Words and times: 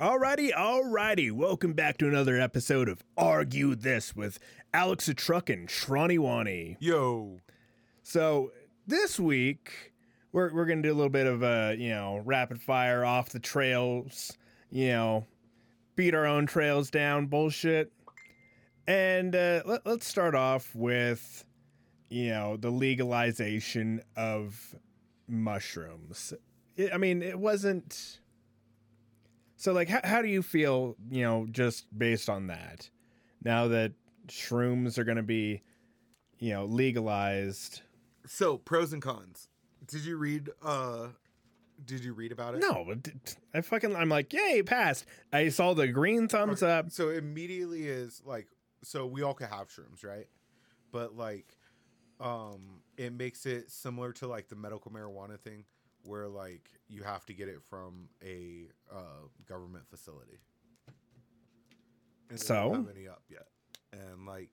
Alrighty, 0.00 0.52
alrighty. 0.52 1.30
Welcome 1.30 1.72
back 1.72 1.98
to 1.98 2.08
another 2.08 2.40
episode 2.40 2.88
of 2.88 3.04
Argue 3.16 3.76
This 3.76 4.16
with 4.16 4.40
Alex 4.72 5.06
the 5.06 5.14
Truck 5.14 5.48
and 5.48 5.70
Wani. 6.18 6.76
Yo. 6.80 7.38
So 8.02 8.50
this 8.88 9.20
week 9.20 9.92
we're 10.32 10.52
we're 10.52 10.66
gonna 10.66 10.82
do 10.82 10.92
a 10.92 10.96
little 10.96 11.10
bit 11.10 11.28
of 11.28 11.44
a 11.44 11.76
you 11.78 11.90
know 11.90 12.20
rapid 12.24 12.60
fire 12.60 13.04
off 13.04 13.28
the 13.28 13.38
trails, 13.38 14.36
you 14.68 14.88
know, 14.88 15.26
beat 15.94 16.12
our 16.12 16.26
own 16.26 16.46
trails 16.46 16.90
down 16.90 17.26
bullshit. 17.26 17.92
And 18.88 19.36
uh, 19.36 19.62
let, 19.64 19.86
let's 19.86 20.08
start 20.08 20.34
off 20.34 20.74
with 20.74 21.44
you 22.08 22.30
know 22.30 22.56
the 22.56 22.70
legalization 22.70 24.02
of 24.16 24.74
mushrooms. 25.28 26.34
It, 26.76 26.92
I 26.92 26.96
mean, 26.96 27.22
it 27.22 27.38
wasn't. 27.38 28.18
So, 29.56 29.72
like, 29.72 29.88
how, 29.88 30.00
how 30.04 30.22
do 30.22 30.28
you 30.28 30.42
feel, 30.42 30.96
you 31.10 31.22
know, 31.22 31.46
just 31.50 31.86
based 31.96 32.28
on 32.28 32.48
that? 32.48 32.88
Now 33.42 33.68
that 33.68 33.92
shrooms 34.28 34.98
are 34.98 35.04
going 35.04 35.16
to 35.16 35.22
be, 35.22 35.62
you 36.38 36.52
know, 36.52 36.64
legalized. 36.64 37.82
So 38.26 38.56
pros 38.58 38.92
and 38.92 39.02
cons. 39.02 39.48
Did 39.86 40.04
you 40.04 40.16
read? 40.16 40.50
uh 40.62 41.08
Did 41.84 42.02
you 42.04 42.14
read 42.14 42.32
about 42.32 42.54
it? 42.54 42.60
No, 42.60 42.84
but 42.86 43.02
d- 43.02 43.12
t- 43.24 43.34
I 43.52 43.60
fucking, 43.60 43.94
I'm 43.94 44.08
like, 44.08 44.32
yay, 44.32 44.62
passed. 44.62 45.04
I 45.32 45.50
saw 45.50 45.74
the 45.74 45.88
green 45.88 46.26
thumbs 46.28 46.62
Okay, 46.62 46.72
up. 46.72 46.90
So 46.90 47.10
immediately 47.10 47.86
is 47.86 48.22
like, 48.24 48.48
so 48.82 49.06
we 49.06 49.22
all 49.22 49.34
could 49.34 49.48
have 49.48 49.68
shrooms, 49.68 50.04
right? 50.04 50.26
But 50.90 51.16
like, 51.16 51.56
um, 52.20 52.80
it 52.96 53.12
makes 53.12 53.44
it 53.44 53.70
similar 53.70 54.12
to 54.14 54.26
like 54.26 54.48
the 54.48 54.56
medical 54.56 54.90
marijuana 54.90 55.38
thing, 55.38 55.64
where 56.04 56.28
like 56.28 56.68
you 56.88 57.02
have 57.02 57.24
to 57.26 57.32
get 57.34 57.48
it 57.48 57.60
from 57.68 58.08
a 58.22 58.68
uh, 58.92 59.26
government 59.48 59.84
facility. 59.88 60.38
And 62.30 62.40
So? 62.40 62.72
have 62.72 62.88
any 62.96 63.08
up 63.08 63.22
yet, 63.28 63.46
and 63.92 64.26
like, 64.26 64.50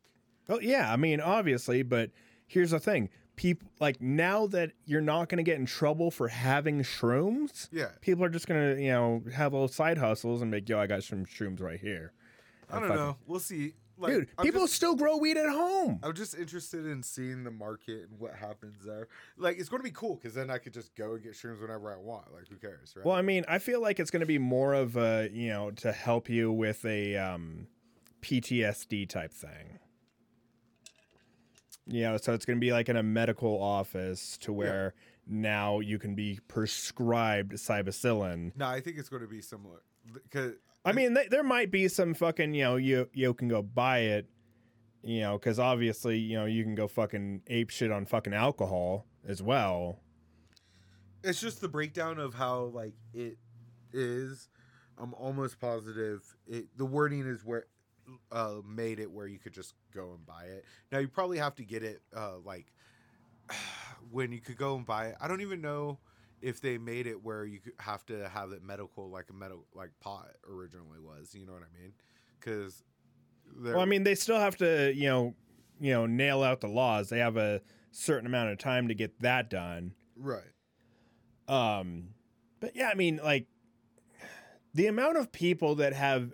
Well, 0.47 0.61
yeah, 0.61 0.91
I 0.91 0.97
mean, 0.97 1.22
obviously, 1.22 1.83
but 1.83 2.11
here's 2.47 2.72
the 2.72 2.79
thing. 2.79 3.09
People, 3.38 3.69
like, 3.79 4.02
now 4.02 4.45
that 4.47 4.72
you're 4.85 5.02
not 5.02 5.29
going 5.29 5.38
to 5.38 5.44
get 5.44 5.57
in 5.57 5.66
trouble 5.66 6.11
for 6.11 6.27
having 6.27 6.81
shrooms, 6.81 7.69
yeah, 7.72 7.88
people 8.02 8.23
are 8.23 8.29
just 8.29 8.45
going 8.47 8.75
to, 8.75 8.81
you 8.81 8.91
know, 8.91 9.23
have 9.33 9.53
little 9.53 9.67
side 9.69 9.97
hustles 9.97 10.41
and 10.41 10.52
make, 10.52 10.67
yo, 10.67 10.79
I 10.79 10.85
got 10.88 11.03
some 11.03 11.25
shrooms 11.25 11.61
right 11.61 11.79
here. 11.79 12.11
I 12.69 12.73
don't 12.79 12.83
fucking- 12.89 12.95
know. 12.97 13.17
We'll 13.25 13.39
see. 13.39 13.73
Like, 14.02 14.13
Dude, 14.13 14.27
I'm 14.38 14.45
people 14.45 14.61
just- 14.61 14.73
still 14.75 14.95
grow 14.95 15.17
weed 15.17 15.38
at 15.38 15.49
home. 15.49 15.99
I'm 16.03 16.13
just 16.13 16.35
interested 16.35 16.85
in 16.85 17.03
seeing 17.03 17.44
the 17.44 17.52
market 17.52 18.09
and 18.09 18.19
what 18.19 18.35
happens 18.35 18.83
there. 18.83 19.07
Like, 19.38 19.59
it's 19.59 19.69
going 19.69 19.80
to 19.80 19.83
be 19.88 19.91
cool 19.91 20.16
because 20.16 20.33
then 20.33 20.49
I 20.49 20.57
could 20.57 20.73
just 20.73 20.95
go 20.95 21.13
and 21.13 21.23
get 21.23 21.33
shrooms 21.33 21.61
whenever 21.61 21.94
I 21.94 21.97
want. 21.97 22.33
Like, 22.33 22.47
who 22.49 22.55
cares, 22.55 22.94
right? 22.95 23.05
Well, 23.05 23.16
I 23.16 23.22
mean, 23.22 23.45
I 23.47 23.59
feel 23.59 23.81
like 23.81 23.99
it's 23.99 24.11
going 24.11 24.22
to 24.22 24.25
be 24.25 24.39
more 24.39 24.73
of 24.73 24.97
a, 24.97 25.29
you 25.31 25.49
know, 25.49 25.72
to 25.72 25.91
help 25.91 26.29
you 26.29 26.52
with 26.52 26.83
a 26.85 27.16
um, 27.17 27.67
PTSD 28.22 29.07
type 29.07 29.31
thing. 29.33 29.79
You 31.88 32.03
know, 32.03 32.17
so 32.17 32.33
it's 32.33 32.45
going 32.45 32.57
to 32.57 32.61
be 32.61 32.72
like 32.72 32.89
in 32.89 32.95
a 32.95 33.03
medical 33.03 33.61
office 33.61 34.38
to 34.39 34.53
where 34.53 34.94
now 35.27 35.79
you 35.79 35.99
can 35.99 36.16
be 36.16 36.39
prescribed 36.47 37.53
psilocybin. 37.53 38.55
no, 38.55 38.66
I 38.67 38.79
think 38.81 38.97
it's 38.97 39.09
going 39.09 39.23
to 39.23 39.27
be 39.27 39.41
similar. 39.41 39.81
Because 40.13 40.53
I 40.83 40.93
mean, 40.93 41.13
th- 41.15 41.29
there 41.29 41.43
might 41.43 41.69
be 41.71 41.87
some 41.87 42.13
fucking, 42.13 42.53
you 42.53 42.63
know, 42.63 42.75
you 42.75 43.09
you 43.13 43.33
can 43.33 43.47
go 43.47 43.61
buy 43.61 43.99
it, 43.99 44.27
you 45.03 45.21
know, 45.21 45.38
because 45.38 45.59
obviously, 45.59 46.17
you 46.17 46.38
know, 46.38 46.45
you 46.45 46.63
can 46.63 46.75
go 46.75 46.88
fucking 46.88 47.41
ape 47.47 47.69
shit 47.69 47.91
on 47.91 48.05
fucking 48.05 48.33
alcohol 48.33 49.05
as 49.27 49.41
well. 49.43 49.99
it's 51.23 51.39
just 51.39 51.61
the 51.61 51.69
breakdown 51.69 52.17
of 52.19 52.33
how 52.33 52.63
like 52.73 52.95
it 53.13 53.38
is. 53.93 54.49
I'm 54.97 55.13
almost 55.15 55.59
positive 55.59 56.21
it, 56.47 56.65
the 56.77 56.85
wording 56.85 57.25
is 57.27 57.43
where 57.43 57.66
uh, 58.31 58.55
made 58.67 58.99
it 58.99 59.09
where 59.11 59.25
you 59.27 59.39
could 59.39 59.53
just 59.53 59.73
go 59.93 60.11
and 60.13 60.25
buy 60.25 60.43
it. 60.45 60.66
Now 60.91 60.99
you 60.99 61.07
probably 61.07 61.38
have 61.38 61.55
to 61.55 61.63
get 61.63 61.83
it 61.83 62.01
uh, 62.16 62.38
like 62.44 62.72
when 64.11 64.31
you 64.31 64.39
could 64.41 64.57
go 64.57 64.75
and 64.75 64.85
buy 64.85 65.07
it. 65.07 65.16
I 65.22 65.27
don't 65.27 65.41
even 65.41 65.61
know 65.61 66.00
if 66.41 66.62
they 66.62 66.78
made 66.78 67.07
it 67.07 67.24
where 67.24 67.46
you 67.46 67.59
have 67.79 68.06
to 68.07 68.28
have 68.29 68.52
it 68.52 68.63
medical 68.63 69.09
like 69.09 69.29
a 69.29 69.34
medical 69.34 69.66
like 69.74 69.91
pot 70.00 70.29
originally 70.50 71.00
was. 71.00 71.34
You 71.34 71.46
know 71.46 71.53
what 71.53 71.63
I 71.63 71.81
mean? 71.81 71.94
Because 72.40 72.84
Well, 73.62 73.79
I 73.79 73.85
mean, 73.85 74.03
they 74.03 74.16
still 74.16 74.40
have 74.40 74.57
to, 74.57 74.94
you 74.94 75.07
know, 75.07 75.35
you 75.80 75.94
know, 75.94 76.06
nail 76.06 76.44
out 76.44 76.62
the 76.62 76.68
laws. 76.68 77.09
They 77.09 77.19
have 77.19 77.38
a 77.38 77.62
certain 77.91 78.25
amount 78.25 78.51
of 78.51 78.57
time 78.57 78.88
to 78.88 78.94
get 78.96 79.19
that 79.22 79.50
done. 79.50 79.94
right. 80.18 80.44
Um, 81.47 82.09
but 82.62 82.75
yeah, 82.75 82.88
I 82.88 82.94
mean, 82.94 83.19
like 83.22 83.47
the 84.74 84.88
amount 84.88 85.18
of 85.18 85.31
people 85.31 85.75
that 85.75 85.94
have 85.94 86.31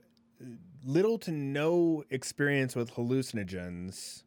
little 0.83 1.17
to 1.19 1.31
no 1.31 2.03
experience 2.09 2.75
with 2.75 2.93
hallucinogens 2.93 4.23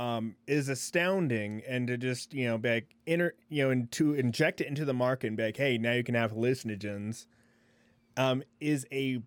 um, 0.00 0.34
is 0.46 0.70
astounding. 0.70 1.62
And 1.68 1.86
to 1.88 1.98
just 1.98 2.32
you 2.32 2.46
know, 2.46 2.56
be 2.56 2.70
like, 2.70 2.96
inter, 3.06 3.34
you 3.50 3.64
know, 3.64 3.70
and 3.70 3.90
to 3.92 4.14
inject 4.14 4.62
it 4.62 4.66
into 4.66 4.86
the 4.86 4.94
market 4.94 5.26
and 5.26 5.36
be 5.36 5.44
like, 5.44 5.58
hey, 5.58 5.76
now 5.76 5.92
you 5.92 6.02
can 6.02 6.14
have 6.14 6.32
hallucinogens, 6.32 7.26
um, 8.16 8.42
is 8.60 8.86
a, 8.90 9.20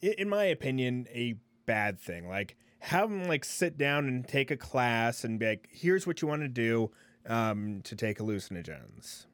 in 0.00 0.28
my 0.28 0.44
opinion, 0.44 1.06
a 1.12 1.34
bad 1.66 2.00
thing. 2.00 2.26
Like 2.26 2.56
have 2.78 3.10
them 3.10 3.28
like 3.28 3.44
sit 3.44 3.76
down 3.76 4.08
and 4.08 4.26
take 4.26 4.50
a 4.50 4.56
class 4.56 5.22
and 5.22 5.38
be 5.38 5.46
like, 5.46 5.68
here's 5.70 6.06
what 6.06 6.22
you 6.22 6.28
want 6.28 6.40
to 6.40 6.48
do 6.48 6.90
um, 7.28 7.82
to 7.84 7.94
take 7.94 8.18
hallucinogens. 8.18 9.26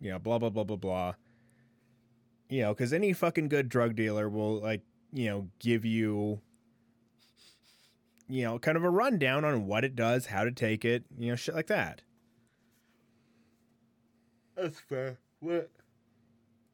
You 0.00 0.12
know, 0.12 0.18
blah 0.18 0.38
blah 0.38 0.50
blah 0.50 0.64
blah 0.64 0.76
blah. 0.76 1.14
You 2.48 2.62
know, 2.62 2.72
because 2.72 2.94
any 2.94 3.12
fucking 3.12 3.48
good 3.48 3.68
drug 3.68 3.96
dealer 3.96 4.30
will 4.30 4.60
like, 4.60 4.80
you 5.12 5.28
know, 5.28 5.48
give 5.58 5.84
you, 5.84 6.40
you 8.28 8.44
know, 8.44 8.58
kind 8.58 8.76
of 8.76 8.84
a 8.84 8.90
rundown 8.90 9.44
on 9.44 9.66
what 9.66 9.84
it 9.84 9.96
does, 9.96 10.26
how 10.26 10.44
to 10.44 10.52
take 10.52 10.84
it, 10.84 11.04
you 11.18 11.30
know, 11.30 11.36
shit 11.36 11.54
like 11.54 11.68
that. 11.68 12.02
That's 14.56 14.80
fair. 14.80 15.18
What? 15.40 15.70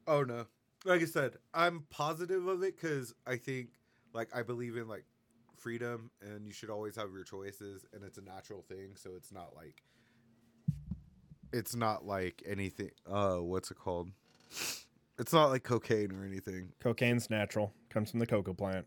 Oh 0.07 0.23
no. 0.23 0.47
Like 0.85 1.01
I 1.03 1.07
said, 1.07 1.37
I'm 1.55 1.85
positive 1.91 2.47
of 2.47 2.63
it 2.63 2.79
because 2.79 3.15
I 3.27 3.37
think, 3.37 3.71
like, 4.13 4.29
I 4.35 4.43
believe 4.43 4.77
in 4.77 4.87
like 4.89 5.05
freedom, 5.57 6.11
and 6.21 6.47
you 6.47 6.53
should 6.53 6.69
always 6.71 6.97
have 6.97 7.11
your 7.13 7.25
choices, 7.25 7.87
and 7.93 8.05
it's 8.05 8.19
a 8.19 8.23
natural 8.23 8.63
thing. 8.63 8.97
So 8.97 9.13
it's 9.17 9.33
not 9.33 9.55
like, 9.57 9.83
it's 11.53 11.75
not 11.75 12.05
like 12.05 12.43
anything. 12.47 12.91
Uh, 13.11 13.37
what's 13.37 13.71
it 13.71 13.79
called? 13.79 14.11
It's 15.19 15.33
not 15.33 15.51
like 15.51 15.63
cocaine 15.63 16.13
or 16.13 16.25
anything, 16.25 16.73
Cocaine's 16.81 17.31
natural, 17.31 17.73
comes 17.89 18.11
from 18.11 18.21
the 18.21 18.27
cocoa 18.27 18.53
plant. 18.53 18.87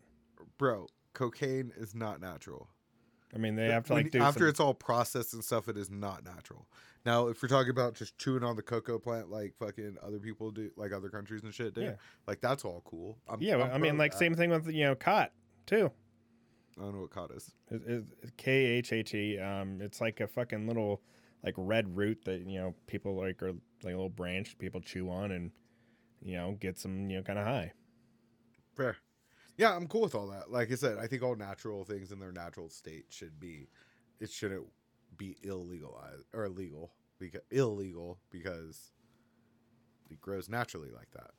bro. 0.58 0.86
Cocaine 1.18 1.72
is 1.76 1.94
not 1.96 2.20
natural. 2.20 2.68
I 3.34 3.38
mean, 3.38 3.56
they 3.56 3.66
have 3.70 3.84
to 3.86 3.94
When- 3.94 4.04
like 4.04 4.12
do 4.12 4.20
after 4.22 4.40
some- 4.40 4.48
it's 4.48 4.60
all 4.60 4.72
processed 4.72 5.34
and 5.34 5.44
stuff, 5.44 5.68
it 5.68 5.76
is 5.76 5.90
not 5.90 6.24
natural. 6.24 6.68
Now, 7.04 7.26
if 7.26 7.42
we're 7.42 7.48
talking 7.48 7.70
about 7.70 7.94
just 7.94 8.16
chewing 8.18 8.44
on 8.44 8.54
the 8.56 8.62
cocoa 8.62 8.98
plant 8.98 9.30
like 9.30 9.54
fucking 9.56 9.96
other 10.02 10.18
people 10.20 10.50
do, 10.52 10.70
like 10.76 10.92
other 10.92 11.08
countries 11.08 11.42
and 11.42 11.52
shit, 11.52 11.74
do, 11.74 11.80
Yeah. 11.82 11.94
like 12.28 12.40
that's 12.40 12.64
all 12.64 12.82
cool. 12.84 13.18
I'm, 13.28 13.42
yeah. 13.42 13.56
I'm 13.56 13.70
I 13.72 13.78
mean, 13.78 13.98
like 13.98 14.12
that. 14.12 14.18
same 14.18 14.34
thing 14.34 14.50
with 14.50 14.68
you 14.68 14.84
know 14.84 14.94
khat 14.94 15.32
too. 15.66 15.90
I 16.78 16.82
don't 16.82 16.94
know 16.94 17.00
what 17.00 17.10
khat 17.10 17.30
is. 17.32 17.52
K 18.36 18.50
H 18.52 18.92
A 18.92 19.02
T. 19.02 19.38
Um, 19.38 19.80
it's 19.82 20.00
like 20.00 20.20
a 20.20 20.28
fucking 20.28 20.66
little 20.68 21.02
like 21.42 21.54
red 21.56 21.96
root 21.96 22.24
that 22.24 22.46
you 22.46 22.60
know 22.60 22.74
people 22.86 23.16
like 23.16 23.42
are 23.42 23.52
like 23.52 23.94
a 23.94 23.96
little 23.96 24.08
branch 24.08 24.56
people 24.58 24.80
chew 24.80 25.10
on 25.10 25.32
and 25.32 25.50
you 26.22 26.36
know 26.36 26.56
get 26.60 26.78
some 26.78 27.10
you 27.10 27.16
know 27.16 27.22
kind 27.24 27.38
of 27.38 27.44
high. 27.44 27.72
Fair. 28.76 28.96
Yeah, 29.58 29.74
I'm 29.74 29.88
cool 29.88 30.02
with 30.02 30.14
all 30.14 30.28
that. 30.28 30.50
Like 30.50 30.70
I 30.70 30.76
said, 30.76 30.98
I 30.98 31.08
think 31.08 31.22
all 31.22 31.34
natural 31.34 31.84
things 31.84 32.12
in 32.12 32.20
their 32.20 32.32
natural 32.32 32.70
state 32.70 33.06
should 33.10 33.38
be. 33.40 33.68
It 34.20 34.30
shouldn't 34.30 34.64
be 35.16 35.36
illegalized 35.44 36.24
or 36.32 36.44
illegal 36.44 36.92
because 37.18 37.40
illegal 37.50 38.18
because 38.30 38.92
it 40.10 40.20
grows 40.20 40.48
naturally 40.48 40.90
like 40.90 41.10
that. 41.12 41.32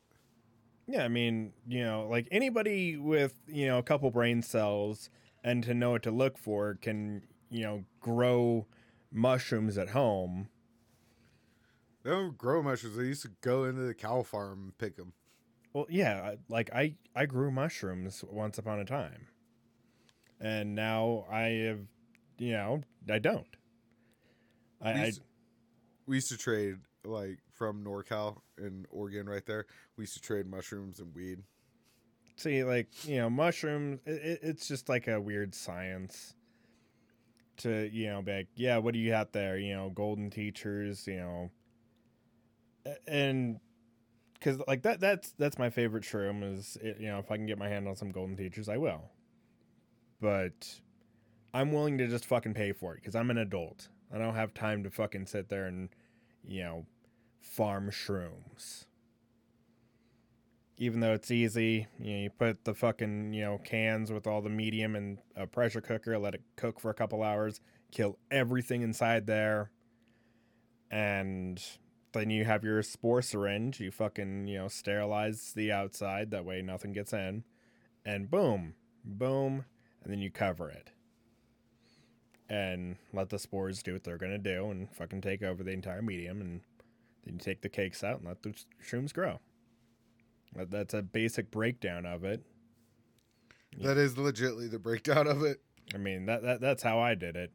Yeah, 0.85 1.05
I 1.05 1.07
mean, 1.07 1.53
you 1.67 1.83
know, 1.83 2.07
like 2.09 2.27
anybody 2.29 2.97
with, 2.97 3.35
you 3.47 3.67
know, 3.67 3.77
a 3.77 3.83
couple 3.83 4.11
brain 4.11 4.41
cells 4.41 5.09
and 5.43 5.63
to 5.63 5.73
know 5.73 5.91
what 5.91 6.03
to 6.03 6.11
look 6.11 6.37
for 6.37 6.75
can, 6.81 7.21
you 7.49 7.63
know, 7.63 7.85
grow 8.01 8.67
mushrooms 9.13 9.77
at 9.77 9.89
home. 9.89 10.49
They 12.03 12.09
don't 12.09 12.37
grow 12.37 12.61
mushrooms. 12.61 12.97
They 12.97 13.03
used 13.03 13.21
to 13.21 13.31
go 13.41 13.63
into 13.63 13.81
the 13.81 13.93
cow 13.93 14.23
farm 14.23 14.63
and 14.63 14.77
pick 14.77 14.97
them. 14.97 15.13
Well, 15.79 15.87
yeah, 15.89 16.35
like 16.49 16.69
I 16.73 16.95
I 17.15 17.25
grew 17.25 17.51
mushrooms 17.51 18.25
once 18.29 18.57
upon 18.57 18.79
a 18.81 18.85
time. 18.85 19.27
And 20.41 20.75
now 20.75 21.25
I 21.31 21.43
have, 21.67 21.79
you 22.37 22.51
know, 22.51 22.81
I 23.09 23.19
don't. 23.19 23.47
I, 24.81 24.93
We 24.93 24.99
I 24.99 25.05
used, 25.05 25.21
we 26.05 26.17
used 26.17 26.29
to 26.29 26.37
trade 26.37 26.77
like 27.05 27.39
from 27.53 27.83
NorCal 27.83 28.41
in 28.57 28.85
Oregon, 28.89 29.27
right 29.29 29.45
there. 29.45 29.67
We 29.95 30.03
used 30.03 30.15
to 30.15 30.21
trade 30.21 30.47
mushrooms 30.47 30.99
and 30.99 31.15
weed. 31.15 31.43
see 32.35 32.63
like 32.63 32.87
you 33.05 33.17
know 33.17 33.29
mushrooms 33.29 33.99
it, 34.05 34.11
it, 34.11 34.39
it's 34.43 34.67
just 34.67 34.89
like 34.89 35.07
a 35.07 35.19
weird 35.19 35.53
science 35.55 36.35
to 37.57 37.89
you 37.91 38.07
know 38.07 38.21
be 38.21 38.31
like 38.31 38.47
yeah 38.55 38.77
what 38.77 38.93
do 38.93 38.99
you 38.99 39.09
got 39.09 39.33
there 39.33 39.57
you 39.57 39.73
know 39.75 39.89
golden 39.89 40.29
teachers 40.29 41.05
you 41.07 41.17
know 41.17 41.51
and 43.07 43.59
because 44.39 44.61
like 44.67 44.83
that 44.83 44.99
that's 44.99 45.31
that's 45.37 45.57
my 45.57 45.69
favorite 45.69 46.03
shroom 46.03 46.57
is 46.57 46.77
you 46.83 47.07
know 47.07 47.19
if 47.19 47.29
I 47.31 47.35
can 47.37 47.45
get 47.45 47.57
my 47.57 47.67
hand 47.67 47.87
on 47.87 47.95
some 47.95 48.11
golden 48.11 48.37
teachers 48.37 48.69
I 48.69 48.77
will, 48.77 49.11
but 50.21 50.79
I'm 51.53 51.71
willing 51.71 51.97
to 51.97 52.07
just 52.07 52.25
fucking 52.25 52.53
pay 52.53 52.71
for 52.71 52.93
it 52.93 53.01
because 53.01 53.15
I'm 53.15 53.29
an 53.31 53.37
adult. 53.37 53.89
I 54.13 54.17
don't 54.17 54.35
have 54.35 54.53
time 54.53 54.83
to 54.83 54.89
fucking 54.89 55.25
sit 55.25 55.49
there 55.49 55.65
and 55.65 55.89
you 56.47 56.63
know 56.63 56.85
farm 57.41 57.89
shrooms. 57.91 58.85
Even 60.81 61.01
though 61.01 61.11
it's 61.11 61.29
easy, 61.29 61.87
you 61.99 62.13
know, 62.13 62.19
you 62.23 62.29
put 62.29 62.63
the 62.63 62.73
fucking 62.73 63.33
you 63.33 63.41
know 63.41 63.57
cans 63.57 64.11
with 64.11 64.25
all 64.25 64.41
the 64.41 64.49
medium 64.49 64.95
in 64.95 65.19
a 65.35 65.45
pressure 65.45 65.81
cooker, 65.81 66.17
let 66.17 66.33
it 66.35 66.41
cook 66.55 66.79
for 66.79 66.89
a 66.89 66.93
couple 66.93 67.21
hours, 67.21 67.59
kill 67.91 68.17
everything 68.31 68.81
inside 68.81 69.27
there, 69.27 69.71
and 70.89 71.61
then 72.13 72.29
you 72.29 72.45
have 72.45 72.63
your 72.63 72.81
spore 72.81 73.21
syringe. 73.21 73.79
You 73.79 73.91
fucking, 73.91 74.47
you 74.47 74.57
know, 74.57 74.67
sterilize 74.67 75.53
the 75.53 75.71
outside. 75.71 76.31
That 76.31 76.45
way 76.45 76.61
nothing 76.61 76.93
gets 76.93 77.13
in. 77.13 77.43
And 78.05 78.29
boom, 78.29 78.75
boom. 79.03 79.65
And 80.03 80.11
then 80.11 80.19
you 80.19 80.31
cover 80.31 80.69
it. 80.69 80.91
And 82.49 82.95
let 83.13 83.29
the 83.29 83.37
spores 83.37 83.83
do 83.83 83.93
what 83.93 84.03
they're 84.03 84.17
going 84.17 84.31
to 84.31 84.37
do 84.37 84.71
and 84.71 84.91
fucking 84.91 85.21
take 85.21 85.43
over 85.43 85.63
the 85.63 85.71
entire 85.71 86.01
medium. 86.01 86.41
And 86.41 86.61
then 87.25 87.35
you 87.35 87.39
take 87.39 87.61
the 87.61 87.69
cakes 87.69 88.03
out 88.03 88.19
and 88.19 88.27
let 88.27 88.41
the 88.41 88.55
shrooms 88.83 89.13
grow. 89.13 89.39
That's 90.55 90.95
a 90.95 91.03
basic 91.03 91.51
breakdown 91.51 92.07
of 92.07 92.23
it. 92.23 92.41
That 93.77 93.97
is 93.97 94.15
legitly 94.15 94.71
the 94.71 94.79
breakdown 94.79 95.27
of 95.27 95.43
it. 95.43 95.61
I 95.93 95.97
mean, 95.97 96.25
that, 96.25 96.41
that 96.41 96.59
that's 96.59 96.81
how 96.81 96.99
I 96.99 97.13
did 97.13 97.35
it. 97.35 97.51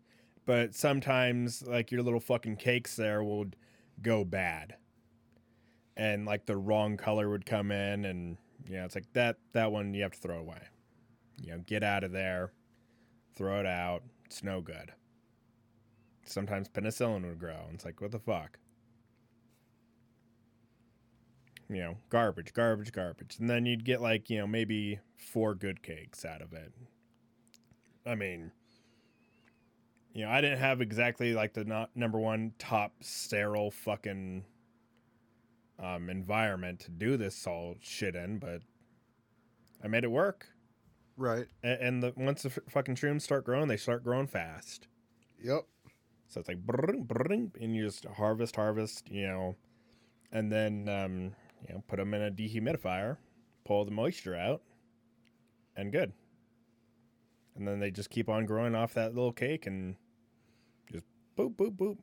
But 0.47 0.75
sometimes, 0.75 1.63
like, 1.67 1.91
your 1.91 2.03
little 2.03 2.21
fucking 2.21 2.57
cakes 2.57 2.95
there 2.95 3.25
will 3.25 3.47
go 4.03 4.25
bad. 4.25 4.77
And 5.97 6.27
like 6.27 6.47
the 6.47 6.57
wrong 6.57 6.97
color 6.97 7.31
would 7.31 7.47
come 7.47 7.71
in 7.71 8.05
and 8.05 8.37
you 8.69 8.77
know 8.77 8.85
it's 8.85 8.95
like 8.95 9.13
that 9.13 9.37
that 9.53 9.71
one 9.71 9.95
you 9.95 10.03
have 10.03 10.13
to 10.13 10.19
throw 10.21 10.39
away. 10.39 10.63
You 11.41 11.53
know 11.53 11.59
get 11.67 11.83
out 11.83 12.05
of 12.05 12.13
there 12.13 12.53
throw 13.35 13.61
it 13.61 13.67
out 13.67 14.03
it's 14.25 14.43
no 14.43 14.61
good. 14.61 14.93
Sometimes 16.25 16.69
penicillin 16.69 17.29
would 17.29 17.39
grow 17.39 17.65
and 17.67 17.75
it's 17.75 17.85
like 17.85 18.01
what 18.01 18.11
the 18.11 18.19
fuck? 18.19 18.59
You 21.69 21.79
know 21.79 21.97
garbage 22.11 22.53
garbage 22.53 22.93
garbage. 22.93 23.37
And 23.39 23.49
then 23.49 23.67
you'd 23.67 23.85
get 23.85 24.01
like 24.01 24.31
you 24.31 24.39
know 24.39 24.47
maybe 24.47 24.99
four 25.17 25.55
good 25.55 25.83
cakes 25.83 26.25
out 26.25 26.43
of 26.43 26.53
it. 26.53 26.73
I 28.05 28.15
mean 28.15 28.51
you 30.15 30.25
know, 30.25 30.31
I 30.31 30.41
didn't 30.41 30.61
have 30.61 30.81
exactly 30.81 31.35
like 31.35 31.53
the 31.55 31.65
not 31.65 31.91
number 31.97 32.19
one 32.19 32.53
top 32.59 32.93
sterile 33.01 33.73
fucking 33.73 34.45
um, 35.83 36.09
environment 36.09 36.79
to 36.81 36.91
do 36.93 37.17
this 37.17 37.47
all 37.49 37.75
shit 37.81 38.15
in, 38.15 38.39
but 38.39 38.63
I 39.83 39.89
made 39.89 40.05
it 40.05 40.11
work. 40.11 40.47
Right. 41.17 41.47
And, 41.65 41.81
and 41.81 42.03
the 42.03 42.13
once 42.17 42.43
the 42.43 42.51
f- 42.51 42.61
fucking 42.69 42.95
shrooms 42.95 43.23
start 43.23 43.45
growing, 43.45 43.67
they 43.67 43.77
start 43.77 44.05
growing 44.05 44.29
fast. 44.29 44.87
Yep. 45.43 45.67
So 46.29 46.41
it's 46.41 46.49
like 46.49 46.65
brrrr, 46.65 47.05
brrrr, 47.07 47.51
and 47.61 47.75
you 47.75 47.85
just 47.85 48.05
harvest, 48.05 48.55
harvest, 48.55 49.11
you 49.11 49.27
know, 49.27 49.57
and 50.31 50.51
then 50.51 50.89
um, 50.89 51.35
you 51.69 51.75
know 51.75 51.83
put 51.89 51.97
them 51.97 52.15
in 52.15 52.23
a 52.23 52.31
dehumidifier, 52.31 53.17
pull 53.65 53.85
the 53.85 53.91
moisture 53.91 54.37
out, 54.37 54.63
and 55.77 55.91
good. 55.91 56.13
And 57.57 57.67
then 57.67 57.81
they 57.81 57.91
just 57.91 58.11
keep 58.11 58.29
on 58.29 58.47
growing 58.47 58.77
off 58.77 58.95
that 58.95 59.15
little 59.15 59.33
cake 59.33 59.67
and 59.67 59.97
boop, 61.37 61.55
boop, 61.57 61.77
boop. 61.77 61.99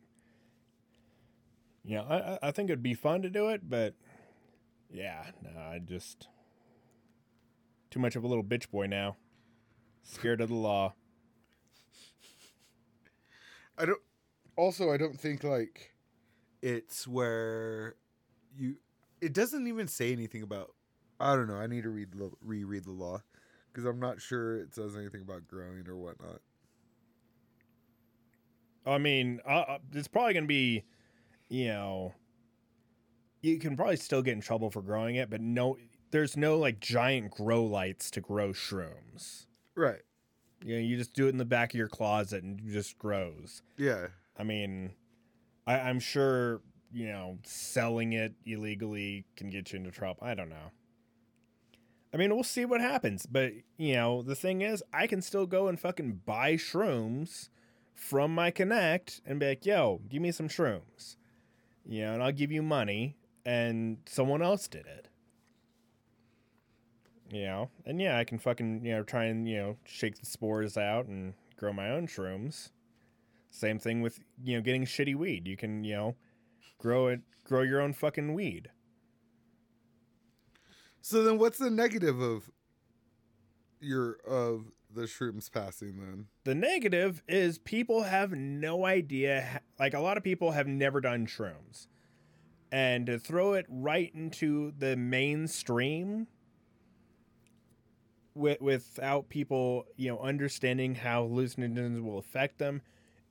Yeah, 1.84 2.02
I, 2.02 2.48
I 2.50 2.52
think 2.52 2.70
it'd 2.70 2.84
be 2.84 2.94
fun 2.94 3.22
to 3.24 3.30
do 3.30 3.50
it, 3.50 3.70
but 3.70 3.96
yeah, 4.90 5.26
no, 5.42 5.60
I 5.60 5.80
just 5.80 6.28
too 7.90 8.00
much 8.00 8.16
of 8.16 8.24
a 8.24 8.28
little 8.28 8.44
bitch 8.44 8.70
boy 8.70 8.88
now. 8.88 9.18
Scared 10.04 10.42
of 10.42 10.50
the 10.50 10.56
law. 10.56 10.94
I 13.78 13.86
don't. 13.86 14.02
Also, 14.56 14.92
I 14.92 14.98
don't 14.98 15.20
think 15.20 15.44
like 15.44 15.94
it's 16.62 17.08
where 17.08 17.96
you. 18.56 18.76
It 19.22 19.34
doesn't 19.34 19.68
even 19.68 19.88
say 19.88 20.12
anything 20.12 20.44
about. 20.44 20.74
I 21.20 21.36
don't 21.36 21.48
know. 21.48 21.58
I 21.58 21.68
need 21.68 21.84
to 21.84 21.90
read 21.90 22.10
reread 22.44 22.86
the 22.86 22.92
law 22.92 23.22
because 23.72 23.86
I'm 23.86 24.00
not 24.00 24.22
sure 24.22 24.58
it 24.58 24.74
says 24.74 24.96
anything 24.96 25.22
about 25.22 25.48
growing 25.48 25.88
or 25.88 25.98
whatnot. 25.98 26.42
I 28.86 28.98
mean, 28.98 29.40
uh, 29.46 29.78
it's 29.94 30.08
probably 30.08 30.34
going 30.34 30.46
to 30.46 30.48
be, 30.48 30.84
you 31.50 31.68
know, 31.68 32.14
you 33.42 33.60
can 33.60 33.76
probably 33.76 33.98
still 33.98 34.22
get 34.22 34.34
in 34.34 34.42
trouble 34.42 34.70
for 34.70 34.82
growing 34.82 35.16
it, 35.16 35.30
but 35.30 35.42
no, 35.42 35.78
there's 36.12 36.38
no 36.38 36.58
like 36.58 36.80
giant 36.80 37.32
grow 37.32 37.64
lights 37.64 38.12
to 38.12 38.22
grow 38.22 38.50
shrooms. 38.50 39.46
Right. 39.76 40.02
You 40.64 40.76
know, 40.76 40.82
you 40.82 40.98
just 40.98 41.14
do 41.14 41.28
it 41.28 41.30
in 41.30 41.38
the 41.38 41.46
back 41.46 41.74
of 41.74 41.78
your 41.78 41.88
closet 41.88 42.44
and 42.44 42.60
it 42.60 42.72
just 42.72 42.98
grows. 42.98 43.62
Yeah. 43.78 44.08
I 44.38 44.44
mean, 44.44 44.94
I, 45.66 45.80
I'm 45.80 46.00
sure, 46.00 46.62
you 46.92 47.08
know, 47.08 47.40
selling 47.44 48.14
it 48.14 48.34
illegally 48.46 49.26
can 49.36 49.50
get 49.50 49.72
you 49.72 49.78
into 49.78 49.92
trouble. 49.92 50.24
I 50.24 50.36
don't 50.36 50.50
know. 50.50 50.72
I 52.14 52.18
mean, 52.18 52.34
we'll 52.34 52.44
see 52.44 52.66
what 52.66 52.82
happens. 52.82 53.26
But, 53.26 53.54
you 53.78 53.94
know, 53.94 54.22
the 54.22 54.36
thing 54.36 54.62
is, 54.62 54.84
I 54.94 55.08
can 55.08 55.22
still 55.22 55.46
go 55.46 55.68
and 55.68 55.80
fucking 55.80 56.22
buy 56.26 56.56
shrooms 56.56 57.50
from 57.94 58.34
my 58.34 58.52
Connect 58.52 59.22
and 59.26 59.40
be 59.40 59.48
like, 59.48 59.66
yo, 59.66 60.02
give 60.10 60.22
me 60.22 60.32
some 60.32 60.48
shrooms. 60.48 61.16
You 61.86 62.06
know, 62.06 62.14
and 62.14 62.24
I'll 62.24 62.32
give 62.32 62.52
you 62.52 62.62
money. 62.62 63.18
And 63.46 63.98
someone 64.06 64.42
else 64.42 64.68
did 64.68 64.86
it. 64.86 65.08
You 67.32 67.46
know, 67.46 67.70
and 67.86 68.02
yeah, 68.02 68.18
I 68.18 68.26
can 68.26 68.40
fucking, 68.40 68.84
you 68.84 68.92
know, 68.92 69.04
try 69.04 69.26
and, 69.26 69.48
you 69.48 69.58
know, 69.58 69.78
shake 69.86 70.20
the 70.20 70.26
spores 70.26 70.78
out 70.78 71.06
and 71.06 71.34
grow 71.56 71.72
my 71.72 71.90
own 71.90 72.06
shrooms. 72.06 72.72
Same 73.50 73.80
thing 73.80 74.02
with, 74.02 74.20
you 74.44 74.58
know, 74.58 74.62
getting 74.62 74.86
shitty 74.86 75.16
weed. 75.16 75.48
You 75.48 75.56
can, 75.56 75.84
you 75.84 75.96
know, 75.96 76.16
grow 76.78 77.08
it, 77.08 77.22
grow 77.46 77.62
your 77.62 77.82
own 77.82 77.94
fucking 77.94 78.34
weed. 78.34 78.70
So 81.02 81.24
then 81.24 81.38
what's 81.38 81.58
the 81.58 81.70
negative 81.70 82.20
of 82.20 82.52
your, 83.80 84.18
of 84.28 84.66
the 84.94 85.04
shrooms 85.04 85.52
passing 85.52 86.00
then? 86.00 86.26
The 86.44 86.56
negative 86.56 87.24
is 87.28 87.58
people 87.58 88.04
have 88.04 88.32
no 88.32 88.86
idea. 88.86 89.62
Like 89.80 89.94
a 89.94 90.00
lot 90.00 90.18
of 90.18 90.24
people 90.24 90.52
have 90.52 90.68
never 90.68 91.02
done 91.02 91.26
shrooms, 91.26 91.88
and 92.72 93.06
to 93.08 93.20
throw 93.20 93.54
it 93.54 93.66
right 93.70 94.12
into 94.14 94.72
the 94.78 94.96
mainstream 94.96 96.28
with, 98.34 98.62
without 98.62 99.30
people, 99.30 99.86
you 99.98 100.10
know, 100.10 100.20
understanding 100.20 100.96
how 100.96 101.28
hallucinogens 101.28 102.02
will 102.02 102.18
affect 102.18 102.60
them, 102.60 102.82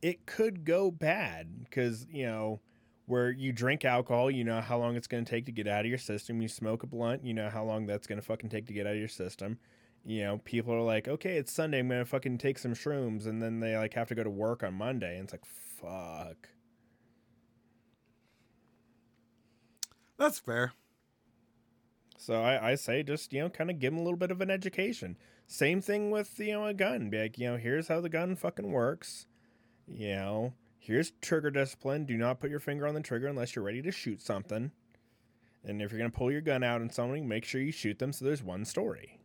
it 0.02 0.26
could 0.26 0.64
go 0.64 0.90
bad 0.90 1.64
because 1.64 2.06
you 2.10 2.26
know 2.26 2.60
where 3.06 3.30
you 3.30 3.52
drink 3.52 3.84
alcohol, 3.84 4.30
you 4.30 4.44
know 4.44 4.60
how 4.60 4.78
long 4.78 4.96
it's 4.96 5.08
going 5.08 5.24
to 5.24 5.30
take 5.30 5.46
to 5.46 5.52
get 5.52 5.66
out 5.66 5.80
of 5.80 5.86
your 5.86 5.98
system. 5.98 6.40
You 6.40 6.48
smoke 6.48 6.82
a 6.82 6.86
blunt, 6.86 7.24
you 7.24 7.34
know 7.34 7.50
how 7.50 7.64
long 7.64 7.86
that's 7.86 8.06
going 8.06 8.20
to 8.20 8.26
fucking 8.26 8.50
take 8.50 8.66
to 8.66 8.72
get 8.72 8.86
out 8.86 8.92
of 8.92 8.98
your 8.98 9.08
system 9.08 9.58
you 10.04 10.22
know, 10.22 10.38
people 10.38 10.74
are 10.74 10.82
like, 10.82 11.08
okay, 11.08 11.36
it's 11.36 11.52
Sunday, 11.52 11.80
I'm 11.80 11.88
gonna 11.88 12.04
fucking 12.04 12.38
take 12.38 12.58
some 12.58 12.74
shrooms, 12.74 13.26
and 13.26 13.42
then 13.42 13.60
they 13.60 13.76
like 13.76 13.94
have 13.94 14.08
to 14.08 14.14
go 14.14 14.24
to 14.24 14.30
work 14.30 14.62
on 14.62 14.74
Monday, 14.74 15.16
and 15.16 15.24
it's 15.24 15.32
like, 15.32 15.44
fuck. 15.44 16.48
That's 20.18 20.38
fair. 20.38 20.72
So 22.18 22.42
I, 22.42 22.72
I 22.72 22.74
say 22.74 23.02
just 23.02 23.32
you 23.32 23.40
know 23.40 23.48
kind 23.48 23.70
of 23.70 23.78
give 23.78 23.92
them 23.92 24.00
a 24.00 24.04
little 24.04 24.18
bit 24.18 24.30
of 24.30 24.42
an 24.42 24.50
education. 24.50 25.16
Same 25.46 25.80
thing 25.80 26.10
with 26.10 26.38
you 26.38 26.52
know 26.52 26.66
a 26.66 26.74
gun. 26.74 27.08
Be 27.08 27.22
like 27.22 27.38
you 27.38 27.48
know 27.50 27.56
here's 27.56 27.88
how 27.88 28.02
the 28.02 28.10
gun 28.10 28.36
fucking 28.36 28.70
works. 28.70 29.26
You 29.86 30.16
know 30.16 30.52
here's 30.78 31.12
trigger 31.22 31.50
discipline. 31.50 32.04
Do 32.04 32.18
not 32.18 32.40
put 32.40 32.50
your 32.50 32.60
finger 32.60 32.86
on 32.86 32.94
the 32.94 33.00
trigger 33.00 33.28
unless 33.28 33.56
you're 33.56 33.64
ready 33.64 33.80
to 33.82 33.90
shoot 33.90 34.20
something. 34.20 34.72
And 35.64 35.80
if 35.80 35.90
you're 35.90 35.98
gonna 35.98 36.10
pull 36.10 36.30
your 36.30 36.42
gun 36.42 36.62
out 36.62 36.82
on 36.82 36.90
somebody, 36.90 37.22
make 37.22 37.46
sure 37.46 37.60
you 37.62 37.72
shoot 37.72 37.98
them 37.98 38.12
so 38.12 38.26
there's 38.26 38.42
one 38.42 38.66
story. 38.66 39.19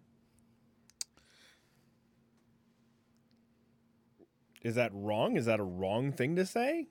Is 4.65 4.74
that 4.74 4.89
wrong? 4.95 5.38
Is 5.38 5.45
that 5.45 5.60
a 5.60 5.63
wrong 5.63 6.12
thing 6.12 6.36
to 6.38 6.45
say? 6.45 6.88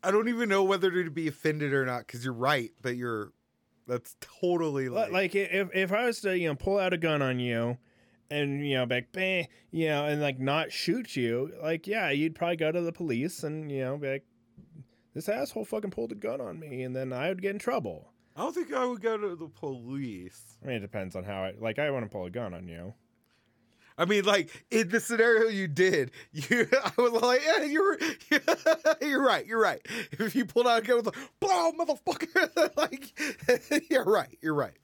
I 0.00 0.12
don't 0.12 0.28
even 0.28 0.48
know 0.48 0.62
whether 0.62 1.02
to 1.02 1.10
be 1.10 1.26
offended 1.26 1.72
or 1.74 1.84
not 1.84 2.06
because 2.06 2.24
you're 2.24 2.34
right, 2.34 2.70
but 2.80 2.94
you're 2.94 3.32
that's 3.88 4.14
totally 4.20 4.88
like 4.88 5.10
like 5.10 5.34
if 5.34 5.70
if 5.74 5.92
I 5.92 6.06
was 6.06 6.20
to 6.20 6.38
you 6.38 6.46
know 6.46 6.54
pull 6.54 6.78
out 6.78 6.92
a 6.92 6.96
gun 6.96 7.20
on 7.20 7.40
you 7.40 7.76
and 8.30 8.64
you 8.64 8.76
know 8.76 8.86
like 8.88 9.10
bang 9.10 9.48
you 9.72 9.88
know 9.88 10.06
and 10.06 10.22
like 10.22 10.38
not 10.38 10.70
shoot 10.70 11.16
you 11.16 11.50
like 11.60 11.88
yeah 11.88 12.10
you'd 12.10 12.36
probably 12.36 12.56
go 12.56 12.70
to 12.70 12.80
the 12.80 12.92
police 12.92 13.42
and 13.42 13.72
you 13.72 13.80
know 13.80 13.98
be 13.98 14.08
like 14.08 14.24
this 15.14 15.28
asshole 15.28 15.64
fucking 15.64 15.90
pulled 15.90 16.12
a 16.12 16.14
gun 16.14 16.40
on 16.40 16.60
me 16.60 16.84
and 16.84 16.94
then 16.94 17.12
I 17.12 17.28
would 17.28 17.42
get 17.42 17.50
in 17.50 17.58
trouble. 17.58 18.12
I 18.36 18.42
don't 18.42 18.54
think 18.54 18.72
I 18.72 18.84
would 18.84 19.02
go 19.02 19.18
to 19.18 19.34
the 19.34 19.48
police. 19.48 20.58
I 20.62 20.68
mean 20.68 20.76
it 20.76 20.80
depends 20.80 21.16
on 21.16 21.24
how 21.24 21.42
I 21.42 21.54
like 21.58 21.80
I 21.80 21.90
want 21.90 22.04
to 22.04 22.10
pull 22.10 22.24
a 22.24 22.30
gun 22.30 22.54
on 22.54 22.68
you. 22.68 22.94
I 23.96 24.04
mean, 24.06 24.24
like 24.24 24.50
in 24.70 24.88
the 24.88 24.98
scenario 25.00 25.48
you 25.48 25.68
did, 25.68 26.10
you 26.32 26.66
I 26.84 26.90
was 27.00 27.12
like, 27.22 27.42
yeah, 27.46 27.62
you're 27.64 27.98
you're 29.00 29.22
right, 29.22 29.46
you're 29.46 29.60
right. 29.60 29.80
If 30.12 30.34
you 30.34 30.44
pulled 30.44 30.66
out 30.66 30.82
a 30.82 30.86
gun 30.86 30.96
with 30.96 31.08
a 31.08 31.12
blow, 31.40 31.72
motherfucker, 31.72 32.70
like 32.76 33.88
you're 33.90 34.04
right, 34.04 34.36
you're 34.42 34.54
right. 34.54 34.76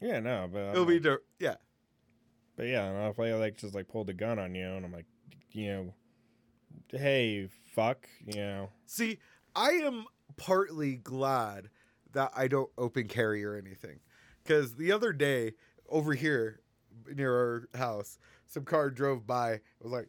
Yeah, 0.00 0.18
no, 0.20 0.48
but 0.52 0.58
I'm 0.60 0.70
It'll 0.72 0.84
be 0.84 0.94
like- 0.94 1.02
dir- 1.02 1.22
yeah. 1.38 1.54
But 2.56 2.66
yeah, 2.66 2.84
and 2.86 3.08
if 3.10 3.18
I 3.20 3.32
like 3.34 3.56
just 3.56 3.74
like 3.74 3.88
pulled 3.88 4.10
a 4.10 4.14
gun 4.14 4.38
on 4.38 4.54
you, 4.54 4.66
and 4.66 4.84
I'm 4.84 4.92
like, 4.92 5.06
you 5.52 5.68
know, 5.72 5.94
hey, 6.90 7.48
fuck, 7.74 8.08
you 8.26 8.40
know, 8.40 8.68
See, 8.86 9.18
I 9.54 9.70
am 9.70 10.04
partly 10.36 10.96
glad 10.96 11.70
that 12.12 12.32
I 12.36 12.48
don't 12.48 12.70
open 12.76 13.06
carry 13.08 13.42
or 13.44 13.54
anything, 13.56 14.00
because 14.42 14.74
the 14.74 14.92
other 14.92 15.12
day 15.12 15.52
over 15.88 16.12
here 16.14 16.60
near 17.14 17.34
our 17.34 17.68
house, 17.78 18.18
some 18.46 18.64
car 18.64 18.90
drove 18.90 19.26
by. 19.26 19.52
I 19.54 19.60
was 19.80 19.92
like, 19.92 20.08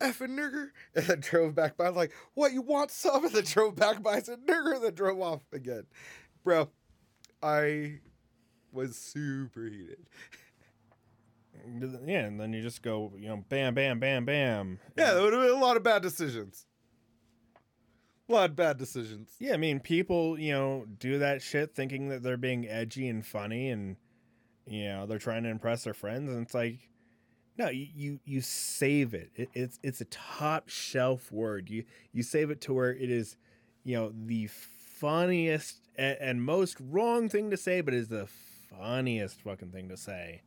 "Effing 0.00 0.38
nigger," 0.38 0.68
and 0.94 1.06
then 1.06 1.20
drove 1.20 1.54
back 1.54 1.76
by. 1.76 1.86
I 1.86 1.88
was 1.88 1.96
like, 1.96 2.12
"What 2.34 2.52
you 2.52 2.62
want 2.62 2.90
some?" 2.90 3.24
And 3.24 3.34
then 3.34 3.44
drove 3.44 3.76
back 3.76 4.02
by. 4.02 4.14
I 4.14 4.20
said, 4.20 4.46
"Nigger," 4.46 4.74
and 4.76 4.84
then 4.84 4.94
drove 4.94 5.20
off 5.20 5.42
again, 5.52 5.84
bro. 6.42 6.70
I 7.42 8.00
was 8.72 8.96
super 8.96 9.64
heated. 9.64 10.06
yeah, 12.06 12.20
and 12.20 12.40
then 12.40 12.52
you 12.52 12.62
just 12.62 12.82
go, 12.82 13.12
you 13.16 13.28
know, 13.28 13.44
bam, 13.48 13.74
bam, 13.74 13.98
bam, 14.00 14.24
bam. 14.24 14.80
Yeah, 14.96 15.14
there 15.14 15.22
would 15.22 15.32
have 15.32 15.42
been 15.42 15.50
a 15.50 15.60
lot 15.60 15.76
of 15.76 15.82
bad 15.82 16.02
decisions. 16.02 16.66
A 18.28 18.32
lot 18.32 18.50
of 18.50 18.56
bad 18.56 18.78
decisions. 18.78 19.32
Yeah, 19.38 19.52
I 19.54 19.56
mean, 19.58 19.80
people, 19.80 20.38
you 20.38 20.52
know, 20.52 20.86
do 20.98 21.18
that 21.18 21.42
shit 21.42 21.74
thinking 21.74 22.08
that 22.08 22.22
they're 22.22 22.36
being 22.38 22.66
edgy 22.66 23.08
and 23.08 23.24
funny, 23.24 23.68
and 23.68 23.96
you 24.66 24.84
know, 24.84 25.06
they're 25.06 25.18
trying 25.18 25.42
to 25.44 25.50
impress 25.50 25.84
their 25.84 25.94
friends, 25.94 26.30
and 26.30 26.42
it's 26.42 26.54
like, 26.54 26.88
no, 27.56 27.68
you 27.68 28.18
you, 28.24 28.40
save 28.40 29.14
it. 29.14 29.30
it. 29.36 29.48
It's 29.54 29.78
it's 29.82 30.00
a 30.00 30.06
top 30.06 30.68
shelf 30.68 31.30
word. 31.30 31.70
You 31.70 31.84
you 32.12 32.22
save 32.22 32.50
it 32.50 32.60
to 32.62 32.74
where 32.74 32.92
it 32.92 33.10
is, 33.10 33.36
you 33.84 33.96
know, 33.96 34.12
the 34.12 34.48
funniest 34.48 35.88
and, 35.96 36.16
and 36.20 36.42
most 36.42 36.76
wrong 36.80 37.28
thing 37.28 37.50
to 37.50 37.56
say, 37.56 37.80
but 37.80 37.94
is 37.94 38.08
the 38.08 38.26
funniest 38.70 39.40
fucking 39.42 39.70
thing 39.70 39.88
to 39.88 39.96
say. 39.96 40.42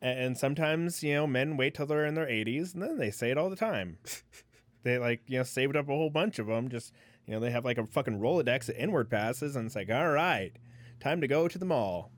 And, 0.00 0.18
and 0.18 0.38
sometimes, 0.38 1.04
you 1.04 1.14
know, 1.14 1.26
men 1.28 1.56
wait 1.56 1.74
till 1.74 1.86
they're 1.86 2.04
in 2.04 2.14
their 2.14 2.26
80s, 2.26 2.74
and 2.74 2.82
then 2.82 2.98
they 2.98 3.12
say 3.12 3.30
it 3.30 3.38
all 3.38 3.50
the 3.50 3.54
time. 3.54 3.98
they 4.82 4.98
like 4.98 5.22
you 5.26 5.38
know 5.38 5.44
saved 5.44 5.76
up 5.76 5.88
a 5.88 5.92
whole 5.92 6.10
bunch 6.10 6.38
of 6.38 6.46
them 6.46 6.68
just 6.68 6.92
you 7.26 7.34
know 7.34 7.40
they 7.40 7.50
have 7.50 7.64
like 7.64 7.78
a 7.78 7.86
fucking 7.86 8.20
rolodex 8.20 8.68
of 8.68 8.76
inward 8.76 9.10
passes 9.10 9.56
and 9.56 9.66
it's 9.66 9.76
like 9.76 9.90
all 9.90 10.08
right 10.08 10.52
time 11.00 11.20
to 11.20 11.26
go 11.26 11.48
to 11.48 11.58
the 11.58 11.64
mall 11.64 12.10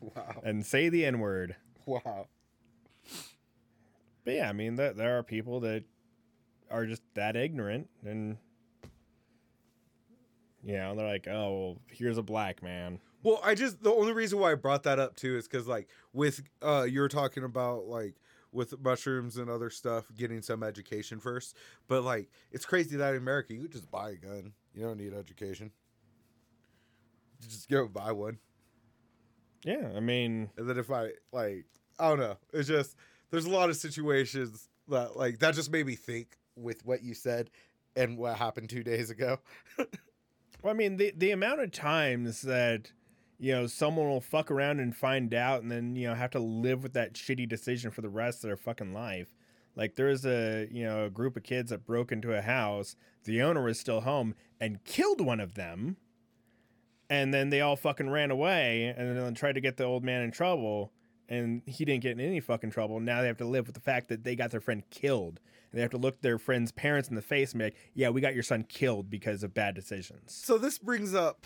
Wow. 0.16 0.40
and 0.44 0.64
say 0.64 0.88
the 0.88 1.04
n 1.04 1.18
word 1.18 1.56
Wow. 1.86 2.28
but 4.24 4.34
yeah 4.34 4.48
i 4.48 4.52
mean 4.52 4.76
there, 4.76 4.92
there 4.92 5.18
are 5.18 5.22
people 5.22 5.60
that 5.60 5.84
are 6.70 6.86
just 6.86 7.02
that 7.14 7.34
ignorant 7.36 7.88
and 8.04 8.36
you 10.62 10.74
know 10.76 10.94
they're 10.94 11.06
like 11.06 11.26
oh 11.28 11.50
well, 11.58 11.76
here's 11.88 12.18
a 12.18 12.22
black 12.22 12.62
man 12.62 13.00
Well, 13.22 13.40
I 13.44 13.54
just 13.54 13.82
the 13.82 13.90
only 13.92 14.12
reason 14.12 14.38
why 14.38 14.52
I 14.52 14.54
brought 14.54 14.82
that 14.84 14.98
up 14.98 15.16
too 15.16 15.36
is 15.36 15.48
because 15.48 15.66
like 15.66 15.88
with 16.12 16.42
uh 16.62 16.86
you 16.88 17.00
were 17.00 17.08
talking 17.08 17.44
about 17.44 17.86
like 17.86 18.16
with 18.52 18.78
mushrooms 18.80 19.36
and 19.36 19.50
other 19.50 19.68
stuff 19.70 20.06
getting 20.16 20.40
some 20.40 20.62
education 20.62 21.20
first, 21.20 21.54
but 21.86 22.02
like 22.02 22.30
it's 22.50 22.64
crazy 22.64 22.96
that 22.96 23.10
in 23.10 23.18
America 23.18 23.52
you 23.54 23.68
just 23.68 23.90
buy 23.90 24.10
a 24.10 24.14
gun. 24.16 24.52
You 24.74 24.82
don't 24.82 24.96
need 24.98 25.12
education. 25.14 25.70
You 27.40 27.48
just 27.48 27.68
go 27.68 27.86
buy 27.88 28.12
one, 28.12 28.38
yeah 29.64 29.90
i 29.96 30.00
mean 30.00 30.50
and 30.56 30.68
then 30.68 30.78
if 30.78 30.90
I 30.90 31.10
like 31.32 31.66
I 31.98 32.08
don't 32.08 32.20
know, 32.20 32.36
it's 32.52 32.68
just 32.68 32.96
there's 33.30 33.44
a 33.44 33.50
lot 33.50 33.70
of 33.70 33.76
situations 33.76 34.68
that 34.88 35.16
like 35.16 35.38
that 35.40 35.54
just 35.54 35.70
made 35.70 35.86
me 35.86 35.96
think 35.96 36.38
with 36.56 36.84
what 36.84 37.02
you 37.02 37.14
said 37.14 37.50
and 37.96 38.16
what 38.16 38.36
happened 38.36 38.70
two 38.70 38.82
days 38.84 39.10
ago. 39.10 39.38
Well, 40.60 40.74
I 40.74 40.76
mean, 40.76 40.96
the 40.96 41.12
the 41.16 41.30
amount 41.30 41.60
of 41.60 41.70
times 41.70 42.42
that 42.42 42.90
you 43.38 43.52
know 43.52 43.68
someone 43.68 44.08
will 44.08 44.20
fuck 44.20 44.50
around 44.50 44.80
and 44.80 44.96
find 44.96 45.32
out, 45.32 45.62
and 45.62 45.70
then 45.70 45.94
you 45.94 46.08
know 46.08 46.16
have 46.16 46.32
to 46.32 46.40
live 46.40 46.82
with 46.82 46.94
that 46.94 47.12
shitty 47.12 47.48
decision 47.48 47.92
for 47.92 48.00
the 48.00 48.08
rest 48.08 48.42
of 48.42 48.48
their 48.48 48.56
fucking 48.56 48.92
life. 48.92 49.36
Like 49.76 49.94
there's 49.94 50.26
a 50.26 50.66
you 50.72 50.82
know 50.82 51.04
a 51.04 51.10
group 51.10 51.36
of 51.36 51.44
kids 51.44 51.70
that 51.70 51.86
broke 51.86 52.10
into 52.10 52.36
a 52.36 52.42
house. 52.42 52.96
The 53.22 53.40
owner 53.40 53.62
was 53.62 53.78
still 53.78 54.00
home 54.00 54.34
and 54.60 54.82
killed 54.82 55.20
one 55.20 55.38
of 55.38 55.54
them, 55.54 55.96
and 57.10 57.32
then 57.32 57.50
they 57.50 57.60
all 57.60 57.76
fucking 57.76 58.10
ran 58.10 58.30
away 58.30 58.94
and 58.96 59.16
then 59.16 59.34
tried 59.34 59.54
to 59.54 59.60
get 59.60 59.76
the 59.76 59.84
old 59.84 60.04
man 60.04 60.22
in 60.22 60.30
trouble. 60.30 60.92
And 61.30 61.60
he 61.66 61.84
didn't 61.84 62.02
get 62.02 62.12
in 62.12 62.20
any 62.20 62.40
fucking 62.40 62.70
trouble. 62.70 63.00
Now 63.00 63.20
they 63.20 63.26
have 63.26 63.36
to 63.38 63.44
live 63.44 63.66
with 63.66 63.74
the 63.74 63.82
fact 63.82 64.08
that 64.08 64.24
they 64.24 64.34
got 64.34 64.50
their 64.50 64.62
friend 64.62 64.82
killed. 64.90 65.40
And 65.70 65.78
they 65.78 65.82
have 65.82 65.90
to 65.90 65.98
look 65.98 66.22
their 66.22 66.38
friend's 66.38 66.72
parents 66.72 67.10
in 67.10 67.14
the 67.16 67.20
face 67.22 67.52
and 67.52 67.58
be 67.58 67.66
like, 67.66 67.76
"Yeah, 67.92 68.08
we 68.08 68.22
got 68.22 68.32
your 68.32 68.42
son 68.42 68.62
killed 68.62 69.10
because 69.10 69.42
of 69.42 69.52
bad 69.52 69.74
decisions." 69.74 70.32
So 70.34 70.56
this 70.56 70.78
brings 70.78 71.14
up 71.14 71.44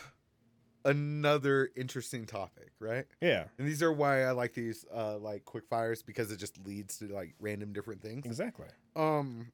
another 0.84 1.70
interesting 1.76 2.26
topic, 2.26 2.70
right? 2.78 3.06
Yeah, 3.20 3.44
And 3.58 3.66
these 3.68 3.82
are 3.82 3.92
why 3.92 4.22
I 4.24 4.32
like 4.32 4.54
these 4.54 4.84
uh 4.92 5.18
like 5.18 5.44
quick 5.44 5.64
fires 5.68 6.02
because 6.02 6.30
it 6.32 6.38
just 6.38 6.64
leads 6.66 6.98
to 6.98 7.08
like 7.08 7.34
random 7.40 7.72
different 7.72 8.02
things. 8.02 8.26
exactly. 8.26 8.66
Um 8.96 9.52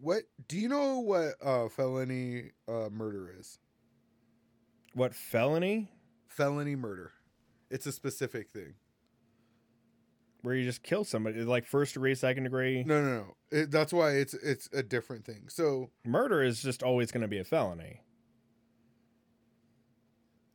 what 0.00 0.24
do 0.48 0.58
you 0.58 0.68
know 0.68 1.00
what 1.00 1.34
uh 1.42 1.68
felony 1.68 2.50
uh 2.68 2.88
murder 2.90 3.34
is? 3.38 3.58
What 4.94 5.14
felony? 5.14 5.90
Felony 6.28 6.76
murder. 6.76 7.12
It's 7.70 7.86
a 7.86 7.92
specific 7.92 8.50
thing. 8.50 8.74
Where 10.42 10.54
you 10.54 10.64
just 10.64 10.82
kill 10.82 11.04
somebody, 11.04 11.40
like 11.42 11.66
first 11.66 11.94
degree, 11.94 12.14
second 12.14 12.44
degree. 12.44 12.84
No, 12.84 13.02
no, 13.02 13.10
no. 13.14 13.36
It, 13.50 13.70
that's 13.70 13.92
why 13.92 14.10
it's 14.12 14.34
it's 14.34 14.68
a 14.74 14.82
different 14.82 15.24
thing. 15.24 15.44
So, 15.48 15.90
Murder 16.04 16.42
is 16.42 16.62
just 16.62 16.82
always 16.82 17.10
going 17.10 17.22
to 17.22 17.28
be 17.28 17.38
a 17.38 17.44
felony. 17.44 18.00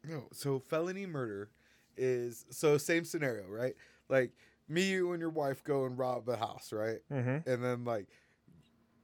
no. 0.04 0.28
So 0.32 0.60
felony 0.60 1.06
murder 1.06 1.50
is 1.98 2.46
so 2.52 2.78
same 2.78 3.04
scenario, 3.04 3.48
right? 3.48 3.74
Like 4.10 4.32
me, 4.68 4.84
you, 4.90 5.12
and 5.12 5.20
your 5.20 5.32
wife 5.32 5.64
go 5.64 5.86
and 5.86 5.98
rob 5.98 6.30
a 6.30 6.38
house, 6.38 6.72
right? 6.72 7.00
Mm-hmm. 7.12 7.50
And 7.50 7.64
then 7.64 7.84
like 7.84 8.08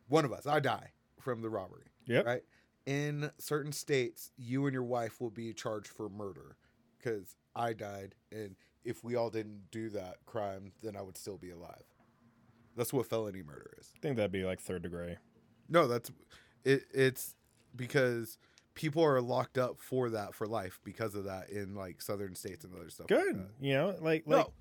one 0.08 0.24
of 0.24 0.32
us, 0.32 0.46
I 0.46 0.60
die 0.60 0.92
from 1.20 1.42
the 1.42 1.50
robbery. 1.50 1.88
Yep. 2.06 2.26
right? 2.26 2.42
In 2.86 3.32
certain 3.40 3.72
states, 3.72 4.32
you 4.38 4.66
and 4.66 4.74
your 4.74 4.84
wife 4.84 5.20
will 5.20 5.32
be 5.32 5.54
charged 5.54 5.88
for 5.88 6.08
murder 6.10 6.56
because 6.98 7.36
I 7.56 7.74
died, 7.74 8.14
and 8.32 8.56
if 8.84 9.04
we 9.04 9.16
all 9.16 9.30
didn't 9.32 9.72
do 9.72 9.90
that 9.90 10.18
crime, 10.26 10.72
then 10.84 10.96
I 10.96 11.02
would 11.02 11.18
still 11.18 11.38
be 11.38 11.50
alive. 11.50 11.84
That's 12.78 12.94
what 12.94 13.08
felony 13.08 13.42
murder 13.42 13.72
is. 13.80 13.92
I 13.96 14.00
think 14.02 14.18
that'd 14.18 14.32
be 14.32 14.44
like 14.44 14.60
third 14.60 14.84
degree. 14.84 15.16
No, 15.70 15.88
that's 15.88 16.12
it. 16.64 16.84
It's 16.94 17.34
because 17.76 18.38
people 18.76 19.04
are 19.04 19.20
locked 19.22 19.58
up 19.58 19.80
for 19.80 20.10
that 20.12 20.36
for 20.36 20.46
life 20.46 20.80
because 20.84 21.16
of 21.16 21.24
that 21.24 21.50
in 21.50 21.74
like 21.74 22.02
southern 22.02 22.36
states 22.36 22.66
and 22.66 22.76
other 22.76 22.90
stuff. 22.90 23.08
Good. 23.08 23.36
that. 23.36 23.50
You 23.62 23.74
know, 23.74 23.88
like 24.02 24.24
like 24.28 24.28
no, 24.28 24.52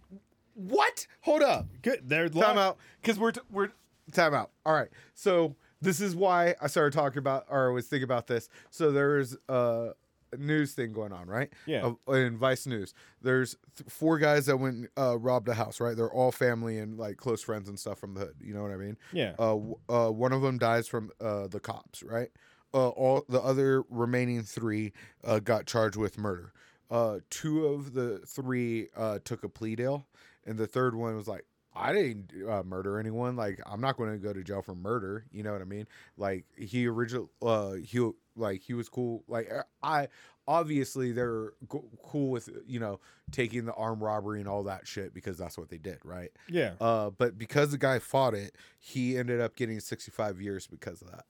what? 0.54 1.06
Hold 1.22 1.42
up. 1.42 1.66
good. 1.82 2.08
They're 2.08 2.28
time 2.28 2.56
locked- 2.56 2.58
out 2.58 2.78
because 3.02 3.18
we're 3.18 3.32
t- 3.32 3.40
we're 3.50 3.70
time 4.12 4.34
out 4.34 4.50
all 4.66 4.74
right 4.74 4.90
so 5.14 5.56
this 5.84 6.00
is 6.00 6.16
why 6.16 6.54
i 6.60 6.66
started 6.66 6.92
talking 6.96 7.18
about 7.18 7.44
or 7.48 7.70
I 7.70 7.72
was 7.72 7.86
thinking 7.86 8.04
about 8.04 8.26
this. 8.26 8.48
So 8.70 8.90
there's 8.92 9.36
a 9.48 9.90
news 10.36 10.72
thing 10.72 10.92
going 10.92 11.12
on 11.12 11.28
right? 11.28 11.52
Yeah. 11.64 11.92
uh, 12.08 12.12
in 12.12 12.36
vice 12.36 12.66
news. 12.66 12.92
There's 13.22 13.56
th- 13.76 13.88
four 13.88 14.18
guys 14.18 14.46
that 14.46 14.56
went 14.56 14.88
uh 14.98 15.16
robbed 15.18 15.48
a 15.48 15.54
house 15.54 15.80
right? 15.80 15.96
They're 15.96 16.10
all 16.12 16.32
family 16.32 16.78
and 16.78 16.98
like 16.98 17.16
close 17.18 17.42
friends 17.42 17.68
and 17.68 17.78
stuff 17.78 17.98
from 17.98 18.14
the 18.14 18.20
hood. 18.20 18.34
You 18.40 18.52
know 18.54 18.62
what 18.62 18.72
i 18.72 18.76
mean? 18.76 18.96
Yeah. 19.12 19.34
uh, 19.38 19.54
w- 19.54 19.76
uh 19.88 20.08
one 20.10 20.32
of 20.32 20.42
them 20.42 20.58
dies 20.58 20.88
from 20.88 21.10
uh 21.20 21.46
the 21.46 21.60
cops 21.60 22.02
right? 22.02 22.30
Uh 22.72 22.88
all 22.88 23.24
the 23.28 23.40
other 23.40 23.84
remaining 23.88 24.42
three 24.42 24.92
uh 25.22 25.38
got 25.38 25.66
charged 25.66 25.96
with 25.96 26.18
murder. 26.18 26.52
Uh 26.90 27.20
two 27.30 27.66
of 27.66 27.92
the 27.94 28.18
three 28.26 28.88
uh 28.96 29.18
took 29.24 29.44
a 29.44 29.48
plea 29.48 29.76
deal 29.76 30.06
and 30.44 30.58
the 30.58 30.66
third 30.66 30.94
one 30.96 31.14
was 31.14 31.28
like 31.28 31.44
I 31.76 31.92
didn't 31.92 32.30
uh, 32.48 32.62
murder 32.62 32.98
anyone. 32.98 33.36
Like 33.36 33.60
I'm 33.66 33.80
not 33.80 33.96
going 33.96 34.12
to 34.12 34.18
go 34.18 34.32
to 34.32 34.42
jail 34.44 34.62
for 34.62 34.74
murder. 34.74 35.24
You 35.32 35.42
know 35.42 35.52
what 35.52 35.60
I 35.60 35.64
mean? 35.64 35.86
Like 36.16 36.44
he 36.56 36.86
original, 36.86 37.30
uh, 37.42 37.72
he 37.72 38.10
like 38.36 38.62
he 38.62 38.74
was 38.74 38.88
cool. 38.88 39.24
Like 39.26 39.50
uh, 39.52 39.62
I 39.82 40.08
obviously 40.46 41.12
they're 41.12 41.52
cool 41.68 42.30
with 42.30 42.48
you 42.66 42.78
know 42.78 43.00
taking 43.30 43.64
the 43.64 43.72
armed 43.74 44.02
robbery 44.02 44.40
and 44.40 44.48
all 44.48 44.62
that 44.64 44.86
shit 44.86 45.14
because 45.14 45.36
that's 45.38 45.58
what 45.58 45.68
they 45.68 45.78
did, 45.78 45.98
right? 46.04 46.30
yeah. 46.48 46.72
Uh, 46.80 47.10
but 47.10 47.38
because 47.38 47.70
the 47.70 47.78
guy 47.78 47.98
fought 47.98 48.34
it, 48.34 48.54
he 48.78 49.16
ended 49.16 49.40
up 49.40 49.56
getting 49.56 49.80
65 49.80 50.40
years 50.40 50.66
because 50.66 51.02
of 51.02 51.10
that. 51.10 51.24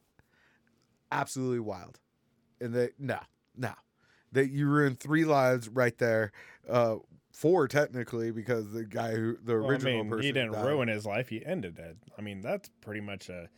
Absolutely 1.11 1.61
wild. 1.61 2.01
And 2.61 2.75
they 2.75 2.91
no, 2.99 3.19
no, 3.57 3.73
that 4.33 4.51
you 4.51 4.67
ruined 4.67 5.01
three 5.01 5.25
lives 5.25 5.69
right 5.69 5.97
there. 5.99 6.33
Uh, 6.69 6.97
four 7.35 7.67
technically 7.67 8.31
because 8.31 8.71
the 8.71 8.85
guy 8.85 9.11
who 9.11 9.37
the 9.45 9.55
Well, 9.57 9.65
I 9.65 9.69
original 9.71 9.95
mean, 10.05 10.09
person 10.11 10.23
he 10.25 10.33
didn't 10.33 10.53
died. 10.53 10.65
ruin 10.67 10.87
his 10.89 11.05
life. 11.05 11.29
He 11.29 11.45
ended 11.45 11.79
it. 11.81 11.97
I 12.17 12.23
mean, 12.23 12.41
that's 12.41 12.71
pretty 12.81 13.01
much 13.01 13.29
a, 13.29 13.49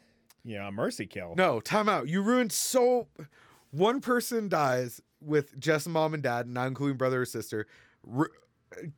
you 0.45 0.57
know, 0.57 0.69
a 0.69 0.73
mercy 0.73 1.07
kill. 1.07 1.35
No, 1.37 1.61
time 1.61 1.89
out. 1.89 2.09
You 2.09 2.23
ruined 2.23 2.53
so. 2.53 3.07
One 3.73 4.01
person 4.01 4.49
dies 4.49 5.03
with 5.21 5.59
just 5.61 5.87
mom 5.89 6.15
and 6.15 6.23
dad, 6.23 6.49
not 6.49 6.69
including 6.69 6.97
brother 6.97 7.21
or 7.21 7.27
sister. 7.27 7.67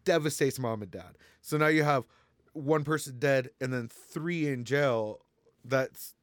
Devastates 0.04 0.58
mom 0.58 0.82
and 0.82 0.90
dad. 0.90 1.16
So 1.40 1.56
now 1.56 1.66
you 1.68 1.82
have 1.82 2.04
one 2.52 2.84
person 2.84 3.18
dead 3.18 3.50
and 3.60 3.72
then 3.72 3.88
three 3.88 4.48
in 4.48 4.64
jail, 4.64 5.20
that's 5.64 6.14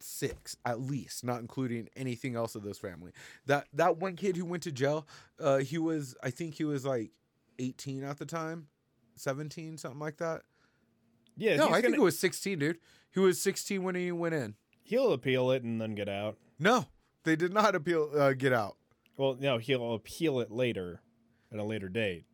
six 0.00 0.56
at 0.64 0.80
least, 0.80 1.24
not 1.24 1.40
including 1.40 1.88
anything 1.96 2.36
else 2.36 2.54
of 2.54 2.62
this 2.62 2.78
family. 2.78 3.12
That 3.46 3.66
that 3.74 3.98
one 3.98 4.16
kid 4.16 4.36
who 4.36 4.44
went 4.44 4.62
to 4.64 4.72
jail, 4.72 5.06
uh, 5.40 5.58
he 5.58 5.78
was 5.78 6.14
I 6.22 6.30
think 6.30 6.54
he 6.54 6.64
was 6.64 6.84
like 6.84 7.10
18 7.58 8.04
at 8.04 8.18
the 8.18 8.26
time, 8.26 8.68
17, 9.16 9.78
something 9.78 9.98
like 10.00 10.18
that. 10.18 10.42
Yeah, 11.36 11.56
no, 11.56 11.68
I 11.68 11.74
think 11.80 11.84
gonna- 11.84 11.96
it 11.96 12.00
was 12.00 12.18
16, 12.18 12.58
dude. 12.58 12.78
He 13.12 13.20
was 13.20 13.40
16 13.40 13.82
when 13.82 13.94
he 13.94 14.10
went 14.12 14.34
in. 14.34 14.54
he'll 14.82 15.12
appeal 15.12 15.50
it 15.50 15.62
and 15.62 15.80
then 15.80 15.94
get 15.94 16.08
out. 16.08 16.38
No, 16.58 16.86
they 17.24 17.36
did 17.36 17.52
not 17.52 17.74
appeal. 17.74 18.10
Uh, 18.14 18.32
get 18.32 18.52
out. 18.52 18.76
Well, 19.16 19.36
no, 19.38 19.58
he'll 19.58 19.94
appeal 19.94 20.40
it 20.40 20.50
later, 20.50 21.02
at 21.52 21.58
a 21.58 21.64
later 21.64 21.88
date. 21.88 22.24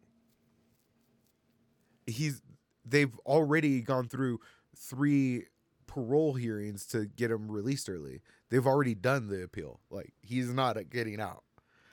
He's 2.06 2.42
they've 2.84 3.16
already 3.20 3.80
gone 3.80 4.08
through 4.08 4.40
three 4.76 5.46
parole 5.86 6.34
hearings 6.34 6.84
to 6.86 7.06
get 7.06 7.30
him 7.30 7.50
released 7.50 7.88
early. 7.88 8.20
They've 8.50 8.66
already 8.66 8.94
done 8.94 9.28
the 9.28 9.42
appeal. 9.42 9.80
Like 9.90 10.12
he's 10.20 10.52
not 10.52 10.76
getting 10.90 11.20
out. 11.20 11.44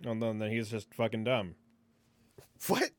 And 0.03 0.21
then, 0.21 0.39
then 0.39 0.51
he's 0.51 0.69
just 0.69 0.93
fucking 0.93 1.23
dumb. 1.23 1.55
What? 2.67 2.91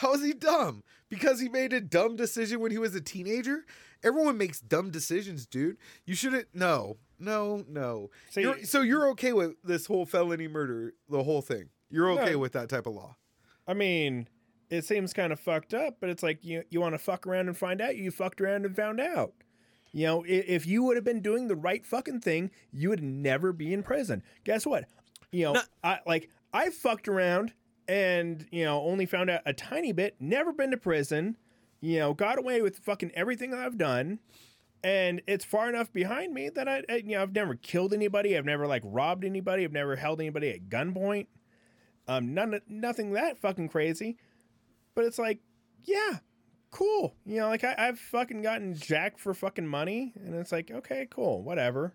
How 0.00 0.14
is 0.14 0.24
he 0.24 0.32
dumb? 0.32 0.82
Because 1.10 1.40
he 1.40 1.48
made 1.48 1.72
a 1.74 1.80
dumb 1.80 2.16
decision 2.16 2.60
when 2.60 2.70
he 2.72 2.78
was 2.78 2.94
a 2.94 3.00
teenager? 3.02 3.66
Everyone 4.02 4.38
makes 4.38 4.60
dumb 4.60 4.90
decisions, 4.90 5.44
dude. 5.46 5.76
You 6.06 6.14
shouldn't. 6.14 6.48
No, 6.54 6.96
no, 7.18 7.64
no. 7.68 8.08
See- 8.30 8.40
You're- 8.40 8.62
so 8.64 8.80
you're 8.80 9.08
okay 9.10 9.34
with 9.34 9.56
this 9.62 9.84
whole 9.86 10.06
felony 10.06 10.48
murder, 10.48 10.94
the 11.10 11.22
whole 11.22 11.42
thing? 11.42 11.68
You're 11.90 12.10
okay 12.12 12.32
No. 12.32 12.38
with 12.38 12.52
that 12.52 12.68
type 12.70 12.86
of 12.86 12.94
law? 12.94 13.16
I 13.66 13.74
mean, 13.74 14.26
it 14.70 14.86
seems 14.86 15.12
kind 15.12 15.32
of 15.34 15.40
fucked 15.40 15.74
up, 15.74 15.98
but 16.00 16.08
it's 16.08 16.22
like 16.22 16.44
you 16.44 16.64
you 16.70 16.80
want 16.80 16.94
to 16.94 16.98
fuck 16.98 17.26
around 17.26 17.48
and 17.48 17.56
find 17.58 17.80
out. 17.82 17.96
You 17.96 18.10
fucked 18.10 18.40
around 18.40 18.64
and 18.64 18.74
found 18.74 19.00
out. 19.00 19.34
You 19.92 20.06
know, 20.06 20.22
if, 20.22 20.48
if 20.48 20.66
you 20.66 20.82
would 20.84 20.96
have 20.96 21.04
been 21.04 21.20
doing 21.20 21.48
the 21.48 21.56
right 21.56 21.84
fucking 21.84 22.20
thing, 22.20 22.52
you 22.72 22.88
would 22.88 23.02
never 23.02 23.52
be 23.52 23.74
in 23.74 23.82
prison. 23.82 24.22
Guess 24.44 24.64
what? 24.64 24.84
You 25.32 25.44
know, 25.46 25.52
No- 25.54 25.62
I 25.84 25.98
like 26.06 26.30
I 26.54 26.70
fucked 26.70 27.06
around 27.06 27.52
and 27.90 28.46
you 28.52 28.64
know 28.64 28.80
only 28.82 29.04
found 29.04 29.28
out 29.30 29.42
a 29.44 29.52
tiny 29.52 29.90
bit. 29.90 30.14
Never 30.20 30.52
been 30.52 30.70
to 30.70 30.76
prison. 30.76 31.36
You 31.80 31.98
know, 31.98 32.14
got 32.14 32.38
away 32.38 32.62
with 32.62 32.78
fucking 32.78 33.10
everything 33.14 33.52
I've 33.52 33.76
done. 33.76 34.20
And 34.82 35.20
it's 35.26 35.44
far 35.44 35.68
enough 35.68 35.92
behind 35.92 36.32
me 36.32 36.48
that 36.50 36.68
I, 36.68 36.82
I, 36.88 36.96
you 36.96 37.16
know, 37.16 37.22
I've 37.22 37.34
never 37.34 37.54
killed 37.54 37.92
anybody. 37.92 38.36
I've 38.36 38.46
never 38.46 38.66
like 38.66 38.82
robbed 38.84 39.24
anybody. 39.24 39.64
I've 39.64 39.72
never 39.72 39.96
held 39.96 40.20
anybody 40.20 40.50
at 40.50 40.68
gunpoint. 40.68 41.26
Um, 42.06 42.32
none, 42.32 42.60
nothing 42.68 43.12
that 43.12 43.38
fucking 43.38 43.68
crazy. 43.68 44.16
But 44.94 45.04
it's 45.04 45.18
like, 45.18 45.40
yeah, 45.84 46.18
cool. 46.70 47.14
You 47.26 47.40
know, 47.40 47.48
like 47.48 47.64
I, 47.64 47.74
I've 47.76 47.98
fucking 47.98 48.42
gotten 48.42 48.74
jacked 48.74 49.20
for 49.20 49.34
fucking 49.34 49.66
money, 49.66 50.12
and 50.16 50.34
it's 50.34 50.52
like, 50.52 50.70
okay, 50.70 51.08
cool, 51.10 51.42
whatever. 51.42 51.94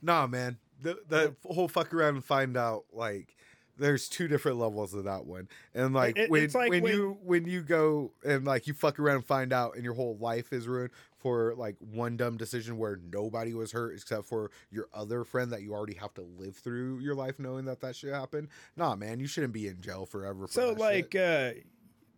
Nah, 0.00 0.26
man. 0.26 0.58
The 0.80 0.98
the 1.08 1.36
whole 1.44 1.68
fuck 1.68 1.94
around 1.94 2.16
and 2.16 2.24
find 2.24 2.56
out 2.56 2.84
like 2.92 3.36
there's 3.78 4.08
two 4.08 4.28
different 4.28 4.58
levels 4.58 4.92
of 4.94 5.04
that 5.04 5.24
one. 5.26 5.48
And 5.74 5.94
like 5.94 6.16
It- 6.16 6.30
when 6.30 6.48
like 6.52 6.70
when, 6.70 6.82
when- 6.82 6.92
you 6.94 7.18
when 7.22 7.46
you 7.46 7.62
go 7.62 8.12
and 8.24 8.44
like 8.44 8.66
you 8.66 8.74
fuck 8.74 8.98
around 8.98 9.16
and 9.16 9.24
find 9.26 9.52
out 9.52 9.74
and 9.76 9.84
your 9.84 9.94
whole 9.94 10.16
life 10.18 10.52
is 10.52 10.68
ruined 10.68 10.90
for 11.18 11.54
like 11.56 11.76
one 11.78 12.16
dumb 12.16 12.36
decision 12.36 12.76
where 12.78 12.98
nobody 13.12 13.54
was 13.54 13.72
hurt 13.72 13.94
except 13.94 14.24
for 14.26 14.50
your 14.70 14.88
other 14.92 15.24
friend 15.24 15.52
that 15.52 15.62
you 15.62 15.72
already 15.72 15.94
have 15.94 16.12
to 16.14 16.22
live 16.22 16.56
through 16.56 16.98
your 16.98 17.14
life 17.14 17.38
knowing 17.38 17.64
that 17.64 17.80
that 17.80 17.94
shit 17.96 18.12
happened. 18.12 18.48
Nah, 18.76 18.94
man, 18.96 19.20
you 19.20 19.26
shouldn't 19.26 19.52
be 19.52 19.68
in 19.68 19.80
jail 19.80 20.04
forever 20.04 20.46
for 20.46 20.52
So 20.52 20.72
like, 20.72 21.12
shit. 21.12 21.22
uh, 21.56 21.60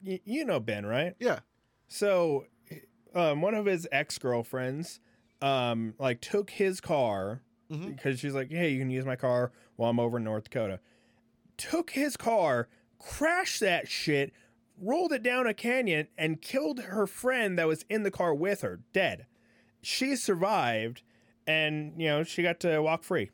y- 0.05 0.21
you 0.25 0.45
know 0.45 0.59
Ben, 0.59 0.87
right? 0.87 1.15
yeah. 1.19 1.41
So, 1.87 2.47
um, 3.15 3.43
one 3.43 3.55
of 3.55 3.67
his 3.67 3.87
ex 3.93 4.19
girlfriends, 4.19 5.01
um, 5.43 5.95
like 5.99 6.21
took 6.23 6.49
his 6.51 6.81
car 6.81 7.43
Mhm. 7.71 7.89
because 7.95 8.19
she's 8.21 8.35
like, 8.35 8.51
hey, 8.51 8.71
you 8.71 8.79
can 8.79 8.91
use 8.91 9.05
my 9.05 9.17
car 9.17 9.53
while 9.77 9.91
I'm 9.91 10.01
over 10.01 10.17
in 10.17 10.25
North 10.25 10.45
Dakota. 10.45 10.81
Took 11.57 11.91
his 11.91 12.17
car, 12.17 12.69
crashed 12.99 13.61
that 13.61 13.89
shit, 13.89 14.33
rolled 14.81 15.13
it 15.13 15.23
down 15.23 15.47
a 15.47 15.55
canyon, 15.55 16.09
and 16.19 16.43
killed 16.43 16.81
her 16.81 17.07
friend 17.07 17.59
that 17.59 17.67
was 17.69 17.85
in 17.88 18.03
the 18.03 18.11
car 18.11 18.35
with 18.35 18.62
her, 18.62 18.81
dead. 18.93 19.27
She 19.83 20.17
survived, 20.17 21.03
and 21.47 21.93
you 22.01 22.09
know 22.09 22.25
she 22.25 22.43
got 22.43 22.59
to 22.61 22.81
walk 22.81 23.05
free. 23.05 23.31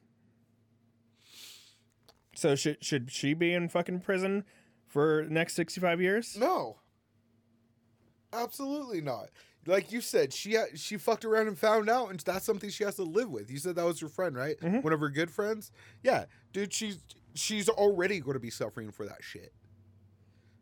So 2.34 2.54
should 2.54 2.82
should 2.84 3.10
she 3.10 3.34
be 3.34 3.52
in 3.52 3.68
fucking 3.68 4.00
prison 4.00 4.44
for 4.86 5.24
the 5.24 5.30
next 5.32 5.54
sixty 5.54 5.80
five 5.80 6.00
years? 6.00 6.36
No. 6.38 6.78
Absolutely 8.32 9.00
not. 9.00 9.28
Like 9.66 9.92
you 9.92 10.00
said, 10.00 10.32
she 10.32 10.54
ha- 10.54 10.66
she 10.74 10.96
fucked 10.96 11.24
around 11.24 11.48
and 11.48 11.58
found 11.58 11.90
out, 11.90 12.10
and 12.10 12.20
that's 12.20 12.46
something 12.46 12.70
she 12.70 12.84
has 12.84 12.96
to 12.96 13.02
live 13.02 13.28
with. 13.28 13.50
You 13.50 13.58
said 13.58 13.74
that 13.76 13.84
was 13.84 14.00
your 14.00 14.08
friend, 14.10 14.36
right? 14.36 14.56
Mhm. 14.60 14.82
One 14.82 14.92
of 14.92 15.00
her 15.00 15.10
good 15.10 15.30
friends. 15.30 15.70
Yeah, 16.02 16.26
dude, 16.52 16.72
she's 16.72 16.98
she's 17.34 17.68
already 17.68 18.20
going 18.20 18.34
to 18.34 18.40
be 18.40 18.50
suffering 18.50 18.90
for 18.90 19.06
that 19.06 19.22
shit. 19.22 19.52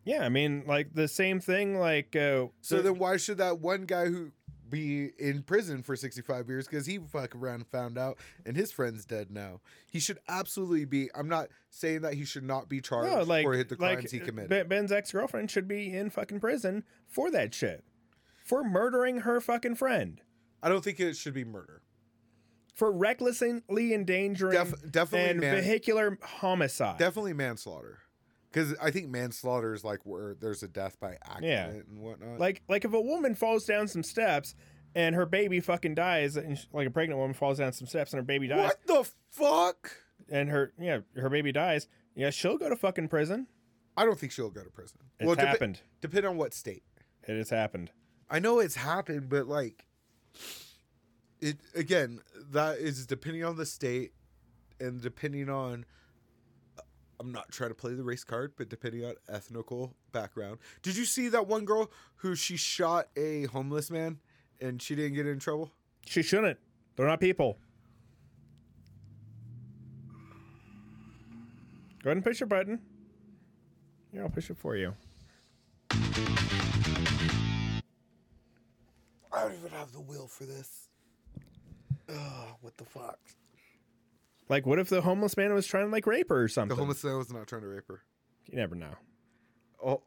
Yeah, 0.05 0.23
I 0.23 0.29
mean, 0.29 0.63
like 0.65 0.93
the 0.93 1.07
same 1.07 1.39
thing. 1.39 1.77
Like, 1.77 2.15
uh, 2.15 2.47
So 2.61 2.77
the- 2.77 2.83
then, 2.83 2.99
why 2.99 3.17
should 3.17 3.37
that 3.37 3.59
one 3.59 3.85
guy 3.85 4.05
who 4.05 4.31
be 4.69 5.09
in 5.17 5.41
prison 5.43 5.81
for 5.81 5.95
sixty 5.95 6.21
five 6.21 6.47
years 6.47 6.67
because 6.67 6.85
he 6.85 6.99
fucked 6.99 7.35
around 7.35 7.55
and 7.55 7.67
found 7.67 7.97
out, 7.97 8.17
and 8.45 8.55
his 8.55 8.71
friend's 8.71 9.03
dead 9.05 9.29
now? 9.31 9.61
He 9.89 9.99
should 9.99 10.19
absolutely 10.27 10.85
be. 10.85 11.09
I'm 11.13 11.27
not 11.27 11.49
saying 11.69 12.01
that 12.01 12.13
he 12.13 12.23
should 12.25 12.43
not 12.43 12.69
be 12.69 12.79
charged 12.81 13.11
no, 13.11 13.23
like, 13.23 13.43
for 13.45 13.57
the 13.57 13.75
crimes 13.75 14.03
like 14.03 14.11
he 14.11 14.19
committed. 14.19 14.69
Ben's 14.69 14.91
ex 14.91 15.11
girlfriend 15.11 15.51
should 15.51 15.67
be 15.67 15.93
in 15.93 16.09
fucking 16.09 16.39
prison 16.39 16.83
for 17.07 17.29
that 17.31 17.53
shit, 17.53 17.83
for 18.43 18.63
murdering 18.63 19.19
her 19.19 19.41
fucking 19.41 19.75
friend, 19.75 20.21
I 20.63 20.69
don't 20.69 20.83
think 20.83 20.99
it 20.99 21.17
should 21.17 21.33
be 21.33 21.43
murder. 21.43 21.81
For 22.79 22.91
recklessly 22.91 23.61
endangering 23.93 24.53
Def- 24.53 24.91
definitely 24.91 25.29
and 25.31 25.39
man- 25.41 25.55
vehicular 25.55 26.17
homicide. 26.23 26.97
Definitely 26.97 27.33
manslaughter. 27.33 27.99
Because 28.51 28.73
I 28.81 28.89
think 28.89 29.09
manslaughter 29.09 29.73
is 29.75 29.83
like 29.83 29.99
where 30.05 30.33
there's 30.33 30.63
a 30.63 30.67
death 30.67 30.99
by 30.99 31.17
accident 31.23 31.43
Yeah. 31.45 31.67
and 31.67 31.99
whatnot. 31.99 32.39
like, 32.39 32.63
like 32.67 32.83
if 32.85 32.93
a 32.93 33.01
woman 33.01 33.35
falls 33.35 33.65
down 33.65 33.87
some 33.87 34.01
steps 34.01 34.55
and 34.95 35.13
her 35.13 35.27
baby 35.27 35.59
fucking 35.59 35.93
dies, 35.93 36.35
and 36.35 36.57
sh- 36.57 36.65
like 36.73 36.87
a 36.87 36.89
pregnant 36.89 37.19
woman 37.19 37.35
falls 37.35 37.59
down 37.59 37.73
some 37.73 37.85
steps 37.85 38.11
and 38.11 38.17
her 38.19 38.25
baby 38.25 38.47
dies, 38.47 38.69
what 38.69 38.87
the 38.87 39.11
fuck? 39.29 39.91
and 40.29 40.49
her 40.49 40.73
yeah 40.79 40.99
her 41.15 41.29
baby 41.29 41.51
dies, 41.51 41.87
yeah, 42.15 42.29
she'll 42.31 42.57
go 42.57 42.69
to 42.69 42.75
fucking 42.75 43.07
prison. 43.07 43.45
I 43.95 44.05
don't 44.05 44.17
think 44.17 44.31
she'll 44.31 44.49
go 44.49 44.63
to 44.63 44.69
prison. 44.71 44.97
It's 45.19 45.29
depe- 45.31 45.45
happened. 45.45 45.81
Depend 46.01 46.25
on 46.25 46.37
what 46.37 46.53
state. 46.55 46.83
It 47.27 47.37
has 47.37 47.49
happened. 47.51 47.91
I 48.29 48.39
know 48.39 48.59
it's 48.59 48.75
happened, 48.75 49.27
but 49.29 49.45
like, 49.47 49.85
it 51.41 51.57
again. 51.75 52.21
That 52.51 52.77
is 52.77 53.05
depending 53.05 53.43
on 53.43 53.57
the 53.57 53.65
state, 53.65 54.13
and 54.79 55.01
depending 55.01 55.49
on. 55.49 55.85
I'm 57.21 57.33
not 57.33 57.51
trying 57.51 57.69
to 57.69 57.75
play 57.75 57.95
the 57.95 58.03
race 58.03 58.23
card, 58.23 58.53
but 58.55 58.69
depending 58.69 59.03
on 59.03 59.15
ethnical 59.27 59.93
background. 60.13 60.59
Did 60.81 60.95
you 60.95 61.03
see 61.03 61.27
that 61.27 61.47
one 61.47 61.65
girl 61.65 61.91
who 62.15 62.33
she 62.33 62.55
shot 62.55 63.09
a 63.17 63.43
homeless 63.47 63.91
man, 63.91 64.19
and 64.61 64.81
she 64.81 64.95
didn't 64.95 65.15
get 65.15 65.27
in 65.27 65.37
trouble? 65.37 65.73
She 66.05 66.23
shouldn't. 66.23 66.57
They're 66.95 67.07
not 67.07 67.19
people. 67.19 67.57
Go 72.01 72.09
ahead 72.09 72.17
and 72.17 72.23
push 72.23 72.39
your 72.39 72.47
button. 72.47 72.79
Yeah, 74.13 74.21
I'll 74.21 74.29
push 74.29 74.49
it 74.49 74.57
for 74.57 74.77
you. 74.77 74.93
I 75.91 77.81
don't 79.33 79.53
even 79.53 79.71
have 79.71 79.91
the 79.91 79.99
will 79.99 80.27
for 80.27 80.45
this. 80.45 80.88
Ugh, 82.09 82.55
what 82.61 82.77
the 82.77 82.85
fuck? 82.85 83.19
Like, 84.47 84.65
what 84.65 84.79
if 84.79 84.89
the 84.89 85.01
homeless 85.01 85.37
man 85.37 85.53
was 85.53 85.67
trying 85.67 85.85
to 85.85 85.91
like 85.91 86.07
rape 86.07 86.29
her 86.29 86.43
or 86.43 86.47
something? 86.47 86.75
The 86.75 86.81
homeless 86.81 87.03
man 87.03 87.17
was 87.17 87.31
not 87.31 87.47
trying 87.47 87.61
to 87.61 87.67
rape 87.67 87.87
her. 87.87 88.01
You 88.47 88.57
never 88.57 88.75
know. 88.75 88.95
Oh, 89.83 90.01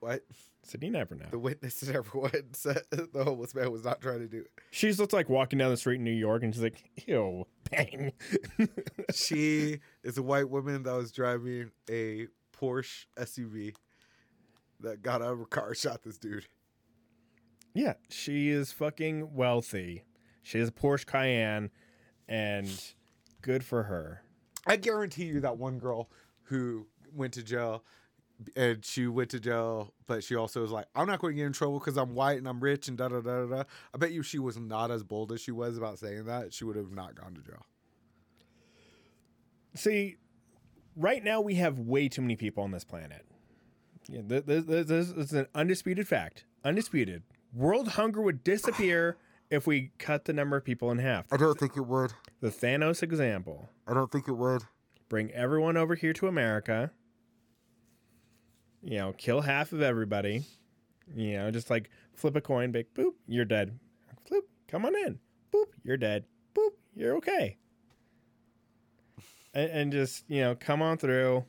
what? 0.00 0.22
Said 0.64 0.82
you 0.82 0.90
never 0.90 1.14
know. 1.14 1.26
The 1.30 1.38
witness 1.38 1.80
and 1.86 1.94
everyone 1.94 2.32
said 2.52 2.82
the 2.90 3.24
homeless 3.24 3.54
man 3.54 3.70
was 3.70 3.84
not 3.84 4.00
trying 4.00 4.18
to 4.20 4.26
do 4.28 4.40
it. 4.40 4.50
She's 4.72 4.98
just 4.98 5.12
like 5.12 5.28
walking 5.28 5.58
down 5.58 5.70
the 5.70 5.76
street 5.76 5.96
in 5.96 6.04
New 6.04 6.10
York, 6.10 6.42
and 6.42 6.52
she's 6.52 6.62
like, 6.62 6.82
"Ew, 7.06 7.46
bang." 7.70 8.12
She 9.14 9.80
is 10.04 10.18
a 10.18 10.22
white 10.22 10.48
woman 10.50 10.82
that 10.84 10.92
was 10.92 11.10
driving 11.12 11.70
a 11.90 12.26
Porsche 12.56 13.06
SUV 13.18 13.74
that 14.80 15.02
got 15.02 15.22
out 15.22 15.32
of 15.32 15.38
her 15.38 15.44
car 15.46 15.74
shot 15.74 16.02
this 16.02 16.18
dude. 16.18 16.46
yeah, 17.74 17.94
she 18.08 18.50
is 18.50 18.72
fucking 18.72 19.34
wealthy. 19.34 20.04
She 20.42 20.58
has 20.58 20.68
a 20.68 20.72
Porsche 20.72 21.06
Cayenne, 21.06 21.70
and 22.28 22.68
good 23.42 23.64
for 23.64 23.84
her. 23.84 24.22
I 24.66 24.76
guarantee 24.76 25.24
you 25.24 25.40
that 25.40 25.58
one 25.58 25.78
girl 25.78 26.10
who 26.44 26.86
went 27.14 27.34
to 27.34 27.42
jail 27.42 27.84
and 28.56 28.84
she 28.84 29.06
went 29.06 29.30
to 29.30 29.40
jail, 29.40 29.92
but 30.06 30.24
she 30.24 30.34
also 30.34 30.62
was 30.62 30.70
like, 30.70 30.86
I'm 30.94 31.06
not 31.06 31.18
going 31.20 31.34
to 31.34 31.36
get 31.36 31.46
in 31.46 31.52
trouble 31.52 31.78
because 31.78 31.96
I'm 31.98 32.14
white 32.14 32.38
and 32.38 32.48
I'm 32.48 32.60
rich 32.60 32.88
and 32.88 32.96
da 32.96 33.08
da 33.08 33.20
da 33.20 33.46
da. 33.46 33.62
I 33.94 33.98
bet 33.98 34.12
you 34.12 34.22
she 34.22 34.38
was 34.38 34.58
not 34.58 34.90
as 34.90 35.02
bold 35.02 35.32
as 35.32 35.40
she 35.40 35.50
was 35.50 35.76
about 35.76 35.98
saying 35.98 36.24
that. 36.24 36.54
She 36.54 36.64
would 36.64 36.76
have 36.76 36.92
not 36.92 37.14
gone 37.14 37.34
to 37.34 37.42
jail. 37.42 37.66
See, 39.74 40.16
right 40.96 41.22
now 41.22 41.40
we 41.40 41.54
have 41.56 41.78
way 41.78 42.08
too 42.08 42.22
many 42.22 42.36
people 42.36 42.64
on 42.64 42.70
this 42.70 42.84
planet. 42.84 43.26
Yeah, 44.08 44.22
th- 44.22 44.46
th- 44.46 44.66
th- 44.66 44.86
this 44.86 45.10
is 45.10 45.32
an 45.32 45.46
undisputed 45.54 46.08
fact. 46.08 46.44
Undisputed. 46.64 47.22
world 47.54 47.88
hunger 47.88 48.20
would 48.22 48.42
disappear 48.44 49.16
if 49.50 49.66
we 49.66 49.90
cut 49.98 50.24
the 50.24 50.32
number 50.32 50.56
of 50.56 50.64
people 50.64 50.90
in 50.90 50.98
half. 50.98 51.26
I 51.32 51.36
don't 51.36 51.58
think 51.58 51.76
it 51.76 51.86
would. 51.86 52.12
The 52.40 52.50
Thanos 52.50 53.02
example. 53.02 53.68
I 53.86 53.94
don't 53.94 54.10
think 54.10 54.28
it 54.28 54.32
would. 54.32 54.62
Bring 55.08 55.30
everyone 55.32 55.76
over 55.76 55.96
here 55.96 56.12
to 56.14 56.28
America. 56.28 56.92
You 58.82 58.98
know, 58.98 59.12
kill 59.12 59.40
half 59.40 59.72
of 59.72 59.82
everybody. 59.82 60.44
You 61.14 61.32
know, 61.34 61.50
just 61.50 61.68
like 61.68 61.90
flip 62.14 62.36
a 62.36 62.40
coin, 62.40 62.70
big 62.70 62.94
boop, 62.94 63.14
you're 63.26 63.44
dead. 63.44 63.78
Flip, 64.26 64.44
come 64.68 64.84
on 64.84 64.94
in. 64.94 65.18
Boop, 65.52 65.66
you're 65.82 65.96
dead. 65.96 66.24
Boop, 66.54 66.70
you're 66.94 67.16
okay. 67.16 67.56
And, 69.52 69.70
and 69.70 69.92
just, 69.92 70.24
you 70.28 70.42
know, 70.42 70.54
come 70.54 70.80
on 70.80 70.98
through. 70.98 71.44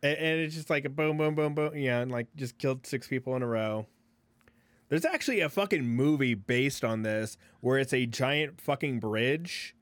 And, 0.00 0.16
and 0.16 0.40
it's 0.40 0.54
just 0.54 0.70
like 0.70 0.84
a 0.84 0.88
boom, 0.88 1.16
boom, 1.16 1.34
boom, 1.34 1.54
boom. 1.56 1.76
Yeah, 1.76 1.98
and 1.98 2.12
like 2.12 2.28
just 2.36 2.56
killed 2.58 2.86
six 2.86 3.08
people 3.08 3.34
in 3.34 3.42
a 3.42 3.48
row. 3.48 3.86
There's 4.88 5.04
actually 5.04 5.40
a 5.40 5.48
fucking 5.48 5.86
movie 5.86 6.34
based 6.34 6.84
on 6.84 7.02
this 7.02 7.36
where 7.60 7.78
it's 7.78 7.92
a 7.92 8.06
giant 8.06 8.60
fucking 8.60 9.00
bridge 9.00 9.74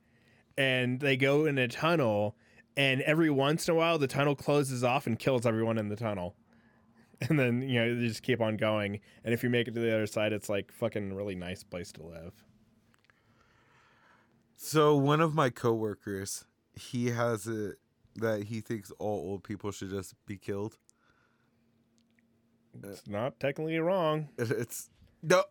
and 0.59 1.01
they 1.01 1.17
go 1.17 1.45
in 1.47 1.59
a 1.59 1.69
tunnel 1.69 2.37
and 2.77 3.01
every 3.03 3.31
once 3.31 3.69
in 3.69 3.75
a 3.75 3.77
while 3.77 3.99
the 3.99 4.07
tunnel 4.07 4.35
closes 4.35 4.83
off 4.83 5.07
and 5.07 5.19
kills 5.19 5.47
everyone 5.47 5.79
in 5.79 5.89
the 5.89 5.97
tunnel. 5.97 6.35
And 7.31 7.41
then, 7.41 7.63
you 7.63 7.81
know, 7.81 7.95
they 7.99 8.09
just 8.09 8.23
keep 8.23 8.43
on 8.43 8.59
going. 8.59 9.01
And 9.25 9.33
if 9.33 9.43
you 9.43 9.49
make 9.49 9.69
it 9.69 9.75
to 9.75 9.81
the 9.81 9.95
other 9.95 10.07
side, 10.07 10.35
it's 10.35 10.51
like 10.51 10.71
fucking 10.71 11.15
really 11.15 11.35
nice 11.35 11.65
place 11.65 11.91
to 11.93 12.03
live. 12.03 12.45
So 14.57 14.95
one 14.97 15.23
of 15.23 15.35
my 15.35 15.49
coworkers, 15.49 16.45
he 16.75 17.13
has 17.13 17.47
it 17.47 17.77
that 18.17 18.45
he 18.45 18.61
thinks 18.61 18.91
all 18.99 19.19
old 19.31 19.45
people 19.45 19.71
should 19.71 19.89
just 19.89 20.15
be 20.27 20.37
killed. 20.37 20.77
It's 22.83 23.09
not 23.09 23.41
technically 23.41 23.79
wrong. 23.79 24.29
It's 24.39 24.91
no. 25.23 25.45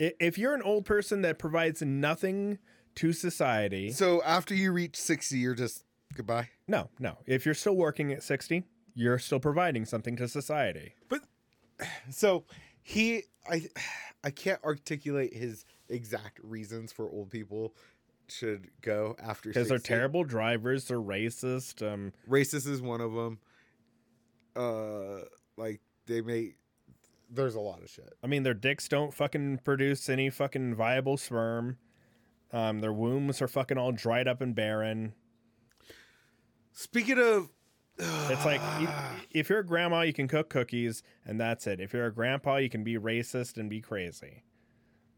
I- 0.00 0.14
If 0.20 0.38
you're 0.38 0.54
an 0.54 0.62
old 0.62 0.84
person 0.84 1.22
that 1.22 1.38
provides 1.38 1.82
nothing 1.82 2.58
to 2.96 3.12
society, 3.12 3.90
So 3.92 4.22
after 4.22 4.54
you 4.54 4.72
reach 4.72 4.96
sixty, 4.96 5.38
you're 5.38 5.54
just 5.54 5.84
goodbye. 6.14 6.50
no, 6.68 6.90
no. 6.98 7.18
If 7.26 7.46
you're 7.46 7.54
still 7.54 7.76
working 7.76 8.12
at 8.12 8.22
60, 8.22 8.64
you're 8.94 9.18
still 9.18 9.40
providing 9.40 9.84
something 9.86 10.16
to 10.16 10.28
society. 10.28 10.94
But 11.08 11.20
so 12.10 12.44
he, 12.82 13.22
I, 13.48 13.68
I 14.24 14.30
can't 14.30 14.62
articulate 14.64 15.34
his 15.34 15.64
exact 15.88 16.38
reasons 16.42 16.92
for 16.92 17.10
old 17.10 17.30
people 17.30 17.74
should 18.28 18.68
go 18.82 19.16
after 19.22 19.50
Because 19.50 19.68
they're 19.68 19.78
terrible 19.78 20.24
drivers, 20.24 20.86
they're 20.86 21.00
racist. 21.00 21.82
Um, 21.86 22.12
Racist 22.28 22.66
is 22.68 22.80
one 22.82 23.00
of 23.00 23.12
them. 23.14 23.38
Uh, 24.54 25.24
like 25.56 25.80
they 26.06 26.20
may. 26.20 26.54
There's 27.34 27.54
a 27.54 27.60
lot 27.60 27.82
of 27.82 27.88
shit. 27.88 28.12
I 28.22 28.26
mean, 28.26 28.42
their 28.42 28.54
dicks 28.54 28.88
don't 28.88 29.14
fucking 29.14 29.60
produce 29.64 30.08
any 30.10 30.28
fucking 30.28 30.74
viable 30.74 31.16
sperm. 31.16 31.78
Um, 32.52 32.80
their 32.80 32.92
wombs 32.92 33.40
are 33.40 33.48
fucking 33.48 33.78
all 33.78 33.92
dried 33.92 34.28
up 34.28 34.42
and 34.42 34.54
barren. 34.54 35.14
Speaking 36.72 37.18
of, 37.18 37.48
It's 37.98 38.44
like 38.44 38.60
you, 38.80 38.88
if 39.30 39.48
you're 39.48 39.60
a 39.60 39.66
grandma, 39.66 40.00
you 40.02 40.12
can 40.12 40.26
cook 40.28 40.48
cookies, 40.48 41.02
and 41.24 41.40
that's 41.40 41.66
it. 41.66 41.80
If 41.80 41.92
you're 41.92 42.06
a 42.06 42.12
grandpa, 42.14 42.56
you 42.56 42.68
can 42.68 42.82
be 42.84 42.96
racist 42.98 43.56
and 43.58 43.68
be 43.70 43.80
crazy. 43.80 44.42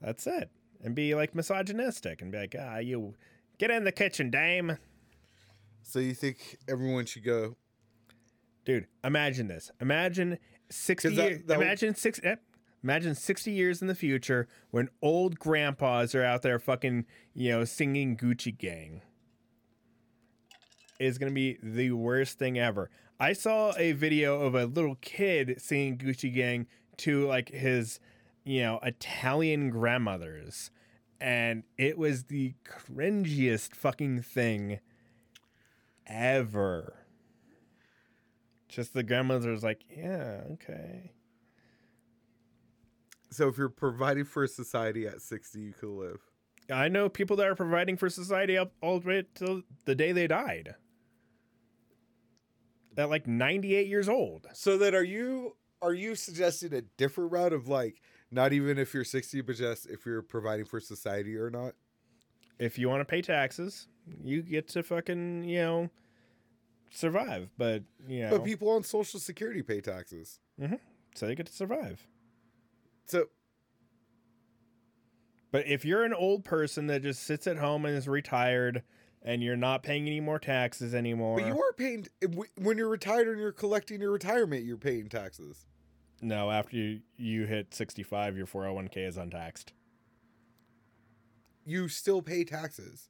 That's 0.00 0.26
it. 0.26 0.50
And 0.82 0.94
be 0.94 1.14
like 1.14 1.34
misogynistic 1.34 2.20
and 2.20 2.30
be 2.30 2.38
like, 2.38 2.54
ah, 2.58 2.78
you 2.78 3.14
get 3.58 3.70
in 3.70 3.84
the 3.84 3.92
kitchen, 3.92 4.30
dame. 4.30 4.76
so 5.82 5.98
you 5.98 6.14
think 6.14 6.58
everyone 6.68 7.06
should 7.06 7.24
go? 7.24 7.56
Dude, 8.64 8.86
imagine 9.02 9.48
this. 9.48 9.70
Imagine 9.80 10.38
60 10.70 11.08
'Cause 11.08 11.16
that- 11.16 11.46
that 11.46 11.58
would- 11.58 11.66
imagine 11.66 11.94
six 11.94 12.20
eh, 12.22 12.36
imagine 12.82 13.14
60 13.14 13.50
years 13.50 13.80
in 13.82 13.88
the 13.88 13.94
future 13.94 14.46
when 14.70 14.88
old 15.02 15.38
grandpas 15.38 16.14
are 16.14 16.22
out 16.24 16.42
there 16.42 16.58
fucking, 16.58 17.06
you 17.34 17.50
know, 17.50 17.64
singing 17.64 18.16
Gucci 18.16 18.56
Gang. 18.56 19.02
Is 21.00 21.18
going 21.18 21.30
to 21.30 21.34
be 21.34 21.58
the 21.62 21.90
worst 21.90 22.38
thing 22.38 22.58
ever. 22.58 22.88
I 23.18 23.32
saw 23.32 23.74
a 23.76 23.92
video 23.92 24.40
of 24.42 24.54
a 24.54 24.64
little 24.66 24.94
kid 24.96 25.60
singing 25.60 25.98
Gucci 25.98 26.32
Gang 26.32 26.66
to 26.98 27.26
like 27.26 27.48
his, 27.48 27.98
you 28.44 28.62
know, 28.62 28.78
Italian 28.82 29.70
grandmothers. 29.70 30.70
And 31.20 31.64
it 31.78 31.98
was 31.98 32.24
the 32.24 32.54
cringiest 32.64 33.74
fucking 33.74 34.22
thing 34.22 34.78
ever. 36.06 37.03
Just 38.74 38.92
the 38.92 39.04
grandmother's 39.04 39.62
like, 39.62 39.84
yeah, 39.88 40.40
okay. 40.54 41.12
So 43.30 43.46
if 43.46 43.56
you're 43.56 43.68
providing 43.68 44.24
for 44.24 44.42
a 44.42 44.48
society 44.48 45.06
at 45.06 45.22
sixty, 45.22 45.60
you 45.60 45.72
could 45.72 45.90
live. 45.90 46.20
I 46.68 46.88
know 46.88 47.08
people 47.08 47.36
that 47.36 47.46
are 47.46 47.54
providing 47.54 47.96
for 47.96 48.10
society 48.10 48.58
up 48.58 48.72
all 48.82 48.98
the 48.98 49.08
way 49.08 49.24
till 49.34 49.62
the 49.84 49.94
day 49.94 50.10
they 50.10 50.26
died. 50.26 50.74
At 52.96 53.10
like 53.10 53.26
98 53.26 53.86
years 53.86 54.08
old. 54.08 54.46
So 54.54 54.76
then, 54.76 54.92
are 54.94 55.04
you 55.04 55.56
are 55.80 55.94
you 55.94 56.16
suggesting 56.16 56.74
a 56.74 56.80
different 56.80 57.30
route 57.30 57.52
of 57.52 57.68
like 57.68 58.00
not 58.32 58.52
even 58.52 58.76
if 58.76 58.92
you're 58.92 59.04
sixty, 59.04 59.40
but 59.40 59.54
just 59.54 59.86
if 59.86 60.04
you're 60.04 60.22
providing 60.22 60.64
for 60.64 60.80
society 60.80 61.36
or 61.36 61.48
not? 61.48 61.74
If 62.58 62.76
you 62.76 62.88
want 62.88 63.02
to 63.02 63.04
pay 63.04 63.22
taxes, 63.22 63.86
you 64.24 64.42
get 64.42 64.66
to 64.70 64.82
fucking, 64.82 65.44
you 65.44 65.58
know, 65.58 65.90
survive. 66.94 67.50
But, 67.58 67.82
you 68.08 68.22
know, 68.22 68.30
But 68.30 68.44
people 68.44 68.70
on 68.70 68.82
Social 68.82 69.20
Security 69.20 69.62
pay 69.62 69.80
taxes. 69.80 70.40
Mm-hmm. 70.60 70.76
so 71.14 71.26
they 71.26 71.34
get 71.34 71.46
to 71.46 71.52
survive. 71.52 72.06
So 73.06 73.26
But 75.50 75.66
if 75.66 75.84
you're 75.84 76.04
an 76.04 76.14
old 76.14 76.44
person 76.44 76.86
that 76.86 77.02
just 77.02 77.24
sits 77.24 77.46
at 77.46 77.58
home 77.58 77.84
and 77.84 77.96
is 77.96 78.08
retired 78.08 78.82
and 79.24 79.42
you're 79.42 79.56
not 79.56 79.82
paying 79.82 80.06
any 80.06 80.20
more 80.20 80.38
taxes 80.38 80.94
anymore. 80.94 81.38
But 81.38 81.46
you 81.46 81.58
are 81.60 81.72
paying 81.72 82.06
when 82.58 82.78
you're 82.78 82.88
retired 82.88 83.26
and 83.28 83.38
you're 83.38 83.52
collecting 83.52 84.00
your 84.00 84.12
retirement. 84.12 84.64
You're 84.64 84.76
paying 84.76 85.08
taxes. 85.08 85.66
No, 86.20 86.50
after 86.50 86.76
you, 86.76 87.00
you 87.16 87.46
hit 87.46 87.74
65, 87.74 88.36
your 88.36 88.46
401k 88.46 89.08
is 89.08 89.16
untaxed. 89.16 89.72
You 91.66 91.88
still 91.88 92.22
pay 92.22 92.44
taxes 92.44 93.08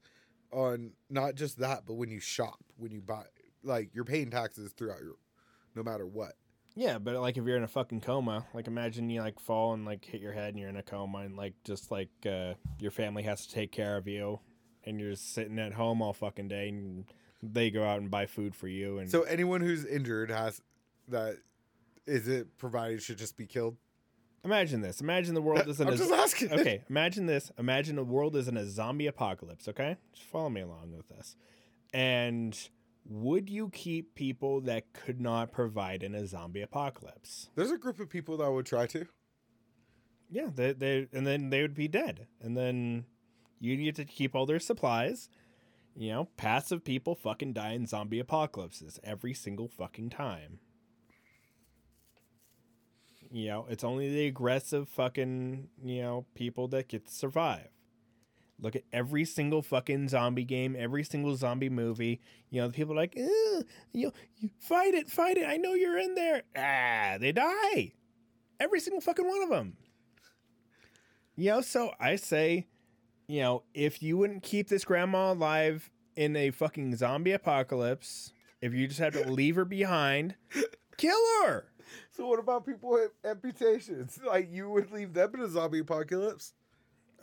on 0.52 0.92
not 1.10 1.34
just 1.34 1.58
that, 1.58 1.82
but 1.86 1.94
when 1.94 2.10
you 2.10 2.20
shop, 2.20 2.60
when 2.76 2.92
you 2.92 3.00
buy, 3.00 3.24
like 3.64 3.90
you're 3.94 4.04
paying 4.04 4.30
taxes 4.30 4.72
throughout 4.72 5.00
your, 5.00 5.16
no 5.74 5.82
matter 5.82 6.06
what. 6.06 6.32
Yeah, 6.76 6.98
but 6.98 7.14
like 7.20 7.36
if 7.36 7.44
you're 7.44 7.56
in 7.56 7.62
a 7.62 7.68
fucking 7.68 8.00
coma, 8.00 8.46
like 8.52 8.66
imagine 8.66 9.08
you 9.08 9.20
like 9.22 9.38
fall 9.40 9.74
and 9.74 9.84
like 9.84 10.04
hit 10.04 10.20
your 10.20 10.32
head 10.32 10.50
and 10.50 10.58
you're 10.58 10.68
in 10.68 10.76
a 10.76 10.82
coma 10.82 11.18
and 11.18 11.36
like 11.36 11.54
just 11.64 11.90
like 11.92 12.10
uh, 12.26 12.54
your 12.80 12.90
family 12.90 13.22
has 13.22 13.46
to 13.46 13.54
take 13.54 13.70
care 13.70 13.96
of 13.96 14.08
you 14.08 14.40
and 14.84 14.98
you're 15.00 15.14
sitting 15.14 15.58
at 15.60 15.72
home 15.74 16.02
all 16.02 16.12
fucking 16.12 16.48
day 16.48 16.68
and 16.70 17.04
they 17.42 17.70
go 17.70 17.84
out 17.84 18.00
and 18.00 18.10
buy 18.10 18.26
food 18.26 18.56
for 18.56 18.66
you 18.68 18.98
and 18.98 19.08
So 19.10 19.22
anyone 19.22 19.60
who's 19.60 19.84
injured 19.84 20.30
has 20.30 20.60
that 21.08 21.36
is 22.06 22.26
it 22.26 22.58
provided 22.58 23.02
should 23.02 23.18
just 23.18 23.36
be 23.36 23.46
killed. 23.46 23.76
imagine 24.44 24.80
this. 24.80 25.00
Imagine 25.00 25.34
the 25.34 25.42
world 25.42 25.68
is 25.68 25.80
in 25.80 25.86
I'm 25.86 25.94
a 25.94 25.96
just 25.96 26.10
asking. 26.12 26.52
okay, 26.52 26.82
imagine 26.90 27.26
this. 27.26 27.52
Imagine 27.58 27.94
the 27.96 28.02
world 28.04 28.34
is 28.34 28.48
in 28.48 28.56
a 28.56 28.66
zombie 28.66 29.06
apocalypse, 29.06 29.68
okay? 29.68 29.96
Just 30.12 30.26
follow 30.26 30.50
me 30.50 30.60
along 30.62 30.92
with 30.96 31.08
this. 31.08 31.36
And 31.92 32.58
would 33.06 33.50
you 33.50 33.68
keep 33.70 34.14
people 34.14 34.60
that 34.62 34.92
could 34.92 35.20
not 35.20 35.52
provide 35.52 36.02
in 36.02 36.14
a 36.14 36.26
zombie 36.26 36.62
apocalypse? 36.62 37.50
There's 37.54 37.70
a 37.70 37.78
group 37.78 38.00
of 38.00 38.08
people 38.08 38.38
that 38.38 38.50
would 38.50 38.66
try 38.66 38.86
to. 38.88 39.06
Yeah, 40.30 40.48
they, 40.54 40.72
they 40.72 41.08
and 41.12 41.26
then 41.26 41.50
they 41.50 41.62
would 41.62 41.74
be 41.74 41.88
dead. 41.88 42.26
And 42.40 42.56
then 42.56 43.04
you 43.60 43.76
get 43.76 43.94
to 43.96 44.04
keep 44.04 44.34
all 44.34 44.46
their 44.46 44.58
supplies. 44.58 45.28
You 45.96 46.10
know, 46.10 46.28
passive 46.36 46.82
people 46.82 47.14
fucking 47.14 47.52
die 47.52 47.72
in 47.72 47.86
zombie 47.86 48.18
apocalypses 48.18 48.98
every 49.04 49.32
single 49.32 49.68
fucking 49.68 50.10
time. 50.10 50.58
You 53.30 53.48
know, 53.48 53.66
it's 53.68 53.84
only 53.84 54.12
the 54.12 54.26
aggressive 54.26 54.88
fucking, 54.88 55.68
you 55.84 56.02
know, 56.02 56.26
people 56.34 56.68
that 56.68 56.88
get 56.88 57.06
to 57.06 57.12
survive. 57.12 57.68
Look 58.60 58.76
at 58.76 58.82
every 58.92 59.24
single 59.24 59.62
fucking 59.62 60.08
zombie 60.08 60.44
game, 60.44 60.76
every 60.78 61.04
single 61.04 61.36
zombie 61.36 61.68
movie. 61.68 62.20
You 62.50 62.62
know, 62.62 62.68
the 62.68 62.72
people 62.72 62.94
are 62.94 62.96
like, 62.96 63.16
you, 63.16 63.64
you 63.92 64.12
fight 64.58 64.94
it, 64.94 65.10
fight 65.10 65.36
it. 65.36 65.46
I 65.46 65.56
know 65.56 65.74
you're 65.74 65.98
in 65.98 66.14
there. 66.14 66.42
Ah, 66.56 67.18
they 67.18 67.32
die. 67.32 67.92
Every 68.60 68.80
single 68.80 69.00
fucking 69.00 69.26
one 69.26 69.42
of 69.42 69.50
them. 69.50 69.76
You 71.36 71.50
know, 71.50 71.60
so 71.62 71.90
I 71.98 72.16
say, 72.16 72.66
you 73.26 73.40
know, 73.42 73.64
if 73.74 74.02
you 74.02 74.16
wouldn't 74.16 74.44
keep 74.44 74.68
this 74.68 74.84
grandma 74.84 75.32
alive 75.32 75.90
in 76.16 76.36
a 76.36 76.50
fucking 76.50 76.96
zombie 76.96 77.32
apocalypse, 77.32 78.32
if 78.60 78.72
you 78.72 78.86
just 78.86 79.00
have 79.00 79.14
to 79.14 79.30
leave 79.30 79.56
her 79.56 79.64
behind, 79.64 80.36
kill 80.96 81.18
her. 81.42 81.66
So 82.12 82.26
what 82.26 82.38
about 82.38 82.64
people 82.66 82.90
with 82.90 83.10
amputations? 83.24 84.18
Like 84.26 84.48
you 84.50 84.70
would 84.70 84.90
leave 84.92 85.12
them 85.12 85.34
in 85.34 85.40
a 85.40 85.48
zombie 85.48 85.80
apocalypse? 85.80 86.54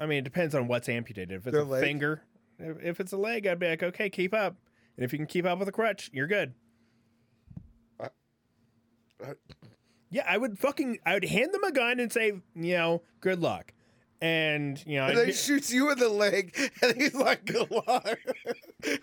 I 0.02 0.08
mean, 0.08 0.18
it 0.18 0.24
depends 0.24 0.56
on 0.56 0.68
what's 0.68 0.90
amputated. 0.90 1.32
If 1.32 1.48
it's 1.48 1.54
Their 1.54 1.62
a 1.62 1.66
leg? 1.66 1.84
finger, 1.84 2.24
if, 2.58 3.00
it's 3.00 3.14
a 3.14 3.18
leg, 3.18 3.46
I'd 3.46 3.60
be 3.60 3.70
like, 3.70 3.84
okay, 3.84 4.10
keep 4.10 4.34
up. 4.34 4.56
And 4.98 5.06
if 5.06 5.14
you 5.14 5.20
can 5.20 5.28
keep 5.28 5.46
up 5.46 5.60
with 5.60 5.68
a 5.68 5.72
crutch, 5.72 6.10
you're 6.12 6.28
good. 6.28 6.56
Yeah, 10.10 10.24
I 10.28 10.38
would 10.38 10.58
fucking 10.58 10.98
I 11.06 11.14
would 11.14 11.24
hand 11.24 11.54
them 11.54 11.64
a 11.64 11.72
gun 11.72 12.00
and 12.00 12.12
say, 12.12 12.42
you 12.56 12.74
know, 12.74 13.04
good 13.22 13.40
luck. 13.40 13.74
And 14.20 14.84
you 14.86 14.98
know, 14.98 15.06
And 15.08 15.18
then 15.18 15.28
he 15.28 15.32
shoots 15.32 15.72
you 15.72 15.92
in 15.92 15.98
the 15.98 16.10
leg, 16.10 16.56
and 16.82 16.96
he's 16.96 17.16
like, 17.16 17.46
"Good 17.46 17.72
luck." 17.72 18.20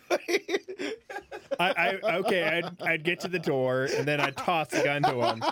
I, 1.58 1.72
I 1.72 1.98
okay, 2.18 2.42
I'd, 2.44 2.82
I'd 2.82 3.04
get 3.04 3.20
to 3.20 3.28
the 3.28 3.38
door 3.38 3.88
and 3.96 4.06
then 4.06 4.20
I'd 4.20 4.36
toss 4.36 4.68
the 4.68 4.82
gun 4.82 5.02
to 5.02 5.20
him. 5.22 5.42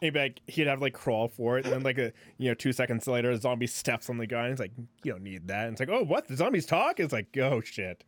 He'd 0.00 0.14
be 0.14 0.20
like, 0.20 0.40
he'd 0.46 0.66
have 0.66 0.80
like 0.80 0.94
crawl 0.94 1.28
for 1.28 1.58
it, 1.58 1.66
and 1.66 1.74
then 1.74 1.82
like 1.82 1.98
a 1.98 2.12
you 2.38 2.48
know 2.48 2.54
two 2.54 2.72
seconds 2.72 3.06
later, 3.06 3.30
a 3.30 3.36
zombie 3.36 3.66
steps 3.66 4.08
on 4.08 4.16
the 4.16 4.26
gun. 4.26 4.50
It's 4.50 4.60
like 4.60 4.72
you 5.02 5.12
don't 5.12 5.22
need 5.22 5.48
that. 5.48 5.64
And 5.66 5.72
it's 5.72 5.80
like, 5.80 5.90
oh, 5.90 6.04
what? 6.04 6.26
The 6.28 6.36
zombies 6.36 6.66
talk? 6.66 7.00
It's 7.00 7.12
like, 7.12 7.36
oh 7.38 7.60
shit. 7.60 8.04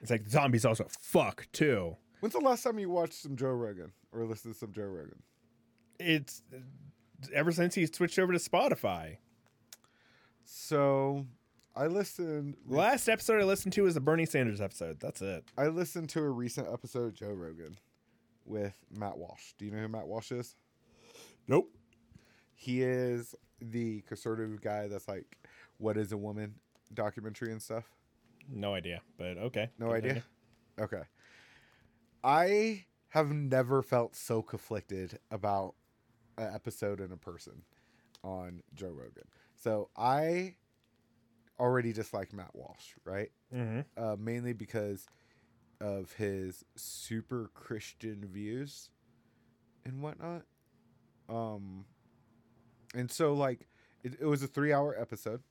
It's 0.00 0.10
like 0.10 0.28
zombies 0.28 0.64
also 0.64 0.86
fuck 0.88 1.48
too. 1.52 1.96
When's 2.20 2.34
the 2.34 2.40
last 2.40 2.62
time 2.62 2.78
you 2.78 2.90
watched 2.90 3.14
some 3.14 3.36
Joe 3.36 3.48
Rogan 3.48 3.92
or 4.12 4.24
listened 4.24 4.54
to 4.54 4.58
some 4.58 4.72
Joe 4.72 4.84
Rogan? 4.84 5.22
It's 5.98 6.42
ever 7.34 7.52
since 7.52 7.74
he 7.74 7.86
switched 7.86 8.18
over 8.18 8.32
to 8.32 8.38
Spotify. 8.38 9.18
So, 10.44 11.26
I 11.76 11.86
listened. 11.86 12.56
Last 12.66 13.08
episode 13.08 13.40
I 13.40 13.44
listened 13.44 13.72
to 13.74 13.82
was 13.82 13.94
the 13.94 14.00
Bernie 14.00 14.26
Sanders 14.26 14.60
episode. 14.60 14.98
That's 15.00 15.20
it. 15.20 15.44
I 15.56 15.66
listened 15.66 16.08
to 16.10 16.20
a 16.20 16.28
recent 16.30 16.68
episode 16.72 17.04
of 17.06 17.14
Joe 17.14 17.32
Rogan 17.32 17.78
with 18.48 18.74
Matt 18.90 19.18
Walsh. 19.18 19.52
Do 19.58 19.64
you 19.64 19.70
know 19.70 19.78
who 19.78 19.88
Matt 19.88 20.06
Walsh 20.06 20.32
is? 20.32 20.56
Nope. 21.46 21.70
He 22.54 22.82
is 22.82 23.34
the 23.60 24.00
conservative 24.02 24.60
guy 24.60 24.88
that's 24.88 25.08
like, 25.08 25.36
"What 25.78 25.96
is 25.96 26.12
a 26.12 26.16
woman?" 26.16 26.54
documentary 26.94 27.52
and 27.52 27.62
stuff. 27.62 27.84
No 28.50 28.74
idea, 28.74 29.02
but 29.18 29.36
okay. 29.38 29.70
No 29.78 29.92
idea. 29.92 30.22
Okay. 30.80 31.02
I 32.24 32.84
have 33.08 33.30
never 33.32 33.82
felt 33.82 34.14
so 34.14 34.42
conflicted 34.42 35.18
about 35.30 35.74
an 36.36 36.54
episode 36.54 37.00
and 37.00 37.12
a 37.12 37.16
person 37.16 37.62
on 38.22 38.62
Joe 38.74 38.90
Rogan. 38.90 39.24
So 39.56 39.90
I 39.96 40.54
already 41.58 41.92
dislike 41.92 42.32
Matt 42.32 42.54
Walsh, 42.54 42.94
right? 43.04 43.30
Mm-hmm. 43.54 43.80
Uh, 44.02 44.16
mainly 44.18 44.52
because 44.52 45.06
of 45.80 46.12
his 46.14 46.64
super 46.76 47.50
Christian 47.54 48.24
views 48.30 48.90
and 49.84 50.02
whatnot. 50.02 50.42
Um, 51.28 51.84
and 52.94 53.10
so 53.10 53.32
like 53.34 53.68
it, 54.02 54.14
it 54.20 54.26
was 54.26 54.42
a 54.42 54.46
three-hour 54.46 54.96
episode, 55.00 55.42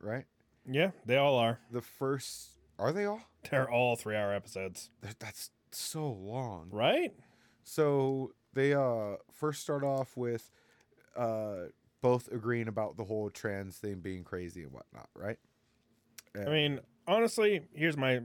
right? 0.00 0.24
Yeah, 0.70 0.90
they 1.06 1.16
all 1.16 1.36
are. 1.36 1.58
The 1.70 1.80
first 1.82 2.50
are 2.78 2.92
they 2.92 3.04
all? 3.04 3.20
They're 3.50 3.70
all 3.70 3.96
three-hour 3.96 4.32
episodes, 4.34 4.90
That- 5.00 5.18
That's 5.18 5.50
so 5.72 6.10
long. 6.10 6.68
right? 6.70 7.12
So 7.64 8.32
they 8.54 8.72
uh 8.74 9.16
first 9.32 9.60
start 9.62 9.84
off 9.84 10.16
with 10.16 10.50
uh 11.16 11.66
both 12.00 12.28
agreeing 12.32 12.68
about 12.68 12.96
the 12.96 13.04
whole 13.04 13.28
trans 13.28 13.76
thing 13.76 13.96
being 14.00 14.22
crazy 14.24 14.62
and 14.62 14.72
whatnot, 14.72 15.08
right? 15.14 15.36
I 16.36 16.48
mean, 16.48 16.80
honestly, 17.08 17.62
here's 17.74 17.96
my 17.96 18.20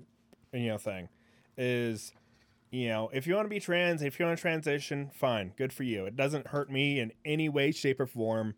you 0.54 0.68
know 0.68 0.78
thing 0.78 1.10
is 1.58 2.14
you 2.74 2.88
know, 2.88 3.12
if 3.14 3.28
you 3.28 3.36
want 3.36 3.46
to 3.46 3.50
be 3.50 3.60
trans, 3.60 4.02
if 4.02 4.20
you 4.20 4.26
want 4.26 4.36
to 4.36 4.42
transition, 4.42 5.12
fine, 5.14 5.54
good 5.58 5.72
for 5.72 5.84
you. 5.84 6.06
It 6.06 6.16
doesn't 6.16 6.48
hurt 6.48 6.72
me 6.72 7.00
in 7.00 7.12
any 7.24 7.48
way, 7.48 7.72
shape, 7.72 8.00
or 8.00 8.08
form. 8.08 8.56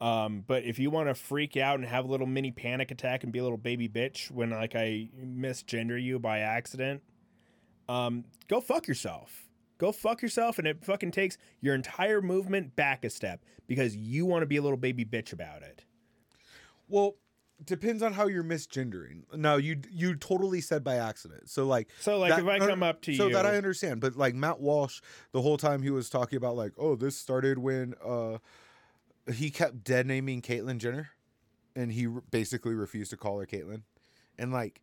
Um, 0.00 0.42
but 0.46 0.64
if 0.64 0.78
you 0.78 0.88
want 0.88 1.08
to 1.08 1.14
freak 1.14 1.58
out 1.58 1.78
and 1.78 1.86
have 1.86 2.06
a 2.06 2.08
little 2.08 2.26
mini 2.26 2.50
panic 2.50 2.90
attack 2.90 3.24
and 3.24 3.32
be 3.32 3.40
a 3.40 3.42
little 3.42 3.58
baby 3.58 3.90
bitch 3.90 4.30
when 4.30 4.50
like 4.50 4.74
I 4.74 5.10
misgender 5.22 6.02
you 6.02 6.18
by 6.18 6.38
accident, 6.38 7.02
um, 7.90 8.24
go 8.48 8.62
fuck 8.62 8.88
yourself. 8.88 9.44
Go 9.76 9.92
fuck 9.92 10.22
yourself, 10.22 10.58
and 10.58 10.66
it 10.66 10.82
fucking 10.82 11.10
takes 11.10 11.36
your 11.60 11.74
entire 11.74 12.22
movement 12.22 12.74
back 12.74 13.04
a 13.04 13.10
step 13.10 13.44
because 13.66 13.94
you 13.94 14.24
want 14.24 14.42
to 14.42 14.46
be 14.46 14.56
a 14.56 14.62
little 14.62 14.78
baby 14.78 15.04
bitch 15.04 15.34
about 15.34 15.62
it. 15.62 15.84
well, 16.88 17.16
depends 17.64 18.02
on 18.02 18.12
how 18.12 18.26
you're 18.26 18.44
misgendering. 18.44 19.22
No, 19.34 19.56
you 19.56 19.80
you 19.90 20.14
totally 20.16 20.60
said 20.60 20.82
by 20.84 20.96
accident. 20.96 21.48
So 21.50 21.66
like 21.66 21.88
So 22.00 22.18
like 22.18 22.30
that- 22.30 22.40
if 22.40 22.46
I 22.46 22.58
no, 22.58 22.66
come 22.68 22.82
up 22.82 23.00
to 23.02 23.14
so 23.14 23.26
you, 23.28 23.32
So 23.32 23.42
that 23.42 23.46
I 23.46 23.56
understand, 23.56 24.00
but 24.00 24.16
like 24.16 24.34
Matt 24.34 24.60
Walsh, 24.60 25.00
the 25.32 25.42
whole 25.42 25.56
time 25.56 25.82
he 25.82 25.90
was 25.90 26.08
talking 26.10 26.36
about 26.36 26.56
like, 26.56 26.72
oh, 26.78 26.96
this 26.96 27.16
started 27.16 27.58
when 27.58 27.94
uh 28.04 28.38
he 29.32 29.50
kept 29.50 29.84
dead 29.84 30.06
naming 30.06 30.42
Caitlyn 30.42 30.78
Jenner, 30.78 31.10
and 31.76 31.92
he 31.92 32.06
basically 32.06 32.74
refused 32.74 33.10
to 33.10 33.16
call 33.16 33.38
her 33.38 33.46
Caitlyn, 33.46 33.82
and 34.38 34.52
like 34.52 34.82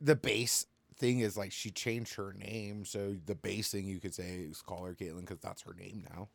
the 0.00 0.14
base 0.16 0.66
thing 0.96 1.20
is 1.20 1.36
like 1.36 1.50
she 1.50 1.70
changed 1.70 2.14
her 2.14 2.32
name, 2.32 2.84
so 2.84 3.16
the 3.26 3.34
base 3.34 3.70
thing 3.72 3.86
you 3.86 3.98
could 3.98 4.14
say 4.14 4.46
is 4.48 4.62
call 4.62 4.84
her 4.84 4.94
Caitlyn 4.94 5.20
because 5.22 5.40
that's 5.40 5.62
her 5.62 5.74
name 5.74 6.04
now. 6.14 6.28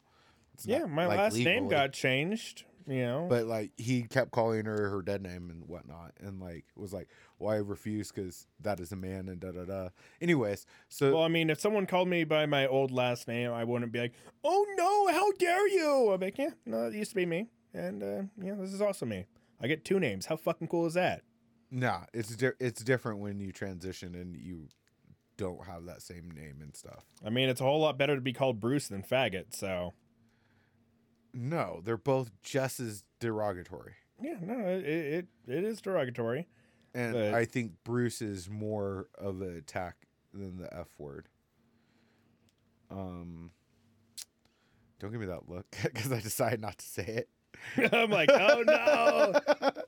It's 0.57 0.65
yeah, 0.65 0.85
my 0.85 1.05
like, 1.05 1.17
last 1.19 1.37
name 1.37 1.67
got 1.67 1.93
changed. 1.93 2.63
You 2.87 3.01
know, 3.01 3.27
But 3.29 3.47
like 3.47 3.73
he 3.75 4.03
kept 4.03 4.31
calling 4.31 4.65
her 4.65 4.89
her 4.89 5.01
dead 5.01 5.21
name 5.21 5.49
and 5.49 5.67
whatnot, 5.67 6.13
and 6.21 6.39
like 6.39 6.65
was 6.75 6.93
like, 6.93 7.09
"Well, 7.37 7.61
refuse 7.61 8.11
because 8.13 8.47
that 8.61 8.79
is 8.79 8.93
a 8.93 8.95
man." 8.95 9.27
And 9.27 9.41
da 9.41 9.51
da 9.51 9.65
da. 9.65 9.89
Anyways, 10.21 10.65
so 10.87 11.13
well, 11.13 11.23
I 11.23 11.27
mean, 11.27 11.49
if 11.49 11.59
someone 11.59 11.85
called 11.85 12.07
me 12.07 12.23
by 12.23 12.45
my 12.45 12.65
old 12.65 12.91
last 12.91 13.27
name, 13.27 13.51
I 13.51 13.65
wouldn't 13.65 13.91
be 13.91 13.99
like, 13.99 14.13
"Oh 14.41 14.65
no, 14.77 15.13
how 15.13 15.31
dare 15.33 15.67
you!" 15.67 16.15
Be 16.17 16.27
like, 16.27 16.37
"Yeah, 16.37 16.51
no, 16.65 16.85
it 16.85 16.93
used 16.93 17.11
to 17.11 17.15
be 17.15 17.25
me, 17.25 17.49
and 17.73 18.01
uh, 18.01 18.21
yeah, 18.41 18.55
this 18.55 18.71
is 18.71 18.81
also 18.81 19.05
me. 19.05 19.25
I 19.61 19.67
get 19.67 19.83
two 19.83 19.99
names. 19.99 20.25
How 20.25 20.37
fucking 20.37 20.69
cool 20.69 20.85
is 20.85 20.93
that?" 20.93 21.23
Nah, 21.69 22.05
it's 22.13 22.37
di- 22.37 22.51
it's 22.59 22.81
different 22.83 23.19
when 23.19 23.41
you 23.41 23.51
transition 23.51 24.15
and 24.15 24.33
you 24.33 24.69
don't 25.35 25.65
have 25.65 25.85
that 25.85 26.01
same 26.01 26.31
name 26.31 26.59
and 26.61 26.73
stuff. 26.73 27.03
I 27.25 27.29
mean, 27.29 27.49
it's 27.49 27.59
a 27.59 27.65
whole 27.65 27.81
lot 27.81 27.97
better 27.97 28.15
to 28.15 28.21
be 28.21 28.33
called 28.33 28.61
Bruce 28.61 28.87
than 28.87 29.03
faggot. 29.03 29.53
So 29.53 29.93
No, 31.33 31.81
they're 31.83 31.97
both 31.97 32.31
just 32.41 32.79
as 32.79 33.03
derogatory. 33.19 33.93
yeah, 34.21 34.37
no, 34.41 34.59
it 34.67 34.85
it, 34.85 35.27
it 35.47 35.63
is 35.63 35.81
derogatory. 35.81 36.47
And 36.93 37.13
But- 37.13 37.33
I 37.33 37.45
think 37.45 37.73
Bruce 37.83 38.21
is 38.21 38.49
more 38.49 39.07
of 39.17 39.41
an 39.41 39.55
attack 39.55 40.07
than 40.33 40.57
the 40.57 40.73
F 40.73 40.87
word. 40.97 41.27
Um 42.89 43.51
don't 44.99 45.11
give 45.11 45.19
me 45.19 45.27
that 45.27 45.47
look 45.47 45.65
because 45.83 46.11
I 46.11 46.19
decided 46.19 46.59
not 46.61 46.77
to 46.79 46.85
say 46.85 47.03
it. 47.77 47.93
I'm 47.93 48.09
like, 48.09 48.29
oh 48.31 48.63
no. 48.65 49.73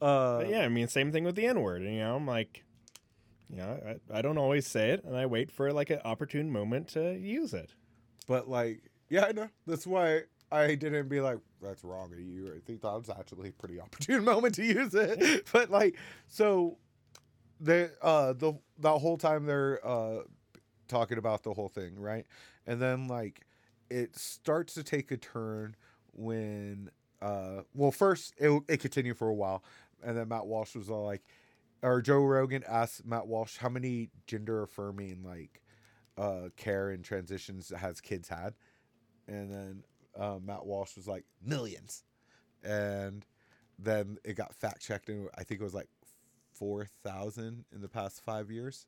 Uh, 0.00 0.38
But 0.38 0.48
yeah, 0.48 0.60
I 0.62 0.68
mean, 0.68 0.88
same 0.88 1.12
thing 1.12 1.22
with 1.22 1.36
the 1.36 1.46
N 1.46 1.60
word. 1.60 1.82
You 1.82 1.98
know, 1.98 2.16
I'm 2.16 2.26
like, 2.26 2.64
you 3.48 3.56
know, 3.58 3.78
I, 4.12 4.18
I 4.18 4.22
don't 4.22 4.38
always 4.38 4.66
say 4.66 4.90
it, 4.90 5.04
and 5.04 5.14
I 5.16 5.26
wait 5.26 5.52
for 5.52 5.72
like 5.72 5.90
an 5.90 6.00
opportune 6.04 6.50
moment 6.50 6.88
to 6.88 7.16
use 7.16 7.54
it. 7.54 7.70
But 8.26 8.48
like, 8.48 8.90
yeah, 9.12 9.26
I 9.26 9.32
know. 9.32 9.48
That's 9.66 9.86
why 9.86 10.22
I 10.50 10.74
didn't 10.74 11.08
be 11.08 11.20
like, 11.20 11.38
"That's 11.60 11.84
wrong 11.84 12.14
of 12.14 12.18
you." 12.18 12.48
I 12.48 12.60
think 12.60 12.80
that 12.80 12.92
was 12.94 13.10
actually 13.10 13.50
a 13.50 13.52
pretty 13.52 13.78
opportune 13.78 14.24
moment 14.32 14.54
to 14.54 14.64
use 14.64 14.94
it. 14.94 15.46
but 15.52 15.70
like, 15.70 15.96
so 16.28 16.78
the 17.60 17.92
uh 18.00 18.32
the 18.32 18.54
that 18.78 18.98
whole 18.98 19.18
time 19.18 19.44
they're 19.44 19.86
uh 19.86 20.22
talking 20.88 21.18
about 21.18 21.42
the 21.42 21.52
whole 21.52 21.68
thing, 21.68 21.98
right? 22.00 22.26
And 22.66 22.80
then 22.80 23.06
like 23.06 23.42
it 23.90 24.16
starts 24.16 24.72
to 24.74 24.82
take 24.82 25.10
a 25.10 25.18
turn 25.18 25.76
when 26.14 26.90
uh 27.20 27.62
well 27.74 27.92
first 27.92 28.32
it 28.38 28.62
it 28.68 28.80
continued 28.80 29.18
for 29.18 29.28
a 29.28 29.34
while 29.34 29.62
and 30.02 30.16
then 30.16 30.28
Matt 30.28 30.46
Walsh 30.46 30.74
was 30.74 30.90
all 30.90 31.04
like 31.04 31.22
or 31.82 32.00
Joe 32.00 32.20
Rogan 32.24 32.64
asked 32.66 33.04
Matt 33.04 33.26
Walsh 33.26 33.58
how 33.58 33.68
many 33.68 34.08
gender 34.26 34.62
affirming 34.62 35.22
like 35.22 35.62
uh 36.18 36.48
care 36.56 36.90
and 36.90 37.04
transitions 37.04 37.72
has 37.76 38.00
kids 38.00 38.28
had 38.28 38.54
and 39.26 39.50
then 39.50 39.84
uh, 40.18 40.38
Matt 40.44 40.66
Walsh 40.66 40.96
was 40.96 41.06
like 41.08 41.24
millions. 41.44 42.04
And 42.62 43.24
then 43.78 44.18
it 44.24 44.34
got 44.34 44.54
fact 44.54 44.80
checked 44.82 45.08
and 45.08 45.28
I 45.36 45.44
think 45.44 45.60
it 45.60 45.64
was 45.64 45.74
like 45.74 45.88
4,000 46.54 47.64
in 47.74 47.80
the 47.80 47.88
past 47.88 48.22
5 48.24 48.50
years. 48.50 48.86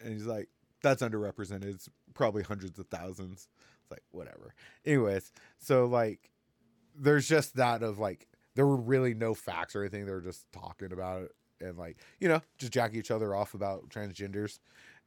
And 0.00 0.12
he's 0.12 0.26
like 0.26 0.48
that's 0.82 1.02
underrepresented. 1.02 1.74
It's 1.74 1.88
probably 2.14 2.42
hundreds 2.42 2.78
of 2.78 2.86
thousands. 2.88 3.48
It's 3.82 3.90
like 3.90 4.02
whatever. 4.10 4.54
Anyways 4.84 5.32
so 5.58 5.86
like 5.86 6.30
there's 6.94 7.26
just 7.26 7.56
that 7.56 7.82
of 7.82 7.98
like 7.98 8.28
there 8.54 8.66
were 8.66 8.76
really 8.76 9.14
no 9.14 9.34
facts 9.34 9.74
or 9.74 9.80
anything. 9.80 10.06
They 10.06 10.12
were 10.12 10.20
just 10.20 10.44
talking 10.52 10.92
about 10.92 11.22
it 11.22 11.32
and 11.60 11.78
like 11.78 11.96
you 12.20 12.28
know 12.28 12.40
just 12.58 12.72
jacking 12.72 12.98
each 12.98 13.10
other 13.10 13.34
off 13.34 13.54
about 13.54 13.88
transgenders. 13.88 14.58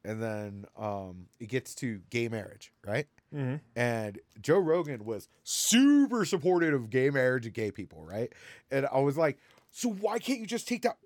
And 0.03 0.21
then 0.21 0.65
um 0.77 1.27
it 1.39 1.47
gets 1.47 1.75
to 1.75 2.01
gay 2.09 2.27
marriage 2.27 2.71
right 2.85 3.07
Mm-hmm. 3.35 3.55
and 3.75 4.19
Joe 4.41 4.59
Rogan 4.59 5.03
was 5.03 5.27
super 5.43 6.23
supportive 6.23 6.73
of 6.73 6.89
gay 6.89 7.09
marriage 7.09 7.45
and 7.45 7.53
gay 7.53 7.69
people, 7.69 8.05
right? 8.05 8.31
And 8.71 8.87
I 8.91 8.99
was 8.99 9.17
like, 9.17 9.39
so 9.71 9.89
why 9.89 10.19
can't 10.19 10.39
you 10.39 10.45
just 10.45 10.69
take 10.69 10.83
that 10.83 10.97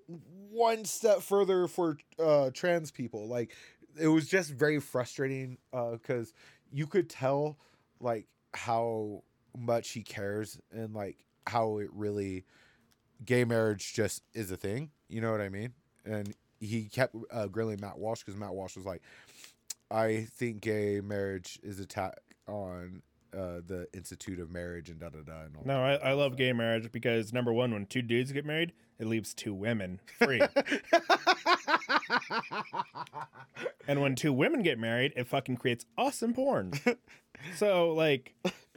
one 0.52 0.86
step 0.86 1.22
further 1.22 1.68
for 1.68 1.98
uh, 2.20 2.52
trans 2.54 2.92
people? 2.92 3.28
Like, 3.28 3.56
it 4.00 4.08
was 4.08 4.28
just 4.28 4.52
very 4.52 4.80
frustrating 4.80 5.58
because 5.72 6.34
you 6.72 6.86
could 6.86 7.10
tell 7.10 7.58
like 8.00 8.28
how 8.54 9.24
much 9.58 9.90
he 9.90 10.04
cares 10.04 10.60
and 10.72 10.94
like 10.94 11.18
how 11.48 11.80
it 11.80 11.90
really 11.94 12.46
gay 13.26 13.44
marriage 13.44 13.94
just 13.94 14.24
is 14.34 14.52
a 14.52 14.58
thing. 14.58 14.92
You 15.08 15.22
know 15.22 15.32
what 15.32 15.42
I 15.42 15.50
mean? 15.50 15.74
And 16.06 16.36
he 16.60 16.84
kept 16.84 17.16
uh, 17.32 17.48
grilling 17.48 17.80
Matt 17.82 17.98
Walsh 17.98 18.20
because 18.20 18.40
Matt 18.40 18.54
Walsh 18.54 18.76
was 18.76 18.86
like, 18.86 19.02
I 19.92 20.28
think 20.36 20.62
gay 20.62 21.02
marriage 21.02 21.60
is 21.64 21.80
attack. 21.80 22.20
on 22.48 23.02
uh, 23.34 23.62
the 23.66 23.88
Institute 23.94 24.40
of 24.40 24.50
Marriage 24.50 24.90
and 24.90 25.00
da 25.00 25.10
da 25.10 25.20
da 25.20 25.42
and 25.42 25.56
all. 25.56 25.64
No, 25.66 25.84
I, 25.84 25.94
I 25.96 26.14
love 26.14 26.36
gay 26.36 26.52
marriage 26.54 26.92
because 26.92 27.32
number 27.32 27.54
one, 27.54 27.72
when 27.72 27.86
two 27.86 28.02
dudes 28.02 28.32
get 28.32 28.46
married, 28.46 28.74
it 28.98 29.08
leaves 29.08 29.34
two 29.34 29.54
women 29.54 30.00
free. 30.18 30.42
and 33.88 34.02
when 34.02 34.16
two 34.16 34.34
women 34.34 34.64
get 34.64 34.80
married, 34.80 35.14
it 35.16 35.28
fucking 35.28 35.58
creates 35.58 35.86
awesome 35.98 36.34
porn. 36.34 36.74
so 37.56 37.94
like, 37.94 38.34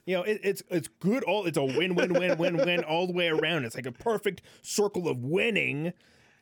you 0.07 0.17
know, 0.17 0.23
it, 0.23 0.41
it's 0.43 0.63
it's 0.69 0.89
good. 1.01 1.25
All 1.25 1.47
it's 1.47 1.59
a 1.59 1.65
win 1.65 1.95
win 1.95 2.13
win 2.13 2.37
win 2.39 2.57
win 2.57 2.85
all 2.85 3.07
the 3.07 3.13
way 3.13 3.29
around. 3.29 3.65
It's 3.65 3.77
like 3.77 3.87
a 3.87 3.93
perfect 3.93 4.43
circle 4.63 5.09
of 5.09 5.19
winning. 5.25 5.93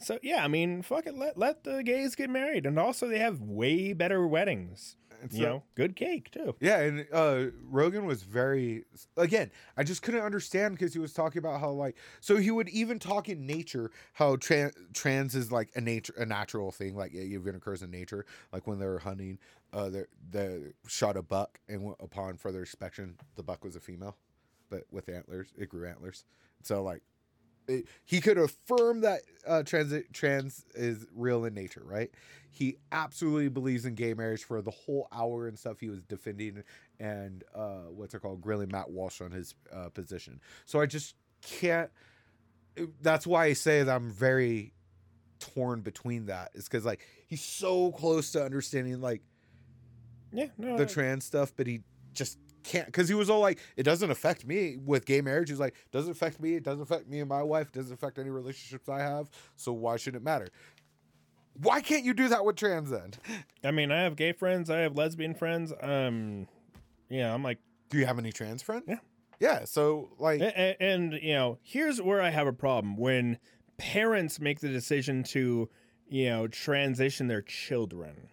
So 0.01 0.19
yeah, 0.23 0.45
I 0.45 0.49
mean, 0.49 0.83
fuck 0.83 1.07
it. 1.07 1.17
Let 1.17 1.37
let 1.37 1.65
the 1.65 1.83
gays 1.83 2.15
get 2.15 2.31
married, 2.31 2.67
and 2.67 2.79
also 2.79 3.07
they 3.07 3.19
have 3.19 3.41
way 3.41 3.93
better 3.93 4.27
weddings. 4.27 4.97
You 5.33 5.43
know, 5.43 5.63
good 5.75 5.97
cake 5.97 6.31
too. 6.31 6.55
Yeah, 6.61 6.81
and 6.81 7.07
uh, 7.13 7.47
Rogan 7.69 8.07
was 8.07 8.23
very 8.23 8.85
again. 9.19 9.51
I 9.77 9.85
just 9.85 10.01
couldn't 10.01 10.23
understand 10.23 10.79
because 10.79 10.95
he 10.95 10.99
was 10.99 11.13
talking 11.13 11.39
about 11.39 11.61
how 11.61 11.71
like 11.71 11.97
so 12.21 12.39
he 12.39 12.51
would 12.51 12.71
even 12.71 12.99
talk 12.99 13.29
in 13.29 13.47
nature 13.47 13.91
how 14.15 14.37
trans 14.37 14.73
trans 14.95 15.35
is 15.35 15.53
like 15.53 15.71
a 15.75 15.81
nature 15.81 16.15
a 16.17 16.25
natural 16.25 16.71
thing 16.71 16.97
like 16.97 17.13
it 17.13 17.25
even 17.25 17.55
occurs 17.55 17.83
in 17.83 17.91
nature 17.91 18.25
like 18.53 18.67
when 18.67 18.79
they 18.79 18.87
were 18.87 18.99
hunting 18.99 19.39
uh 19.75 19.91
they 19.91 20.05
they 20.31 20.59
shot 20.87 21.19
a 21.19 21.23
buck 21.23 21.61
and 21.69 21.95
upon 22.01 22.39
further 22.39 22.61
inspection 22.61 23.17
the 23.37 23.43
buck 23.43 23.63
was 23.63 23.77
a 23.77 23.81
female 23.81 24.17
but 24.71 24.85
with 24.91 25.09
antlers 25.11 25.53
it 25.59 25.69
grew 25.69 25.87
antlers 25.87 26.25
so 26.63 26.83
like 26.83 27.03
it, 27.71 27.87
he 28.05 28.21
could 28.21 28.37
affirm 28.39 29.01
that 29.03 29.21
uh, 29.47 29.63
trans 29.63 29.95
trans 30.13 30.65
is 30.75 31.07
real 31.15 31.45
in 31.45 31.55
nature, 31.55 31.83
right? 31.85 32.11
He 32.51 32.77
absolutely 32.91 33.49
believes 33.49 33.85
in 33.87 33.95
gay 33.95 34.13
marriage 34.15 34.45
for 34.45 34.61
the 34.61 34.73
whole 34.73 35.07
hour 35.13 35.47
and 35.47 35.59
stuff 35.59 35.79
he 35.81 35.89
was 35.89 36.03
defending 36.03 36.65
and 36.99 37.45
uh, 37.55 37.85
what's 37.91 38.13
it 38.13 38.21
called, 38.21 38.41
grilling 38.41 38.69
Matt 38.73 38.91
Walsh 38.91 39.21
on 39.21 39.31
his 39.31 39.55
uh, 39.73 39.89
position. 39.91 40.41
So 40.67 40.81
I 40.81 40.87
just 40.87 41.15
can't. 41.43 41.91
That's 43.01 43.27
why 43.27 43.45
I 43.47 43.53
say 43.53 43.83
that 43.83 43.95
I'm 43.95 44.11
very 44.11 44.73
torn 45.39 45.81
between 45.81 46.27
that. 46.27 46.51
Is 46.55 46.65
because 46.69 46.85
like 46.85 47.07
he's 47.29 47.43
so 47.43 47.93
close 47.93 48.33
to 48.33 48.45
understanding 48.45 49.01
like 49.01 49.23
Yeah, 50.33 50.47
no, 50.59 50.77
the 50.77 50.83
I- 50.85 50.87
trans 50.87 51.25
stuff, 51.25 51.53
but 51.57 51.67
he 51.67 51.83
just 52.15 52.39
can't 52.63 52.87
because 52.87 53.09
he 53.09 53.15
was 53.15 53.31
all 53.31 53.41
like, 53.41 53.59
it 53.77 53.83
doesn't 53.83 54.11
affect 54.11 54.47
me 54.47 54.77
with 54.77 55.05
gay 55.05 55.21
marriage. 55.21 55.49
He's 55.49 55.61
like, 55.61 55.75
doesn't 55.93 56.11
affect 56.11 56.41
me. 56.41 56.55
It 56.55 56.63
doesn't 56.63 56.83
affect 56.83 57.09
me 57.09 57.21
and 57.21 57.29
my 57.29 57.43
wife. 57.43 57.69
It 57.69 57.75
doesn't 57.75 57.93
affect 57.93 58.19
any 58.19 58.31
relationships 58.31 58.89
I 58.89 59.01
have. 59.01 59.31
So 59.57 59.73
why 59.73 59.97
should 59.97 60.15
it 60.15 60.23
matter? 60.23 60.49
Why 61.55 61.81
can't 61.81 62.05
you 62.05 62.15
do 62.15 62.29
that 62.29 62.45
with 62.45 62.57
trans 62.57 62.91
then? 62.91 63.13
I 63.65 63.71
mean, 63.71 63.91
I 63.91 64.03
have 64.03 64.17
gay 64.17 64.33
friends, 64.33 64.71
I 64.71 64.79
have 64.79 64.97
lesbian 64.97 65.35
friends. 65.35 65.73
Um, 65.81 66.47
yeah, 67.09 67.35
I'm 67.35 67.43
like, 67.43 67.59
Do 67.91 67.99
you 67.99 68.07
have 68.07 68.19
any 68.19 68.33
trans 68.33 68.63
friends? 68.63 68.85
Yeah. 68.87 68.99
Yeah. 69.41 69.65
So 69.65 70.11
like, 70.19 70.41
and, 70.41 70.77
and 70.81 71.13
you 71.15 71.35
know, 71.35 71.59
here's 71.63 72.01
where 72.01 72.23
I 72.23 72.31
have 72.31 72.47
a 72.47 72.53
problem 72.53 72.97
when 72.97 73.39
parents 73.79 74.41
make 74.41 74.61
the 74.61 74.69
decision 74.69 75.23
to, 75.25 75.69
you 76.09 76.29
know, 76.29 76.47
transition 76.47 77.27
their 77.29 77.43
children 77.43 78.29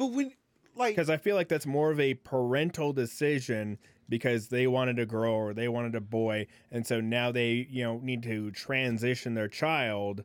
but 0.00 0.12
when 0.12 0.32
like, 0.76 0.94
because 0.96 1.10
I 1.10 1.16
feel 1.16 1.36
like 1.36 1.48
that's 1.48 1.66
more 1.66 1.90
of 1.90 2.00
a 2.00 2.14
parental 2.14 2.92
decision 2.92 3.78
because 4.08 4.48
they 4.48 4.66
wanted 4.66 4.98
a 4.98 5.06
girl 5.06 5.32
or 5.32 5.54
they 5.54 5.68
wanted 5.68 5.94
a 5.94 6.00
boy, 6.00 6.46
and 6.72 6.86
so 6.86 7.00
now 7.00 7.30
they, 7.30 7.66
you 7.70 7.82
know, 7.84 7.98
need 8.02 8.22
to 8.24 8.50
transition 8.50 9.34
their 9.34 9.48
child 9.48 10.24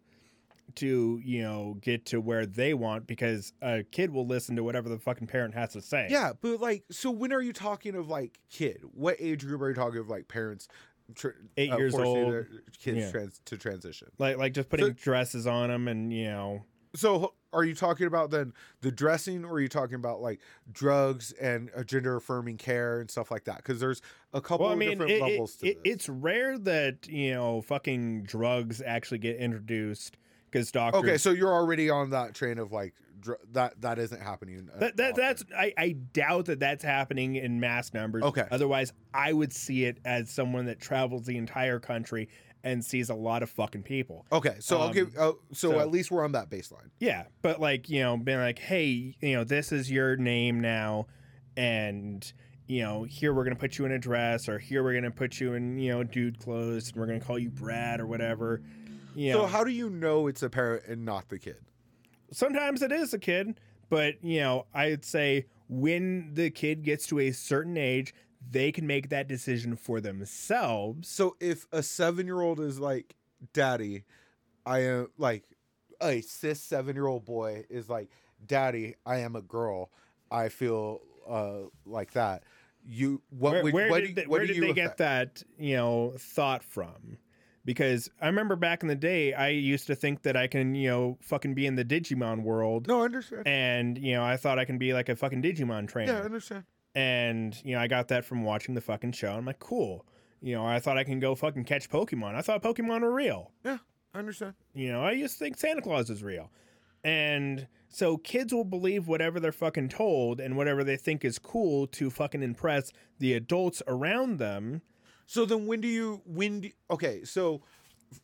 to, 0.75 1.21
you 1.23 1.41
know, 1.41 1.77
get 1.81 2.05
to 2.07 2.19
where 2.19 2.45
they 2.45 2.73
want 2.73 3.07
because 3.07 3.53
a 3.61 3.83
kid 3.91 4.11
will 4.11 4.25
listen 4.27 4.55
to 4.55 4.63
whatever 4.63 4.89
the 4.89 4.97
fucking 4.99 5.27
parent 5.27 5.53
has 5.53 5.71
to 5.73 5.81
say. 5.81 6.07
yeah, 6.09 6.33
but 6.41 6.59
like, 6.59 6.83
so 6.91 7.11
when 7.11 7.31
are 7.31 7.41
you 7.41 7.53
talking 7.53 7.95
of 7.95 8.09
like 8.09 8.39
kid? 8.49 8.81
What 8.93 9.15
age 9.19 9.45
group 9.45 9.61
are 9.61 9.69
you 9.69 9.75
talking 9.75 9.99
of 9.99 10.09
like 10.09 10.27
parents? 10.27 10.67
Tr- 11.13 11.29
Eight 11.55 11.71
uh, 11.71 11.77
years 11.77 11.93
forcing 11.93 12.17
old. 12.17 12.33
their 12.33 12.47
kids 12.79 12.97
Yeah. 12.97 13.11
trans 13.11 13.39
to 13.45 13.57
transition. 13.57 14.07
Like 14.17 14.37
like 14.37 14.53
just 14.53 14.69
putting 14.69 14.87
So- 14.87 14.93
dresses 14.93 15.45
on 15.45 15.69
them 15.69 15.87
and 15.87 16.11
you 16.11 16.25
know 16.25 16.65
So 16.95 17.33
are 17.53 17.63
you 17.63 17.73
talking 17.75 18.07
about 18.07 18.31
then 18.31 18.53
the 18.81 18.91
dressing, 18.91 19.45
or 19.45 19.53
are 19.53 19.59
you 19.61 19.67
talking 19.69 19.95
about 19.95 20.21
like 20.21 20.39
drugs 20.71 21.31
and 21.33 21.69
uh, 21.75 21.83
gender 21.83 22.15
affirming 22.17 22.57
care 22.57 22.99
and 22.99 23.09
stuff 23.09 23.31
like 23.31 23.45
that? 23.45 23.57
Because 23.57 23.79
there's 23.79 24.01
a 24.33 24.41
couple 24.41 24.65
Well, 24.65 24.71
I 24.71 24.73
of 24.73 24.79
mean, 24.79 24.89
different 24.89 25.11
it, 25.11 25.15
it- 25.15 25.21
levels 25.23 25.55
to 25.57 25.67
it- 25.67 25.83
this. 25.83 25.93
it's 25.93 26.09
rare 26.09 26.57
that 26.59 27.07
you 27.07 27.33
know 27.33 27.61
fucking 27.61 28.23
drugs 28.23 28.81
actually 28.85 29.19
get 29.19 29.37
introduced 29.37 30.17
because 30.51 30.71
doctors. 30.71 30.99
okay. 31.03 31.17
So 31.17 31.31
you're 31.31 31.53
already 31.53 31.89
on 31.89 32.09
that 32.11 32.33
train 32.33 32.57
of 32.59 32.71
like 32.71 32.93
dr- 33.19 33.39
that 33.53 33.79
that 33.81 33.99
isn't 33.99 34.21
happening. 34.21 34.69
uh, 34.73 34.79
that, 34.79 34.97
that 34.97 35.15
that's 35.15 35.43
I, 35.57 35.73
I 35.77 35.91
doubt 36.13 36.45
that 36.45 36.59
that's 36.59 36.83
happening 36.83 37.35
in 37.35 37.59
mass 37.59 37.93
numbers. 37.93 38.23
Okay. 38.23 38.45
Otherwise, 38.51 38.93
I 39.13 39.33
would 39.33 39.51
see 39.53 39.85
it 39.85 39.99
as 40.05 40.29
someone 40.29 40.65
that 40.65 40.79
travels 40.79 41.25
the 41.25 41.37
entire 41.37 41.79
country 41.79 42.29
and 42.65 42.83
sees 42.83 43.09
a 43.09 43.15
lot 43.15 43.43
of 43.43 43.49
fucking 43.49 43.83
people. 43.83 44.25
okay. 44.31 44.55
So 44.59 44.77
I'll 44.77 44.87
um, 44.87 44.93
give. 44.93 45.15
Uh, 45.15 45.33
so, 45.53 45.71
so- 45.71 45.79
at 45.79 45.89
least 45.89 46.11
we're 46.11 46.25
on 46.25 46.33
that 46.33 46.49
baseline. 46.49 46.89
Yeah, 46.99 47.25
but 47.41 47.61
like 47.61 47.89
you 47.89 48.01
know, 48.01 48.17
being 48.17 48.39
like, 48.39 48.59
hey, 48.59 49.15
you 49.21 49.35
know, 49.35 49.45
this 49.45 49.71
is 49.71 49.89
your 49.89 50.17
name 50.17 50.59
now, 50.59 51.07
and 51.55 52.29
you 52.67 52.81
know, 52.81 53.03
here 53.03 53.33
we're 53.33 53.43
gonna 53.45 53.55
put 53.55 53.77
you 53.77 53.85
in 53.85 53.91
a 53.91 53.99
dress, 53.99 54.49
or 54.49 54.59
here 54.59 54.83
we're 54.83 54.95
gonna 54.95 55.11
put 55.11 55.39
you 55.39 55.53
in 55.53 55.77
you 55.77 55.93
know 55.93 56.03
dude 56.03 56.39
clothes, 56.39 56.89
and 56.89 56.97
we're 56.97 57.07
gonna 57.07 57.21
call 57.21 57.39
you 57.39 57.51
Brad 57.51 58.01
or 58.01 58.07
whatever. 58.07 58.61
You 59.15 59.31
know, 59.31 59.41
So 59.43 59.45
how 59.45 59.63
do 59.63 59.71
you 59.71 59.89
know 59.89 60.27
it's 60.27 60.43
a 60.43 60.49
parent 60.49 60.83
and 60.87 61.05
not 61.05 61.29
the 61.29 61.39
kid? 61.39 61.57
sometimes 62.31 62.81
it 62.81 62.91
is 62.91 63.13
a 63.13 63.19
kid, 63.19 63.59
but 63.89 64.15
you 64.23 64.39
know, 64.41 64.65
I'd 64.73 65.05
say 65.05 65.45
when 65.69 66.33
the 66.33 66.49
kid 66.49 66.83
gets 66.83 67.07
to 67.07 67.19
a 67.19 67.31
certain 67.31 67.77
age, 67.77 68.13
they 68.49 68.71
can 68.71 68.85
make 68.87 69.09
that 69.09 69.27
decision 69.27 69.75
for 69.75 69.99
themselves. 70.01 71.07
So 71.07 71.35
if 71.39 71.67
a 71.71 71.81
seven 71.83 72.25
year 72.25 72.41
old 72.41 72.59
is 72.59 72.79
like, 72.79 73.15
"Daddy," 73.53 74.03
I 74.65 74.79
am 74.79 75.07
like 75.17 75.43
a 76.01 76.21
cis 76.21 76.61
seven 76.61 76.95
year 76.95 77.07
old 77.07 77.25
boy 77.25 77.65
is 77.69 77.89
like, 77.89 78.09
"Daddy, 78.45 78.95
I 79.05 79.17
am 79.19 79.35
a 79.35 79.41
girl. 79.41 79.91
I 80.31 80.49
feel 80.49 81.01
uh 81.27 81.69
like 81.85 82.11
that." 82.13 82.43
You 82.87 83.21
what 83.29 83.53
where 83.53 83.63
would 83.63 83.73
where 83.73 83.89
what 83.89 84.01
did, 84.01 84.07
do, 84.09 84.13
they, 84.21 84.27
where 84.27 84.45
did 84.45 84.61
they 84.61 84.73
get 84.73 84.85
affect? 84.85 84.97
that 84.99 85.43
you 85.57 85.75
know 85.75 86.13
thought 86.19 86.63
from? 86.63 87.17
Because 87.63 88.11
I 88.21 88.27
remember 88.27 88.55
back 88.55 88.83
in 88.83 88.89
the 88.89 88.95
day, 88.95 89.33
I 89.33 89.47
used 89.47 89.87
to 89.87 89.95
think 89.95 90.21
that 90.21 90.37
I 90.37 90.45
can 90.45 90.75
you 90.75 90.87
know 90.89 91.17
fucking 91.21 91.55
be 91.55 91.65
in 91.65 91.73
the 91.75 91.83
Digimon 91.83 92.43
world, 92.43 92.87
No, 92.87 93.01
I 93.01 93.05
understand. 93.05 93.47
and 93.47 93.97
you 93.97 94.13
know 94.13 94.23
I 94.23 94.37
thought 94.37 94.59
I 94.59 94.65
can 94.65 94.77
be 94.77 94.93
like 94.93 95.09
a 95.09 95.15
fucking 95.15 95.41
Digimon 95.41 95.87
trainer. 95.87 96.13
Yeah, 96.13 96.19
I 96.19 96.23
understand. 96.25 96.65
And 96.95 97.59
you 97.63 97.75
know 97.75 97.81
I 97.81 97.87
got 97.87 98.07
that 98.07 98.25
from 98.25 98.43
watching 98.43 98.73
the 98.73 98.81
fucking 98.81 99.11
show. 99.11 99.33
I'm 99.33 99.45
like, 99.45 99.59
cool. 99.59 100.05
You 100.41 100.55
know, 100.55 100.65
I 100.65 100.79
thought 100.79 100.97
I 100.97 101.03
can 101.03 101.19
go 101.19 101.33
fucking 101.35 101.65
catch 101.65 101.89
Pokemon. 101.89 102.35
I 102.35 102.41
thought 102.41 102.61
Pokemon 102.61 103.01
were 103.01 103.13
real. 103.13 103.51
Yeah, 103.63 103.77
I 104.13 104.19
understand. 104.19 104.53
You 104.73 104.91
know, 104.91 105.03
I 105.03 105.11
used 105.11 105.37
to 105.37 105.39
think 105.39 105.57
Santa 105.57 105.81
Claus 105.81 106.09
is 106.09 106.23
real. 106.23 106.51
And 107.03 107.67
so 107.87 108.17
kids 108.17 108.53
will 108.53 108.63
believe 108.63 109.07
whatever 109.07 109.39
they're 109.39 109.51
fucking 109.51 109.89
told 109.89 110.39
and 110.39 110.57
whatever 110.57 110.83
they 110.83 110.97
think 110.97 111.23
is 111.23 111.37
cool 111.37 111.85
to 111.87 112.09
fucking 112.09 112.41
impress 112.41 112.91
the 113.19 113.33
adults 113.33 113.81
around 113.87 114.39
them. 114.39 114.81
So 115.27 115.45
then, 115.45 115.65
when 115.67 115.81
do 115.81 115.87
you 115.87 116.21
when? 116.25 116.61
Do, 116.61 116.69
okay, 116.91 117.23
so 117.23 117.61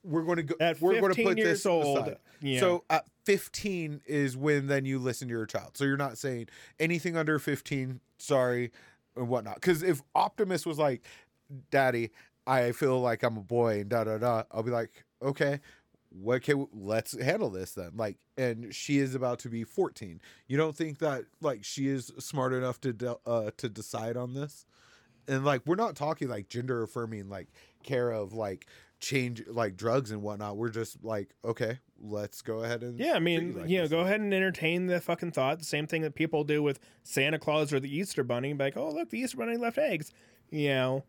we're 0.03 0.23
going 0.23 0.37
to 0.37 0.43
go. 0.43 0.55
At 0.59 0.81
we're 0.81 0.99
going 0.99 1.13
to 1.13 1.23
put 1.23 1.37
this 1.37 1.65
old, 1.65 1.99
aside. 1.99 2.17
you 2.41 2.59
So 2.59 2.83
at 2.89 3.05
15 3.25 4.01
is 4.05 4.35
when 4.35 4.67
then 4.67 4.85
you 4.85 4.99
listen 4.99 5.27
to 5.27 5.33
your 5.33 5.45
child. 5.45 5.77
So 5.77 5.83
you're 5.83 5.97
not 5.97 6.17
saying 6.17 6.47
anything 6.79 7.15
under 7.15 7.39
15, 7.39 7.99
sorry, 8.17 8.71
and 9.15 9.27
whatnot. 9.27 9.55
Because 9.55 9.83
if 9.83 10.01
Optimus 10.15 10.65
was 10.65 10.79
like, 10.79 11.01
Daddy, 11.69 12.11
I 12.47 12.71
feel 12.71 12.99
like 12.99 13.23
I'm 13.23 13.37
a 13.37 13.41
boy 13.41 13.81
and 13.81 13.89
da 13.89 14.03
da 14.03 14.17
da, 14.17 14.43
I'll 14.51 14.63
be 14.63 14.71
like, 14.71 15.05
okay, 15.21 15.59
what 16.09 16.41
can 16.41 16.67
let's 16.73 17.19
handle 17.19 17.49
this 17.49 17.73
then? 17.73 17.91
Like, 17.95 18.17
and 18.37 18.73
she 18.73 18.99
is 18.99 19.15
about 19.15 19.39
to 19.39 19.49
be 19.49 19.63
14. 19.63 20.21
You 20.47 20.57
don't 20.57 20.75
think 20.75 20.99
that 20.99 21.23
like 21.39 21.63
she 21.63 21.87
is 21.87 22.11
smart 22.19 22.53
enough 22.53 22.81
to 22.81 22.93
de- 22.93 23.17
uh 23.25 23.51
to 23.57 23.69
decide 23.69 24.17
on 24.17 24.33
this? 24.33 24.65
And 25.27 25.45
like, 25.45 25.61
we're 25.65 25.75
not 25.75 25.95
talking 25.95 26.27
like 26.27 26.49
gender 26.49 26.83
affirming 26.83 27.29
like 27.29 27.47
care 27.83 28.11
of 28.11 28.33
like 28.33 28.67
change 28.99 29.43
like 29.47 29.77
drugs 29.77 30.11
and 30.11 30.21
whatnot. 30.21 30.57
We're 30.57 30.69
just 30.69 31.03
like, 31.03 31.33
okay, 31.45 31.79
let's 32.01 32.41
go 32.41 32.63
ahead 32.63 32.83
and 32.83 32.99
Yeah, 32.99 33.13
I 33.13 33.19
mean, 33.19 33.55
like 33.57 33.69
you 33.69 33.77
know, 33.79 33.87
go 33.87 33.97
then. 33.97 34.05
ahead 34.07 34.21
and 34.21 34.33
entertain 34.33 34.87
the 34.87 34.99
fucking 34.99 35.31
thought. 35.31 35.59
The 35.59 35.65
same 35.65 35.87
thing 35.87 36.01
that 36.01 36.15
people 36.15 36.43
do 36.43 36.61
with 36.63 36.79
Santa 37.03 37.39
Claus 37.39 37.71
or 37.71 37.79
the 37.79 37.95
Easter 37.95 38.23
Bunny. 38.23 38.53
Like, 38.53 38.75
oh, 38.77 38.89
look, 38.89 39.09
the 39.09 39.19
Easter 39.19 39.37
Bunny 39.37 39.57
left 39.57 39.77
eggs. 39.77 40.11
You 40.49 40.69
know, 40.69 41.03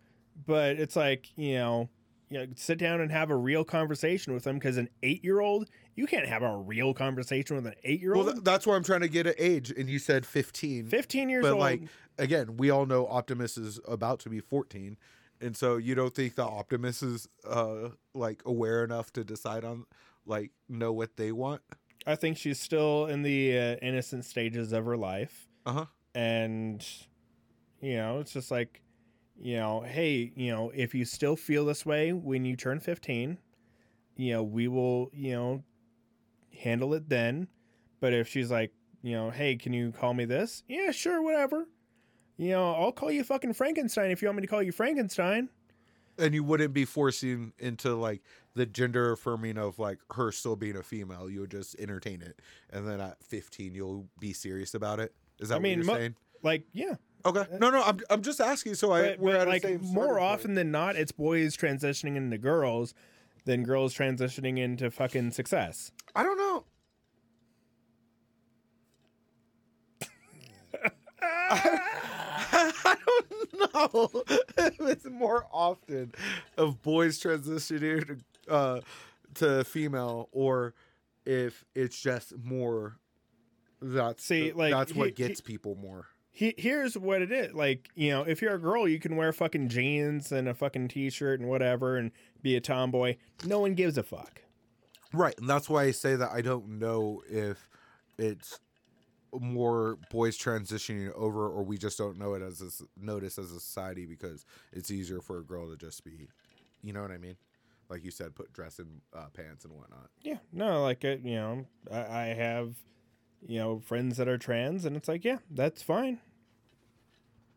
but 0.47 0.76
it's 0.76 0.95
like, 0.97 1.28
you 1.36 1.55
know, 1.55 1.88
you 2.30 2.38
know, 2.38 2.47
sit 2.57 2.78
down 2.78 3.01
and 3.01 3.11
have 3.11 3.30
a 3.30 3.36
real 3.36 3.64
conversation 3.64 4.32
with 4.32 4.45
them 4.45 4.57
because 4.59 4.76
an 4.76 4.88
eight 5.03 5.22
year 5.24 5.40
old, 5.40 5.68
you 5.97 6.07
can't 6.07 6.26
have 6.26 6.43
a 6.43 6.57
real 6.57 6.95
conversation 6.95 7.57
with 7.57 7.66
an 7.66 7.74
eight 7.84 8.01
year 8.01 8.12
Well, 8.14 8.24
old. 8.26 8.32
th- 8.34 8.45
that's 8.45 8.66
why 8.66 8.76
I'm 8.76 8.84
trying 8.84 9.01
to 9.03 9.09
get 9.09 9.26
at 9.26 9.34
age, 9.38 9.70
and 9.70 9.88
you 9.90 9.99
said 9.99 10.24
15. 10.24 10.86
15 10.86 11.28
years 11.28 11.43
but 11.43 11.53
old. 11.53 11.61
like 11.61 11.82
again, 12.18 12.57
we 12.57 12.70
all 12.70 12.86
know 12.86 13.07
Optimus 13.09 13.59
is 13.59 13.80
about 13.88 14.20
to 14.20 14.30
be 14.30 14.40
14, 14.40 14.97
and 15.40 15.57
so 15.57 15.76
you 15.76 15.95
don't 15.95 16.14
think 16.14 16.36
the 16.36 16.45
Optimus 16.45 17.03
is 17.03 17.28
uh 17.45 17.88
like 18.14 18.43
aware 18.47 18.84
enough 18.84 19.12
to 19.14 19.24
decide 19.24 19.64
on 19.64 19.84
like 20.26 20.50
know 20.68 20.92
what 20.92 21.16
they 21.16 21.32
want? 21.32 21.62
I 22.06 22.16
think 22.16 22.36
she's 22.36 22.58
still 22.58 23.06
in 23.06 23.22
the 23.22 23.56
uh, 23.56 23.76
innocent 23.82 24.24
stages 24.24 24.72
of 24.72 24.84
her 24.84 24.96
life. 24.96 25.48
Uh 25.64 25.72
huh. 25.72 25.84
And, 26.14 26.84
You 27.80 27.96
know, 27.96 28.20
it's 28.20 28.32
just 28.32 28.50
like, 28.50 28.82
you 29.40 29.56
know, 29.56 29.80
hey, 29.80 30.32
you 30.36 30.50
know, 30.52 30.70
if 30.74 30.94
you 30.94 31.04
still 31.04 31.36
feel 31.36 31.64
this 31.64 31.86
way 31.86 32.12
when 32.12 32.44
you 32.44 32.56
turn 32.56 32.80
15, 32.80 33.38
you 34.16 34.32
know, 34.32 34.42
we 34.42 34.68
will, 34.68 35.10
you 35.12 35.32
know, 35.32 35.64
handle 36.60 36.94
it 36.94 37.08
then. 37.08 37.48
But 38.00 38.12
if 38.12 38.28
she's 38.28 38.50
like, 38.50 38.72
you 39.02 39.12
know, 39.12 39.30
hey, 39.30 39.56
can 39.56 39.72
you 39.72 39.92
call 39.92 40.14
me 40.14 40.24
this? 40.24 40.62
Yeah, 40.68 40.90
sure, 40.92 41.22
whatever. 41.22 41.66
You 42.36 42.50
know, 42.50 42.72
I'll 42.74 42.92
call 42.92 43.10
you 43.10 43.24
fucking 43.24 43.54
Frankenstein 43.54 44.10
if 44.10 44.22
you 44.22 44.28
want 44.28 44.36
me 44.36 44.42
to 44.42 44.48
call 44.48 44.62
you 44.62 44.72
Frankenstein. 44.72 45.48
And 46.22 46.34
you 46.34 46.44
wouldn't 46.44 46.72
be 46.72 46.84
forcing 46.84 47.52
into 47.58 47.94
like 47.94 48.22
the 48.54 48.66
gender 48.66 49.12
affirming 49.12 49.58
of 49.58 49.78
like 49.78 49.98
her 50.14 50.32
still 50.32 50.56
being 50.56 50.76
a 50.76 50.82
female. 50.82 51.28
You 51.28 51.40
would 51.40 51.50
just 51.50 51.74
entertain 51.78 52.22
it, 52.22 52.40
and 52.70 52.88
then 52.88 53.00
at 53.00 53.22
15, 53.24 53.74
you'll 53.74 54.06
be 54.20 54.32
serious 54.32 54.74
about 54.74 55.00
it. 55.00 55.12
Is 55.40 55.48
that 55.50 55.56
I 55.56 55.58
what 55.58 55.62
you're 55.76 55.86
mo- 55.86 55.94
saying? 55.96 56.14
Like, 56.42 56.64
yeah. 56.72 56.94
Okay, 57.24 57.44
no, 57.58 57.70
no, 57.70 57.82
I'm 57.82 58.00
I'm 58.10 58.22
just 58.22 58.40
asking. 58.40 58.74
So 58.74 58.92
I 58.92 59.10
But, 59.10 59.18
we're 59.20 59.32
but, 59.32 59.40
at 59.42 59.48
like 59.48 59.62
same 59.62 59.80
more 59.82 60.08
point. 60.08 60.20
often 60.22 60.54
than 60.54 60.70
not, 60.70 60.96
it's 60.96 61.12
boys 61.12 61.56
transitioning 61.56 62.16
into 62.16 62.38
girls 62.38 62.94
than 63.44 63.64
girls 63.64 63.94
transitioning 63.94 64.58
into 64.58 64.90
fucking 64.90 65.30
success. 65.32 65.92
I 66.14 66.22
don't 66.22 66.36
know. 66.38 66.64
I 71.20 71.78
if 73.55 74.80
it's 74.80 75.05
more 75.07 75.46
often 75.53 76.12
of 76.57 76.82
boys 76.82 77.20
transitioning 77.20 78.07
to, 78.46 78.53
uh, 78.53 78.80
to 79.34 79.64
female 79.64 80.28
or 80.32 80.74
if 81.24 81.64
it's 81.74 82.00
just 82.00 82.32
more 82.42 82.96
that's 83.80 84.24
See, 84.24 84.50
the- 84.50 84.57
like, 84.59 84.72
that's 84.72 84.94
what 84.94 85.09
he- 85.09 85.12
gets 85.12 85.40
people 85.40 85.74
more. 85.76 86.07
He, 86.34 86.55
here's 86.57 86.96
what 86.96 87.20
it 87.20 87.30
is. 87.30 87.53
Like, 87.53 87.90
you 87.94 88.09
know, 88.09 88.22
if 88.22 88.40
you're 88.40 88.55
a 88.55 88.59
girl, 88.59 88.88
you 88.88 88.98
can 88.98 89.16
wear 89.16 89.34
fucking 89.34 89.68
jeans 89.68 90.32
and 90.32 90.48
a 90.48 90.55
fucking 90.55 90.88
t-shirt 90.88 91.40
and 91.40 91.48
whatever 91.48 91.98
and 91.98 92.11
be 92.40 92.57
a 92.57 92.61
tomboy. 92.61 93.16
No 93.44 93.61
one 93.61 93.74
gives 93.74 93.98
a 93.98 94.03
fuck. 94.03 94.40
Right, 95.12 95.34
and 95.38 95.46
that's 95.46 95.68
why 95.68 95.82
I 95.84 95.90
say 95.90 96.16
that 96.16 96.30
I 96.32 96.40
don't 96.40 96.78
know 96.78 97.22
if 97.28 97.68
it's 98.16 98.61
more 99.40 99.98
boys 100.10 100.36
transitioning 100.38 101.12
over, 101.14 101.48
or 101.48 101.62
we 101.62 101.78
just 101.78 101.98
don't 101.98 102.18
know 102.18 102.34
it 102.34 102.42
as 102.42 102.60
a 102.60 102.66
s 102.66 102.82
notice 102.96 103.38
as 103.38 103.50
a 103.50 103.60
society 103.60 104.06
because 104.06 104.44
it's 104.72 104.90
easier 104.90 105.20
for 105.20 105.38
a 105.38 105.42
girl 105.44 105.70
to 105.70 105.76
just 105.76 106.04
be, 106.04 106.28
you 106.82 106.92
know 106.92 107.02
what 107.02 107.10
I 107.10 107.18
mean? 107.18 107.36
Like 107.88 108.04
you 108.04 108.10
said, 108.10 108.34
put 108.34 108.52
dress 108.52 108.78
in 108.78 109.00
uh, 109.14 109.26
pants 109.34 109.64
and 109.64 109.74
whatnot. 109.74 110.08
Yeah, 110.22 110.38
no, 110.52 110.82
like 110.82 111.04
uh, 111.04 111.16
you 111.22 111.36
know, 111.36 111.66
I, 111.90 111.98
I 111.98 112.24
have, 112.34 112.74
you 113.46 113.58
know, 113.58 113.80
friends 113.80 114.16
that 114.16 114.28
are 114.28 114.38
trans, 114.38 114.84
and 114.84 114.96
it's 114.96 115.08
like, 115.08 115.24
yeah, 115.24 115.38
that's 115.50 115.82
fine. 115.82 116.20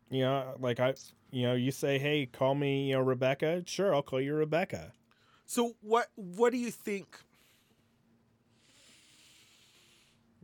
You 0.09 0.21
know, 0.21 0.55
like 0.59 0.79
I, 0.79 0.93
you 1.31 1.47
know, 1.47 1.53
you 1.53 1.71
say, 1.71 1.99
hey, 1.99 2.25
call 2.25 2.55
me, 2.55 2.89
you 2.89 2.95
know, 2.95 3.01
Rebecca. 3.01 3.63
Sure, 3.65 3.93
I'll 3.93 4.01
call 4.01 4.21
you 4.21 4.33
Rebecca. 4.33 4.93
So 5.45 5.75
what 5.81 6.07
what 6.15 6.51
do 6.51 6.57
you 6.57 6.71
think? 6.71 7.19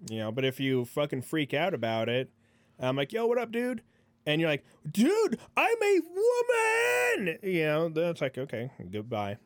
You 0.10 0.20
know, 0.20 0.32
but 0.32 0.46
if 0.46 0.60
you 0.60 0.86
fucking 0.86 1.22
freak 1.22 1.54
out 1.54 1.74
about 1.74 2.10
it, 2.10 2.32
I'm 2.80 2.96
like, 2.96 3.14
yo, 3.14 3.28
what 3.28 3.38
up, 3.38 3.52
dude? 3.52 3.84
And 4.26 4.42
you're 4.42 4.50
like, 4.50 4.66
dude, 4.90 5.40
I'm 5.56 5.84
a 5.84 6.00
woman. 7.16 7.40
You 7.44 7.66
know, 7.66 7.90
then 7.90 8.10
it's 8.10 8.22
like, 8.22 8.38
okay, 8.38 8.72
goodbye. 8.90 9.38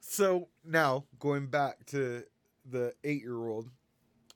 So 0.00 0.48
now 0.64 1.04
going 1.18 1.46
back 1.46 1.86
to 1.86 2.24
the 2.64 2.92
eight 3.04 3.22
year 3.22 3.48
old, 3.48 3.70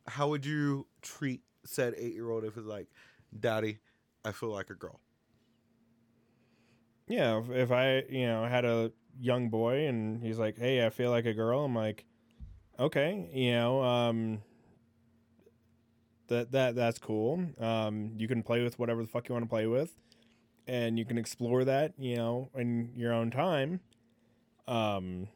how 0.07 0.29
would 0.29 0.45
you 0.45 0.87
treat 1.03 1.43
said 1.65 1.95
eight 1.97 2.15
year 2.15 2.31
old 2.31 2.45
if 2.45 2.57
it's 2.57 2.67
like, 2.67 2.89
Daddy, 3.39 3.79
I 4.25 4.33
feel 4.33 4.51
like 4.51 4.71
a 4.71 4.75
girl? 4.75 5.01
Yeah, 7.07 7.39
if, 7.39 7.51
if 7.51 7.73
I, 7.73 8.05
you 8.09 8.27
know, 8.27 8.47
had 8.47 8.65
a 8.65 8.93
young 9.21 9.51
boy 9.51 9.87
and 9.87 10.23
he's 10.23 10.39
like, 10.39 10.57
"Hey, 10.59 10.85
I 10.85 10.91
feel 10.91 11.11
like 11.11 11.27
a 11.27 11.35
girl," 11.35 11.65
I'm 11.65 11.75
like, 11.75 12.05
"Okay, 12.79 13.29
you 13.33 13.53
know, 13.53 13.83
um, 13.83 14.43
that 16.29 16.53
that 16.53 16.75
that's 16.75 16.99
cool. 16.99 17.45
Um, 17.61 18.13
you 18.17 18.29
can 18.29 18.43
play 18.43 18.63
with 18.63 18.79
whatever 18.79 19.03
the 19.03 19.09
fuck 19.09 19.29
you 19.29 19.35
want 19.35 19.45
to 19.45 19.49
play 19.49 19.67
with, 19.67 19.95
and 20.67 20.99
you 20.99 21.05
can 21.05 21.19
explore 21.19 21.65
that, 21.65 21.93
you 21.99 22.17
know, 22.17 22.51
in 22.55 22.93
your 22.97 23.13
own 23.13 23.31
time. 23.31 23.81
Um, 24.67 25.29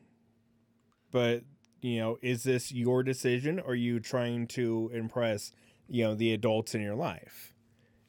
but 1.11 1.43
you 1.81 2.01
know, 2.01 2.19
is 2.23 2.43
this 2.43 2.73
your 2.73 3.03
decision, 3.03 3.61
or 3.61 3.73
are 3.73 3.75
you 3.75 4.01
trying 4.01 4.47
to 4.49 4.91
impress, 4.93 5.53
you 5.89 6.05
know, 6.05 6.15
the 6.15 6.33
adults 6.33 6.75
in 6.75 6.81
your 6.81 6.97
life?" 6.97 7.55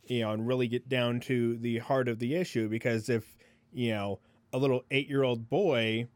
You 0.05 0.21
know, 0.21 0.31
and 0.31 0.47
really 0.47 0.67
get 0.67 0.89
down 0.89 1.19
to 1.21 1.57
the 1.57 1.79
heart 1.79 2.07
of 2.07 2.19
the 2.19 2.35
issue 2.35 2.67
because 2.67 3.09
if 3.09 3.35
you 3.71 3.91
know, 3.91 4.19
a 4.51 4.57
little 4.57 4.83
eight 4.91 5.07
year 5.07 5.23
old 5.23 5.49
boy 5.49 6.07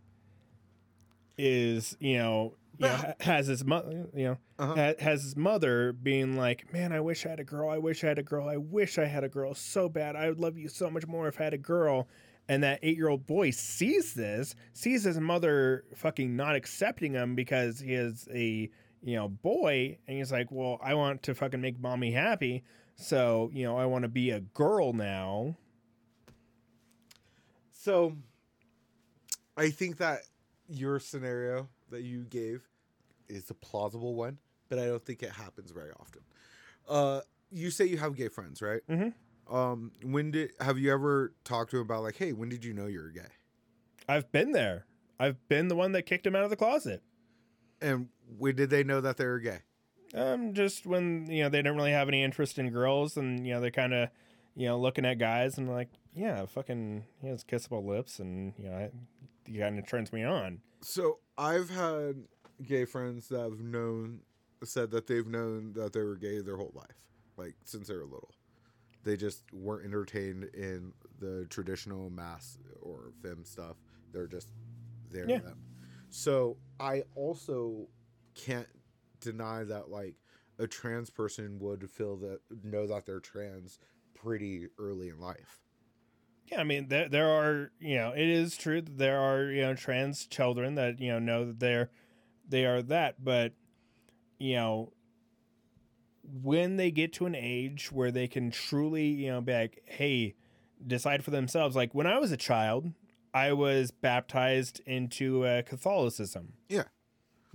is, 1.37 1.95
you 1.99 2.17
know, 2.17 2.55
ha- 2.81 3.13
has 3.19 3.47
his 3.47 3.63
mother, 3.63 4.07
you 4.13 4.23
know, 4.25 4.37
Uh-huh. 4.59 4.93
has 4.99 5.23
his 5.23 5.35
mother 5.35 5.93
being 5.93 6.35
like, 6.37 6.71
"Man, 6.73 6.91
I 6.91 6.99
wish 7.01 7.25
I 7.25 7.29
had 7.29 7.39
a 7.39 7.43
girl. 7.43 7.69
I 7.69 7.77
wish 7.77 8.03
I 8.03 8.07
had 8.07 8.19
a 8.19 8.23
girl. 8.23 8.47
I 8.49 8.57
wish 8.57 8.97
I 8.97 9.05
had 9.05 9.23
a 9.23 9.29
girl 9.29 9.53
so 9.53 9.89
bad. 9.89 10.15
I 10.15 10.27
would 10.29 10.39
love 10.39 10.57
you 10.57 10.67
so 10.67 10.89
much 10.89 11.05
more 11.07 11.27
if 11.27 11.39
I 11.39 11.45
had 11.45 11.53
a 11.53 11.57
girl." 11.57 12.07
And 12.49 12.61
that 12.63 12.79
eight 12.83 12.97
year 12.97 13.07
old 13.07 13.25
boy 13.25 13.51
sees 13.51 14.13
this, 14.15 14.53
sees 14.73 15.03
his 15.03 15.17
mother 15.19 15.85
fucking 15.95 16.35
not 16.35 16.55
accepting 16.55 17.13
him 17.13 17.35
because 17.35 17.79
he 17.79 17.93
is 17.93 18.27
a 18.33 18.69
you 19.01 19.15
know 19.15 19.29
boy, 19.29 19.97
and 20.07 20.17
he's 20.17 20.31
like, 20.31 20.51
"Well, 20.51 20.79
I 20.81 20.93
want 20.95 21.23
to 21.23 21.35
fucking 21.35 21.61
make 21.61 21.79
mommy 21.79 22.11
happy, 22.11 22.63
so 22.95 23.49
you 23.53 23.63
know 23.63 23.77
I 23.77 23.85
want 23.85 24.03
to 24.03 24.09
be 24.09 24.31
a 24.31 24.39
girl 24.41 24.93
now." 24.93 25.57
So 27.71 28.17
I 29.57 29.69
think 29.69 29.97
that 29.97 30.21
your 30.67 30.99
scenario 30.99 31.69
that 31.93 32.03
you 32.03 32.23
gave 32.25 32.67
is 33.29 33.49
a 33.49 33.53
plausible 33.53 34.13
one, 34.15 34.37
but 34.69 34.77
I 34.79 34.85
don't 34.85 35.03
think 35.03 35.23
it 35.23 35.31
happens 35.31 35.71
very 35.71 35.91
often. 35.99 36.21
Uh 36.87 37.21
you 37.51 37.69
say 37.71 37.85
you 37.85 37.97
have 37.97 38.15
gay 38.15 38.27
friends, 38.27 38.61
right? 38.61 38.81
Mhm. 38.89 39.13
Um 39.49 39.91
when 40.03 40.31
did 40.31 40.51
have 40.59 40.77
you 40.77 40.91
ever 40.91 41.33
talked 41.43 41.71
to 41.71 41.77
him 41.77 41.83
about 41.83 42.03
like, 42.03 42.17
hey, 42.17 42.33
when 42.33 42.49
did 42.49 42.63
you 42.65 42.73
know 42.73 42.87
you 42.87 43.01
were 43.01 43.09
gay? 43.09 43.31
I've 44.07 44.31
been 44.31 44.51
there. 44.51 44.85
I've 45.19 45.47
been 45.47 45.67
the 45.69 45.75
one 45.75 45.93
that 45.93 46.03
kicked 46.03 46.27
him 46.27 46.35
out 46.35 46.43
of 46.43 46.49
the 46.49 46.55
closet. 46.57 47.01
And 47.81 48.09
when 48.37 48.55
did 48.55 48.69
they 48.69 48.83
know 48.83 48.99
that 49.01 49.17
they 49.17 49.25
were 49.25 49.39
gay? 49.39 49.59
Um, 50.13 50.53
just 50.53 50.85
when 50.85 51.27
you 51.29 51.43
know 51.43 51.49
they 51.49 51.61
don't 51.61 51.75
really 51.75 51.91
have 51.91 52.07
any 52.07 52.21
interest 52.23 52.59
in 52.59 52.69
girls, 52.69 53.17
and 53.17 53.45
you 53.47 53.53
know 53.53 53.59
they're 53.61 53.71
kind 53.71 53.93
of, 53.93 54.09
you 54.55 54.67
know, 54.67 54.79
looking 54.79 55.05
at 55.05 55.17
guys 55.17 55.57
and 55.57 55.67
like, 55.69 55.89
yeah, 56.13 56.45
fucking, 56.45 57.03
he 57.21 57.27
has 57.27 57.43
kissable 57.43 57.83
lips, 57.83 58.19
and 58.19 58.53
you 58.57 58.69
know, 58.69 58.91
he 59.45 59.57
kind 59.57 59.79
of 59.79 59.87
turns 59.87 60.13
me 60.13 60.23
on. 60.23 60.59
So 60.81 61.19
I've 61.37 61.69
had 61.69 62.23
gay 62.65 62.85
friends 62.85 63.27
that 63.29 63.41
have 63.41 63.59
known 63.59 64.21
said 64.63 64.91
that 64.91 65.07
they've 65.07 65.27
known 65.27 65.73
that 65.73 65.93
they 65.93 66.01
were 66.01 66.15
gay 66.15 66.41
their 66.41 66.57
whole 66.57 66.71
life, 66.73 66.97
like 67.37 67.55
since 67.65 67.87
they 67.87 67.95
were 67.95 68.05
little. 68.05 68.33
They 69.03 69.17
just 69.17 69.43
weren't 69.51 69.85
entertained 69.85 70.45
in 70.53 70.93
the 71.19 71.45
traditional 71.49 72.09
mass 72.09 72.57
or 72.81 73.11
fem 73.21 73.43
stuff. 73.43 73.75
They're 74.13 74.27
just 74.27 74.49
there. 75.11 75.29
Yeah. 75.29 75.39
Them. 75.39 75.59
So 76.09 76.57
I 76.79 77.03
also 77.15 77.87
can't 78.35 78.67
deny 79.19 79.63
that 79.63 79.89
like 79.89 80.15
a 80.59 80.67
trans 80.67 81.09
person 81.09 81.59
would 81.59 81.89
feel 81.89 82.15
that 82.17 82.39
know 82.63 82.87
that 82.87 83.05
they're 83.05 83.19
trans 83.19 83.79
pretty 84.13 84.67
early 84.79 85.09
in 85.09 85.19
life. 85.19 85.62
Yeah, 86.53 86.61
I 86.61 86.63
mean, 86.63 86.87
there 86.87 87.09
there 87.09 87.29
are 87.29 87.71
you 87.79 87.95
know 87.95 88.11
it 88.11 88.27
is 88.27 88.55
true 88.55 88.81
that 88.81 88.97
there 88.97 89.19
are 89.19 89.45
you 89.45 89.61
know 89.61 89.73
trans 89.73 90.27
children 90.27 90.75
that 90.75 90.99
you 90.99 91.11
know 91.11 91.19
know 91.19 91.45
that 91.45 91.59
they're 91.59 91.89
they 92.47 92.65
are 92.65 92.81
that, 92.83 93.23
but 93.23 93.53
you 94.37 94.55
know 94.55 94.93
when 96.41 96.77
they 96.77 96.91
get 96.91 97.11
to 97.13 97.25
an 97.25 97.35
age 97.35 97.91
where 97.91 98.11
they 98.11 98.27
can 98.27 98.51
truly 98.51 99.07
you 99.07 99.31
know 99.31 99.41
be 99.41 99.53
like, 99.53 99.81
hey, 99.85 100.35
decide 100.85 101.23
for 101.23 101.31
themselves. 101.31 101.75
Like 101.75 101.95
when 101.95 102.07
I 102.07 102.19
was 102.19 102.31
a 102.31 102.37
child, 102.37 102.91
I 103.33 103.53
was 103.53 103.89
baptized 103.89 104.79
into 104.85 105.45
uh, 105.45 105.63
Catholicism. 105.63 106.53
Yeah. 106.69 106.83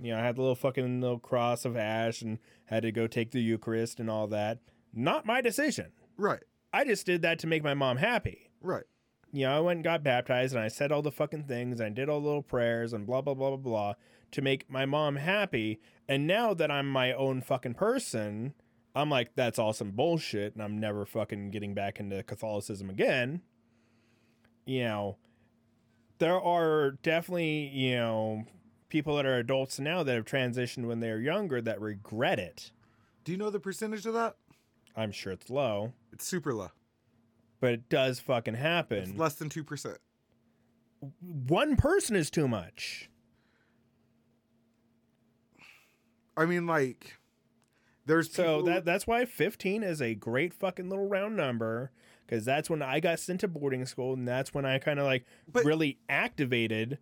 You 0.01 0.11
know, 0.11 0.19
I 0.19 0.23
had 0.23 0.35
the 0.35 0.41
little 0.41 0.55
fucking 0.55 1.01
little 1.01 1.19
cross 1.19 1.63
of 1.63 1.77
ash 1.77 2.21
and 2.21 2.39
had 2.65 2.83
to 2.83 2.91
go 2.91 3.07
take 3.07 3.31
the 3.31 3.41
Eucharist 3.41 3.99
and 3.99 4.09
all 4.09 4.27
that. 4.27 4.59
Not 4.93 5.25
my 5.25 5.41
decision. 5.41 5.91
Right. 6.17 6.43
I 6.73 6.85
just 6.85 7.05
did 7.05 7.21
that 7.21 7.39
to 7.39 7.47
make 7.47 7.63
my 7.63 7.73
mom 7.73 7.97
happy 7.97 8.48
Right. 8.61 8.83
you 9.31 9.45
know, 9.45 9.57
I 9.57 9.59
went 9.59 9.77
and 9.77 9.83
got 9.83 10.03
baptized 10.03 10.53
and 10.53 10.63
I 10.63 10.67
said 10.67 10.91
all 10.91 11.01
the 11.01 11.11
fucking 11.11 11.43
things 11.43 11.79
and 11.79 11.87
I 11.87 11.89
did 11.89 12.09
all 12.09 12.19
the 12.19 12.27
little 12.27 12.43
prayers 12.43 12.93
and 12.93 13.05
blah, 13.05 13.21
blah, 13.21 13.33
blah, 13.33 13.49
blah, 13.49 13.57
blah 13.57 13.93
to 14.31 14.41
make 14.41 14.69
my 14.69 14.85
mom 14.85 15.15
happy. 15.15 15.79
And 16.07 16.27
now 16.27 16.53
that 16.53 16.71
I'm 16.71 16.89
my 16.89 17.13
own 17.13 17.41
fucking 17.41 17.75
person, 17.75 18.53
I'm 18.95 19.09
like, 19.09 19.35
that's 19.35 19.59
all 19.59 19.73
some 19.73 19.91
bullshit 19.91 20.53
and 20.53 20.63
I'm 20.63 20.79
never 20.79 21.05
fucking 21.05 21.51
getting 21.51 21.73
back 21.73 21.99
into 21.99 22.23
Catholicism 22.23 22.89
again. 22.89 23.41
You 24.65 24.83
know, 24.83 25.17
there 26.19 26.39
are 26.39 26.91
definitely, 27.03 27.67
you 27.67 27.95
know, 27.95 28.45
people 28.89 29.15
that 29.15 29.25
are 29.25 29.37
adults 29.37 29.79
now 29.79 30.03
that 30.03 30.15
have 30.15 30.25
transitioned 30.25 30.85
when 30.85 30.99
they 30.99 31.09
were 31.09 31.19
younger 31.19 31.61
that 31.61 31.79
regret 31.79 32.39
it. 32.39 32.71
Do 33.23 33.31
you 33.31 33.37
know 33.37 33.49
the 33.49 33.59
percentage 33.59 34.05
of 34.05 34.13
that? 34.15 34.35
I'm 34.95 35.11
sure 35.11 35.31
it's 35.31 35.49
low. 35.49 35.93
It's 36.11 36.25
super 36.25 36.53
low. 36.53 36.71
But 37.59 37.71
it 37.73 37.89
does 37.89 38.19
fucking 38.19 38.55
It's 38.55 38.61
happen. 38.63 39.17
less 39.17 39.35
than 39.35 39.49
two 39.49 39.63
percent. 39.63 39.97
One 41.21 41.75
person 41.77 42.15
is 42.15 42.29
too 42.29 42.47
much. 42.47 43.09
I 46.37 46.45
mean, 46.45 46.65
like, 46.67 47.17
there's 48.05 48.31
So 48.31 48.57
people- 48.57 48.63
that 48.63 48.85
that's 48.85 49.05
why 49.05 49.25
15 49.25 49.83
is 49.83 50.01
a 50.01 50.15
great 50.15 50.53
fucking 50.53 50.89
little 50.89 51.07
round 51.07 51.35
number 51.35 51.91
because 52.25 52.45
that's 52.45 52.69
when 52.69 52.81
I 52.81 52.99
got 52.99 53.19
sent 53.19 53.41
to 53.41 53.47
boarding 53.47 53.85
school 53.85 54.13
and 54.13 54.27
that's 54.27 54.53
when 54.53 54.65
I 54.65 54.79
kind 54.79 54.99
of 54.99 55.05
like 55.05 55.25
But- 55.51 55.65
really 55.65 55.99
activated 56.07 56.99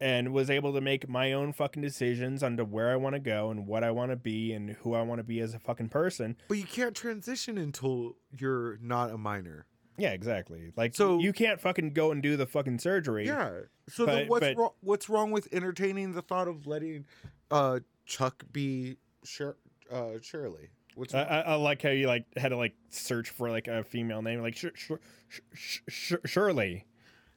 and 0.00 0.32
was 0.32 0.48
able 0.48 0.72
to 0.74 0.80
make 0.80 1.08
my 1.08 1.32
own 1.32 1.52
fucking 1.52 1.82
decisions 1.82 2.42
onto 2.42 2.64
where 2.64 2.90
I 2.90 2.96
want 2.96 3.14
to 3.14 3.20
go 3.20 3.50
and 3.50 3.66
what 3.66 3.82
I 3.82 3.90
want 3.90 4.10
to 4.12 4.16
be 4.16 4.52
and 4.52 4.70
who 4.70 4.94
I 4.94 5.02
want 5.02 5.18
to 5.18 5.24
be 5.24 5.40
as 5.40 5.54
a 5.54 5.58
fucking 5.58 5.88
person. 5.88 6.36
but 6.48 6.56
you 6.58 6.64
can't 6.64 6.94
transition 6.94 7.58
until 7.58 8.16
you're 8.30 8.76
not 8.78 9.10
a 9.10 9.18
minor. 9.18 9.66
Yeah, 9.98 10.10
exactly. 10.12 10.72
Like 10.76 10.94
So- 10.94 11.18
you 11.18 11.32
can't 11.32 11.60
fucking 11.60 11.92
go 11.92 12.12
and 12.12 12.22
do 12.22 12.36
the 12.36 12.46
fucking 12.46 12.78
surgery. 12.78 13.26
Yeah. 13.26 13.60
So 13.88 14.06
But- 14.06 14.28
what's 14.28 14.46
but- 14.46 14.56
wrong, 14.56 14.70
what's 14.80 15.08
wrong 15.08 15.30
with 15.32 15.48
entertaining 15.52 16.12
the 16.12 16.22
thought 16.22 16.46
of 16.48 16.66
letting 16.66 17.04
uh, 17.50 17.80
Chuck 18.06 18.44
be 18.52 18.96
Shir- 19.24 19.56
uh, 19.90 20.20
Shirley? 20.22 20.70
What's 20.94 21.14
I. 21.14 21.22
I, 21.22 21.40
I 21.40 21.54
like 21.54 21.82
how 21.82 21.90
you 21.90 22.06
like 22.06 22.24
had 22.36 22.48
to 22.50 22.56
like 22.56 22.74
search 22.90 23.30
for 23.30 23.50
like 23.50 23.68
a 23.68 23.84
female 23.84 24.20
name 24.22 24.40
like 24.42 24.56
sh- 24.56 24.66
sh- 24.74 24.92
sh- 25.28 25.40
sh- 25.54 25.80
sh- 25.88 26.14
Shirley. 26.24 26.86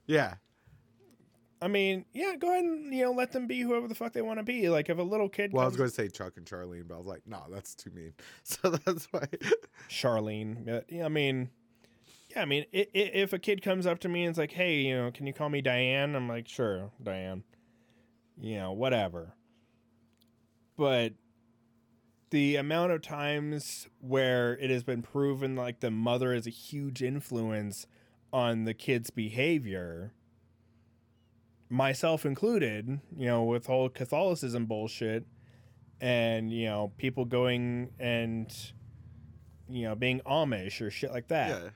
yeah. 0.08 0.36
I 1.64 1.68
mean, 1.68 2.06
yeah, 2.12 2.36
go 2.40 2.50
ahead 2.52 2.64
and 2.64 2.92
you 2.92 3.04
know 3.04 3.12
let 3.12 3.32
them 3.32 3.46
be 3.46 3.62
whoever 3.62 3.88
the 3.88 3.94
fuck 3.94 4.14
they 4.14 4.24
want 4.24 4.40
to 4.40 4.44
be. 4.44 4.68
Like 4.70 4.90
if 4.90 4.98
a 4.98 5.04
little 5.04 5.30
kid, 5.30 5.54
Well, 5.54 5.64
I 5.64 5.68
was 5.68 5.78
going 5.78 5.90
to 5.90 5.96
say 5.96 6.08
Chuck 6.08 6.34
and 6.38 6.46
Charlene, 6.48 6.88
but 6.88 6.96
I 6.96 6.98
was 6.98 7.06
like, 7.06 7.22
no, 7.28 7.44
that's 7.52 7.76
too 7.76 7.92
mean. 7.92 8.14
So 8.44 8.72
that's 8.72 9.06
why. 9.12 9.28
Charlene. 9.90 10.84
Yeah, 10.90 11.06
I 11.06 11.10
mean, 11.10 11.50
yeah, 12.32 12.42
I 12.42 12.46
mean, 12.46 12.66
i- 12.74 12.88
i- 12.96 13.12
if 13.14 13.34
a 13.34 13.40
kid 13.40 13.62
comes 13.62 13.86
up 13.86 14.00
to 14.00 14.10
me 14.10 14.24
and 14.24 14.32
is 14.32 14.38
like, 14.38 14.52
"Hey, 14.52 14.82
you 14.82 14.96
know, 14.96 15.12
can 15.12 15.28
you 15.28 15.34
call 15.34 15.50
me 15.50 15.62
Diane?" 15.62 16.16
I'm 16.16 16.28
like, 16.28 16.48
"Sure, 16.48 16.92
Diane." 17.02 17.44
You 18.40 18.56
know, 18.58 18.72
whatever. 18.72 19.36
But 20.78 21.14
the 22.32 22.56
amount 22.56 22.92
of 22.94 23.02
times 23.02 23.88
where 24.00 24.58
it 24.58 24.70
has 24.70 24.84
been 24.84 25.02
proven 25.02 25.56
like 25.56 25.80
the 25.82 25.92
mother 25.92 26.34
is 26.34 26.48
a 26.48 26.52
huge 26.52 27.04
influence 27.04 27.86
on 28.32 28.64
the 28.64 28.74
kid's 28.74 29.10
behavior, 29.10 30.14
myself 31.70 32.26
included, 32.26 33.00
you 33.18 33.26
know, 33.26 33.44
with 33.44 33.66
whole 33.68 33.90
Catholicism 33.90 34.66
bullshit 34.66 35.26
and, 36.00 36.52
you 36.52 36.66
know, 36.66 36.92
people 36.98 37.26
going 37.26 37.92
and 38.00 38.74
you 39.70 39.84
know, 39.84 39.96
being 39.96 40.20
Amish 40.26 40.82
or 40.82 40.90
shit 40.90 41.12
like 41.12 41.30
that. 41.30 41.50
yeah. 41.64 41.70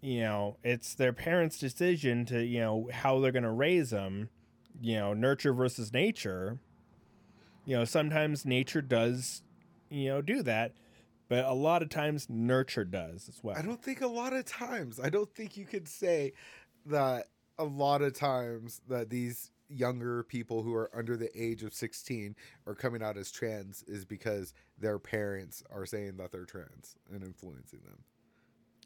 You 0.00 0.20
know, 0.20 0.56
it's 0.62 0.94
their 0.94 1.12
parents' 1.12 1.58
decision 1.58 2.24
to, 2.26 2.44
you 2.44 2.60
know, 2.60 2.88
how 2.92 3.18
they're 3.18 3.32
going 3.32 3.42
to 3.42 3.50
raise 3.50 3.90
them, 3.90 4.28
you 4.80 4.96
know, 4.96 5.12
nurture 5.12 5.52
versus 5.52 5.92
nature. 5.92 6.58
You 7.64 7.78
know, 7.78 7.84
sometimes 7.84 8.46
nature 8.46 8.80
does, 8.80 9.42
you 9.90 10.08
know, 10.08 10.22
do 10.22 10.42
that, 10.44 10.72
but 11.28 11.44
a 11.44 11.52
lot 11.52 11.82
of 11.82 11.90
times 11.90 12.28
nurture 12.30 12.84
does 12.84 13.28
as 13.28 13.40
well. 13.42 13.56
I 13.58 13.62
don't 13.62 13.82
think 13.82 14.00
a 14.00 14.06
lot 14.06 14.32
of 14.32 14.44
times. 14.44 15.00
I 15.00 15.10
don't 15.10 15.32
think 15.34 15.56
you 15.56 15.66
could 15.66 15.88
say 15.88 16.32
that 16.86 17.26
a 17.58 17.64
lot 17.64 18.00
of 18.00 18.14
times 18.14 18.80
that 18.88 19.10
these 19.10 19.50
younger 19.68 20.22
people 20.22 20.62
who 20.62 20.74
are 20.74 20.90
under 20.96 21.16
the 21.16 21.28
age 21.38 21.62
of 21.62 21.74
16 21.74 22.34
are 22.66 22.74
coming 22.74 23.02
out 23.02 23.18
as 23.18 23.30
trans 23.30 23.82
is 23.82 24.04
because 24.04 24.54
their 24.78 24.98
parents 24.98 25.62
are 25.70 25.84
saying 25.84 26.16
that 26.16 26.32
they're 26.32 26.44
trans 26.44 26.96
and 27.12 27.22
influencing 27.22 27.80
them. 27.84 27.98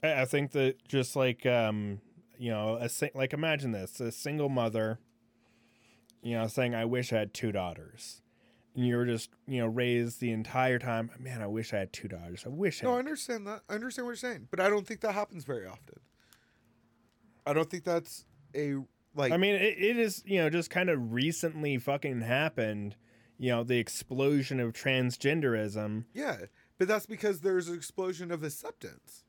I 0.03 0.23
I 0.23 0.25
think 0.25 0.53
that 0.53 0.87
just 0.87 1.17
like 1.17 1.47
um, 1.47 2.01
you 2.39 2.51
know, 2.51 2.79
a 2.81 2.91
like 3.15 3.33
imagine 3.33 3.73
this: 3.73 4.01
a 4.01 4.11
single 4.11 4.49
mother, 4.49 4.99
you 6.23 6.35
know, 6.35 6.47
saying, 6.47 6.75
"I 6.75 6.85
wish 6.85 7.13
I 7.13 7.19
had 7.19 7.35
two 7.35 7.53
daughters," 7.53 8.23
and 8.75 8.87
you're 8.87 9.05
just 9.05 9.31
you 9.47 9.61
know 9.61 9.67
raised 9.67 10.21
the 10.21 10.33
entire 10.33 10.79
time. 10.79 11.11
Man, 11.19 11.41
I 11.41 11.47
wish 11.47 11.73
I 11.73 11.79
had 11.79 11.93
two 11.93 12.09
daughters. 12.09 12.43
I 12.45 12.49
wish. 12.49 12.83
I 12.83 12.87
No, 12.87 12.93
I 12.93 12.97
had 12.97 12.99
understand 13.01 13.47
that. 13.47 13.63
I 13.69 13.75
understand 13.75 14.07
what 14.07 14.11
you're 14.11 14.17
saying, 14.17 14.49
but 14.51 14.61
I 14.61 14.69
don't 14.69 14.87
think 14.87 15.01
that 15.01 15.13
happens 15.13 15.45
very 15.45 15.67
often. 15.67 16.01
I 17.47 17.53
don't 17.53 17.71
think 17.71 17.85
that's 17.85 18.25
a 18.57 18.77
like. 19.15 19.33
I 19.33 19.37
mean, 19.37 19.55
it, 19.55 19.77
it 19.79 19.99
is 19.99 20.23
you 20.27 20.39
know 20.39 20.51
just 20.51 20.71
kind 20.71 20.91
of 20.91 21.13
recently 21.13 21.79
fucking 21.79 22.23
happened. 22.23 22.97
You 23.39 23.51
know, 23.51 23.65
the 23.65 23.79
explosion 23.79 24.61
of 24.61 24.73
transgenderism. 24.73 26.05
yeah, 26.15 26.37
but 26.79 26.87
that's 26.87 27.07
because 27.07 27.41
there's 27.41 27.69
an 27.69 27.75
explosion 27.75 28.31
of 28.31 28.45
acceptance. 28.45 29.25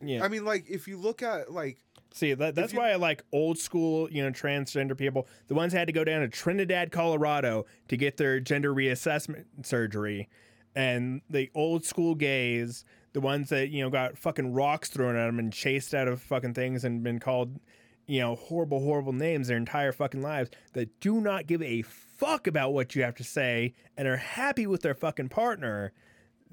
Yeah, 0.00 0.24
I 0.24 0.28
mean, 0.28 0.44
like 0.44 0.68
if 0.68 0.88
you 0.88 0.96
look 0.96 1.22
at 1.22 1.52
like 1.52 1.78
see 2.12 2.32
that 2.34 2.54
that's 2.54 2.72
you- 2.72 2.78
why 2.78 2.90
I 2.92 2.96
like 2.96 3.24
old 3.32 3.58
school 3.58 4.10
you 4.10 4.22
know 4.22 4.30
transgender 4.30 4.96
people. 4.96 5.26
The 5.48 5.54
ones 5.54 5.72
that 5.72 5.80
had 5.80 5.88
to 5.88 5.92
go 5.92 6.04
down 6.04 6.20
to 6.22 6.28
Trinidad, 6.28 6.90
Colorado 6.92 7.66
to 7.88 7.96
get 7.96 8.16
their 8.16 8.40
gender 8.40 8.74
reassessment 8.74 9.44
surgery, 9.62 10.28
and 10.74 11.22
the 11.30 11.50
old 11.54 11.84
school 11.84 12.14
gays, 12.14 12.84
the 13.12 13.20
ones 13.20 13.48
that 13.50 13.68
you 13.70 13.82
know 13.82 13.90
got 13.90 14.18
fucking 14.18 14.52
rocks 14.52 14.88
thrown 14.88 15.16
at 15.16 15.26
them 15.26 15.38
and 15.38 15.52
chased 15.52 15.94
out 15.94 16.08
of 16.08 16.20
fucking 16.20 16.54
things 16.54 16.84
and 16.84 17.02
been 17.02 17.18
called 17.20 17.58
you 18.06 18.20
know 18.20 18.34
horrible 18.34 18.80
horrible 18.80 19.14
names 19.14 19.48
their 19.48 19.56
entire 19.56 19.90
fucking 19.90 20.20
lives 20.20 20.50
that 20.74 21.00
do 21.00 21.22
not 21.22 21.46
give 21.46 21.62
a 21.62 21.80
fuck 21.80 22.46
about 22.46 22.74
what 22.74 22.94
you 22.94 23.02
have 23.02 23.14
to 23.14 23.24
say 23.24 23.72
and 23.96 24.06
are 24.06 24.18
happy 24.18 24.66
with 24.66 24.82
their 24.82 24.94
fucking 24.94 25.30
partner 25.30 25.90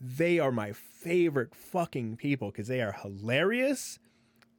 they 0.04 0.39
are 0.39 0.52
my 0.52 0.72
favorite 0.74 1.54
fucking 1.54 2.18
people 2.18 2.49
because 2.49 2.68
they 2.68 2.82
are 2.82 2.91
hilarious 2.91 3.99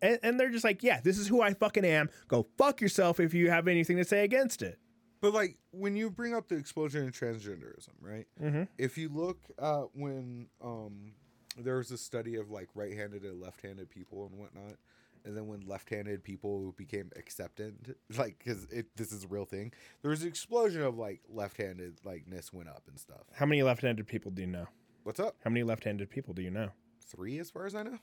and, 0.01 0.19
and 0.23 0.39
they're 0.39 0.51
just 0.51 0.65
like 0.65 0.83
yeah 0.83 1.01
this 1.03 1.19
is 1.19 1.27
who 1.29 1.43
i 1.43 1.53
fucking 1.53 1.85
am 1.85 2.09
go 2.29 2.47
fuck 2.57 2.81
yourself 2.81 3.19
if 3.19 3.35
you 3.35 3.51
have 3.51 3.67
anything 3.67 3.97
to 3.97 4.05
say 4.05 4.23
against 4.25 4.63
it 4.63 4.79
But 5.21 5.35
like 5.35 5.59
when 5.73 5.97
you 5.97 6.11
bring 6.11 6.35
up 6.35 6.49
the 6.49 6.57
explosion 6.57 7.05
in 7.05 7.11
transgenderism, 7.13 7.95
right? 8.01 8.27
Mhm. 8.41 8.69
If 8.79 8.99
you 8.99 9.09
look 9.09 9.39
at 9.59 9.85
when 9.95 10.49
um 10.63 11.13
there 11.57 11.77
was 11.77 11.91
a 11.91 11.99
study 11.99 12.37
of 12.37 12.51
like 12.51 12.69
right-handed 12.75 13.23
and 13.25 13.41
left-handed 13.41 13.89
people 13.91 14.27
and 14.27 14.39
whatnot, 14.39 14.77
and 15.25 15.37
then 15.37 15.47
when 15.47 15.61
left-handed 15.61 16.25
people 16.25 16.73
became 16.77 17.11
accepted, 17.17 17.95
like 18.19 18.39
because 18.39 18.67
this 18.97 19.13
is 19.13 19.25
a 19.25 19.29
real 19.29 19.45
thing, 19.45 19.73
there 20.03 20.11
was 20.11 20.23
an 20.23 20.29
explosion 20.29 20.83
of 20.83 20.99
like 20.99 21.21
left-handed 21.29 21.99
likeness 22.05 22.53
went 22.53 22.69
up 22.69 22.83
and 22.89 22.99
stuff. 22.99 23.25
how 23.35 23.47
many 23.47 23.63
left-handed 23.63 24.07
people 24.07 24.31
do 24.31 24.43
you 24.43 24.49
know 24.49 24.67
What's 25.05 25.21
up? 25.21 25.37
how 25.45 25.51
many 25.51 25.63
left-handed 25.63 26.11
people 26.11 26.35
do 26.35 26.43
you 26.43 26.51
know 26.51 26.71
Three, 27.07 27.39
as 27.39 27.51
far 27.51 27.67
as 27.67 27.75
I 27.75 27.83
know. 27.83 27.99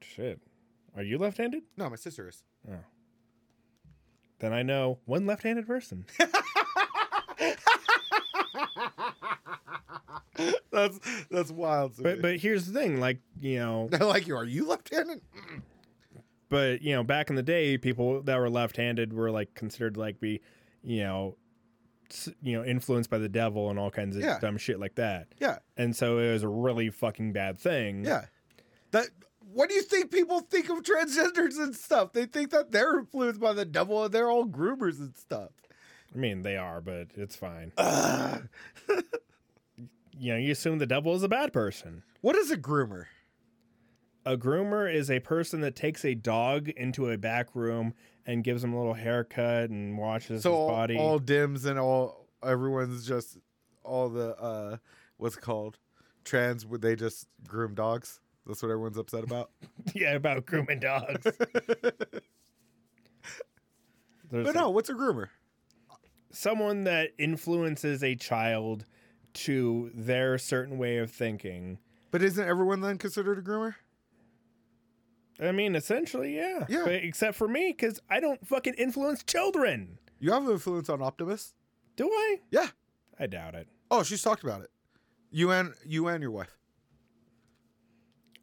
shit 0.00 0.40
are 0.96 1.02
you 1.02 1.18
left-handed 1.18 1.62
No, 1.76 1.88
my 1.90 1.96
sister 1.96 2.28
is. 2.28 2.42
Oh. 2.70 2.74
Then 4.38 4.52
i 4.52 4.62
know 4.62 4.98
one 5.04 5.26
left-handed 5.26 5.66
person 5.66 6.04
that's 10.70 10.98
that's 11.30 11.50
wild. 11.50 11.92
But 11.98 12.16
me. 12.16 12.22
but 12.22 12.36
here's 12.38 12.66
the 12.66 12.72
thing 12.78 12.98
like 13.00 13.18
you 13.40 13.58
know 13.58 13.88
like, 14.00 14.26
you 14.26 14.36
are 14.36 14.44
you 14.44 14.66
left-handed? 14.66 15.20
but 16.48 16.82
you 16.82 16.94
know 16.94 17.02
back 17.04 17.30
in 17.30 17.36
the 17.36 17.42
day 17.42 17.76
people 17.78 18.22
that 18.22 18.38
were 18.38 18.50
left-handed 18.50 19.12
were 19.12 19.30
like 19.30 19.54
considered 19.54 19.96
like 19.96 20.20
be 20.20 20.40
you 20.82 21.02
know 21.02 21.36
you 22.42 22.56
know 22.56 22.64
influenced 22.64 23.10
by 23.10 23.18
the 23.18 23.28
devil 23.28 23.70
and 23.70 23.78
all 23.78 23.90
kinds 23.90 24.16
of 24.16 24.22
Yeah. 24.22 24.38
dumb 24.40 24.58
shit 24.58 24.78
like 24.80 24.94
that 24.96 25.28
Yeah, 25.40 25.58
and 25.76 25.94
so 25.96 26.18
it 26.18 26.32
was 26.32 26.42
a 26.42 26.48
really 26.48 26.90
fucking 26.90 27.32
bad 27.32 27.58
thing 27.58 28.04
yeah. 28.04 28.26
That. 28.92 29.06
What 29.54 29.68
do 29.68 29.74
you 29.74 29.82
think 29.82 30.10
people 30.10 30.40
think 30.40 30.70
of 30.70 30.78
transgenders 30.82 31.58
and 31.58 31.74
stuff? 31.76 32.14
They 32.14 32.24
think 32.24 32.50
that 32.52 32.72
they're 32.72 32.98
influenced 33.00 33.38
by 33.38 33.52
the 33.52 33.66
devil 33.66 34.02
and 34.04 34.12
they're 34.14 34.30
all 34.30 34.46
groomers 34.46 34.98
and 34.98 35.14
stuff. 35.16 35.50
i 36.14 36.18
mean 36.18 36.40
they 36.42 36.56
are 36.56 36.80
but 36.80 37.08
it's 37.16 37.36
fine 37.36 37.72
you 40.18 40.32
know 40.32 40.36
you 40.38 40.52
assume 40.52 40.78
the 40.78 40.86
devil 40.86 41.14
is 41.14 41.22
a 41.22 41.28
bad 41.28 41.52
person 41.52 42.02
what 42.20 42.36
is 42.36 42.50
a 42.50 42.56
groomer? 42.56 43.06
A 44.24 44.36
groomer 44.36 44.92
is 44.92 45.10
a 45.10 45.20
person 45.20 45.60
that 45.62 45.74
takes 45.76 46.04
a 46.04 46.14
dog 46.14 46.68
into 46.70 47.10
a 47.10 47.18
back 47.18 47.54
room 47.54 47.94
and 48.26 48.44
gives 48.44 48.62
him 48.62 48.72
a 48.72 48.78
little 48.78 48.94
haircut 48.94 49.70
and 49.70 49.98
washes 49.98 50.42
So 50.42 50.50
his 50.50 50.56
all, 50.58 50.68
body 50.68 50.96
all 50.98 51.18
dims 51.18 51.64
and 51.64 51.78
all 51.78 52.28
everyone's 52.42 53.06
just 53.06 53.38
all 53.84 54.08
the 54.08 54.36
uh 54.36 54.76
what's 55.16 55.36
called 55.36 55.78
trans 56.24 56.64
would 56.64 56.82
they 56.82 56.96
just 56.96 57.26
groom 57.46 57.74
dogs? 57.74 58.20
That's 58.46 58.62
what 58.62 58.70
everyone's 58.70 58.98
upset 58.98 59.24
about. 59.24 59.50
yeah 59.94 60.14
about 60.14 60.46
grooming 60.46 60.80
dogs 60.80 61.22
but 64.30 64.54
no, 64.54 64.70
what's 64.70 64.88
a 64.88 64.94
groomer? 64.94 65.28
someone 66.32 66.84
that 66.84 67.10
influences 67.18 68.02
a 68.02 68.14
child 68.16 68.86
to 69.34 69.90
their 69.94 70.38
certain 70.38 70.78
way 70.78 70.98
of 70.98 71.10
thinking. 71.10 71.78
But 72.10 72.22
isn't 72.22 72.46
everyone 72.46 72.80
then 72.80 72.98
considered 72.98 73.38
a 73.38 73.42
groomer? 73.42 73.74
I 75.42 75.52
mean, 75.52 75.74
essentially, 75.74 76.36
yeah. 76.36 76.66
Yeah. 76.68 76.82
But 76.84 76.94
except 76.94 77.36
for 77.36 77.48
me, 77.48 77.74
because 77.76 78.00
I 78.08 78.20
don't 78.20 78.46
fucking 78.46 78.74
influence 78.74 79.22
children. 79.22 79.98
You 80.20 80.32
have 80.32 80.46
an 80.46 80.52
influence 80.52 80.88
on 80.88 81.02
Optimus. 81.02 81.54
Do 81.96 82.08
I? 82.08 82.40
Yeah. 82.50 82.68
I 83.18 83.26
doubt 83.26 83.54
it. 83.54 83.68
Oh, 83.90 84.02
she's 84.02 84.22
talked 84.22 84.44
about 84.44 84.62
it. 84.62 84.70
You 85.30 85.50
and 85.50 85.74
you 85.84 86.08
and 86.08 86.22
your 86.22 86.30
wife. 86.30 86.56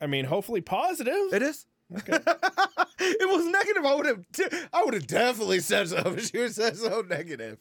I 0.01 0.07
mean, 0.07 0.25
hopefully 0.25 0.61
positive. 0.61 1.33
It 1.33 1.41
is. 1.41 1.65
Okay. 1.95 2.13
it 2.99 3.29
was 3.29 3.45
negative, 3.45 3.85
I 3.85 3.95
would 3.95 4.05
have. 4.05 4.69
I 4.73 4.83
would 4.83 4.93
have 4.93 5.07
definitely 5.07 5.59
said 5.59 5.89
so. 5.89 6.15
She 6.19 6.37
would 6.37 6.53
said 6.53 6.77
so 6.77 7.01
negative. 7.01 7.57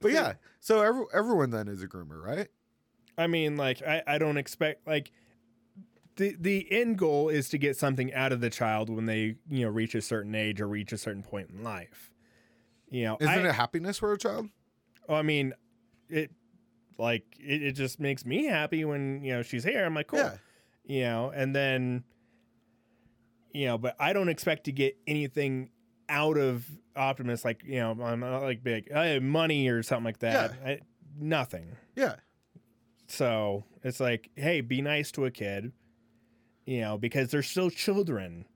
But 0.00 0.12
yeah, 0.12 0.34
so 0.60 0.80
every, 0.82 1.04
everyone 1.12 1.50
then 1.50 1.66
is 1.68 1.82
a 1.82 1.88
groomer, 1.88 2.22
right? 2.22 2.48
I 3.18 3.26
mean, 3.26 3.56
like, 3.56 3.82
I, 3.82 4.02
I 4.06 4.18
don't 4.18 4.36
expect 4.36 4.86
like 4.86 5.10
the 6.16 6.36
the 6.38 6.66
end 6.70 6.98
goal 6.98 7.28
is 7.28 7.48
to 7.50 7.58
get 7.58 7.76
something 7.76 8.12
out 8.14 8.32
of 8.32 8.40
the 8.40 8.50
child 8.50 8.88
when 8.90 9.06
they 9.06 9.36
you 9.48 9.64
know 9.64 9.68
reach 9.70 9.94
a 9.94 10.00
certain 10.02 10.34
age 10.34 10.60
or 10.60 10.68
reach 10.68 10.92
a 10.92 10.98
certain 10.98 11.22
point 11.22 11.50
in 11.50 11.62
life. 11.62 12.10
You 12.90 13.04
know, 13.04 13.16
Isn't 13.20 13.46
I, 13.46 13.48
it 13.48 13.54
happiness 13.54 13.98
for 13.98 14.12
a 14.12 14.18
child? 14.18 14.48
Oh, 15.08 15.14
I 15.16 15.22
mean, 15.22 15.52
it 16.08 16.30
like 16.98 17.24
it, 17.40 17.62
it 17.62 17.72
just 17.72 17.98
makes 17.98 18.24
me 18.24 18.44
happy 18.44 18.84
when 18.84 19.22
you 19.24 19.32
know 19.32 19.42
she's 19.42 19.64
here. 19.64 19.84
I'm 19.84 19.94
like, 19.94 20.06
cool, 20.08 20.20
Yeah. 20.20 20.36
you 20.84 21.02
know, 21.02 21.32
and 21.34 21.54
then 21.54 22.04
you 23.52 23.66
know, 23.66 23.78
but 23.78 23.96
I 23.98 24.12
don't 24.12 24.28
expect 24.28 24.64
to 24.64 24.72
get 24.72 24.96
anything 25.06 25.70
out 26.08 26.36
of 26.36 26.64
Optimus, 26.96 27.44
like 27.44 27.62
you 27.64 27.76
know, 27.80 27.96
I'm 28.02 28.20
not 28.20 28.42
like 28.42 28.62
big 28.62 28.90
uh, 28.92 29.18
money 29.20 29.68
or 29.68 29.82
something 29.82 30.04
like 30.04 30.18
that. 30.20 30.52
I, 30.64 30.78
nothing. 31.18 31.76
Yeah. 31.96 32.16
So 33.06 33.64
it's 33.82 34.00
like, 34.00 34.30
hey, 34.36 34.60
be 34.60 34.80
nice 34.82 35.10
to 35.12 35.24
a 35.24 35.30
kid, 35.30 35.72
you 36.66 36.80
know, 36.80 36.98
because 36.98 37.30
they're 37.30 37.42
still 37.42 37.70
children. 37.70 38.46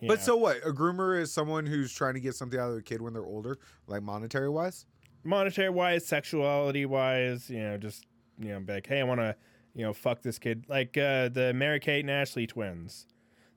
But 0.00 0.18
know. 0.18 0.24
so 0.24 0.36
what? 0.36 0.58
A 0.58 0.72
groomer 0.72 1.18
is 1.20 1.32
someone 1.32 1.66
who's 1.66 1.92
trying 1.92 2.14
to 2.14 2.20
get 2.20 2.34
something 2.34 2.58
out 2.58 2.68
of 2.68 2.72
their 2.72 2.82
kid 2.82 3.00
when 3.00 3.12
they're 3.12 3.24
older, 3.24 3.58
like 3.86 4.02
monetary 4.02 4.48
wise. 4.48 4.86
monetary 5.22 5.70
wise, 5.70 6.06
sexuality 6.06 6.84
wise, 6.84 7.48
you 7.48 7.60
know, 7.60 7.78
just 7.78 8.06
you 8.38 8.48
know, 8.48 8.62
like, 8.66 8.86
hey, 8.86 9.00
I 9.00 9.04
want 9.04 9.20
to, 9.20 9.36
you 9.74 9.84
know, 9.84 9.92
fuck 9.92 10.22
this 10.22 10.38
kid, 10.38 10.66
like 10.68 10.98
uh, 10.98 11.28
the 11.28 11.52
Mary 11.54 11.80
Kate 11.80 12.00
and 12.00 12.10
Ashley 12.10 12.46
twins. 12.46 13.06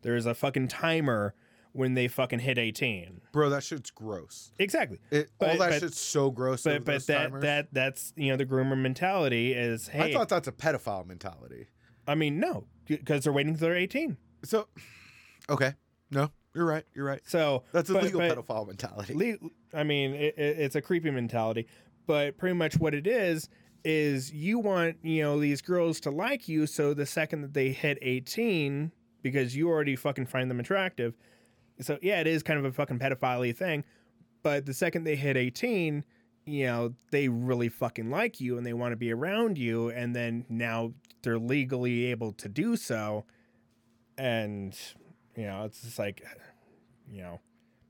There's 0.03 0.25
a 0.25 0.33
fucking 0.33 0.67
timer 0.69 1.33
when 1.73 1.95
they 1.95 2.07
fucking 2.07 2.39
hit 2.39 2.57
18. 2.57 3.21
Bro, 3.31 3.49
that 3.49 3.63
shit's 3.63 3.91
gross. 3.91 4.51
Exactly. 4.57 4.99
It, 5.11 5.29
all 5.39 5.49
that 5.49 5.57
but- 5.57 5.79
shit's 5.79 5.99
so 5.99 6.31
gross. 6.31 6.63
But 6.63 6.85
but 6.85 7.05
that 7.07 7.23
timers. 7.23 7.41
that 7.43 7.67
that's 7.73 8.13
you 8.15 8.31
know 8.31 8.37
the 8.37 8.45
groomer 8.45 8.77
mentality 8.77 9.53
is 9.53 9.87
hey 9.89 10.11
I 10.11 10.13
thought 10.13 10.29
that's 10.29 10.47
a 10.47 10.51
pedophile 10.51 11.05
mentality. 11.05 11.67
I 12.07 12.15
mean 12.15 12.39
no 12.39 12.65
because 12.87 13.23
they're 13.23 13.33
waiting 13.33 13.53
till 13.55 13.67
they're 13.67 13.75
18 13.77 14.17
So, 14.43 14.67
okay, 15.49 15.73
no, 16.11 16.31
you're 16.55 16.65
right. 16.65 16.83
You're 16.95 17.05
right. 17.05 17.21
so 17.25 17.63
That's 17.71 17.89
a 17.89 17.93
but- 17.93 18.03
legal 18.03 18.19
but- 18.21 18.37
pedophile 18.37 18.67
mentality. 18.67 19.13
Le- 19.13 19.49
I 19.77 19.83
mean, 19.83 20.13
it, 20.13 20.37
it, 20.37 20.59
it's 20.59 20.75
a 20.75 20.81
creepy 20.81 21.11
mentality, 21.11 21.67
but 22.05 22.37
pretty 22.37 22.55
much 22.55 22.77
what 22.77 22.93
it 22.93 23.05
is 23.07 23.49
is 23.83 24.31
you 24.33 24.59
want 24.59 24.97
you 25.03 25.21
know 25.23 25.39
these 25.39 25.61
girls 25.61 25.99
to 26.01 26.09
like 26.11 26.47
you, 26.49 26.65
so 26.67 26.93
the 26.93 27.05
second 27.05 27.41
that 27.41 27.53
they 27.53 27.69
hit 27.69 27.97
eighteen, 28.01 28.91
because 29.21 29.55
you 29.55 29.69
already 29.69 29.95
fucking 29.95 30.25
find 30.25 30.49
them 30.49 30.59
attractive, 30.59 31.13
so 31.79 31.97
yeah, 32.01 32.19
it 32.19 32.27
is 32.27 32.43
kind 32.43 32.57
of 32.59 32.65
a 32.65 32.71
fucking 32.71 32.97
pedophile 32.99 33.55
thing, 33.55 33.83
but 34.43 34.65
the 34.65 34.73
second 34.73 35.03
they 35.03 35.15
hit 35.15 35.37
eighteen. 35.37 36.03
You 36.47 36.65
know, 36.65 36.93
they 37.11 37.27
really 37.27 37.69
fucking 37.69 38.09
like 38.09 38.39
you 38.39 38.57
and 38.57 38.65
they 38.65 38.73
want 38.73 38.93
to 38.93 38.97
be 38.97 39.11
around 39.11 39.57
you, 39.57 39.89
and 39.89 40.15
then 40.15 40.45
now 40.49 40.93
they're 41.21 41.37
legally 41.37 42.05
able 42.05 42.31
to 42.33 42.47
do 42.47 42.77
so. 42.77 43.25
And, 44.17 44.75
you 45.35 45.43
know, 45.43 45.65
it's 45.65 45.81
just 45.81 45.99
like, 45.99 46.23
you 47.11 47.21
know, 47.21 47.41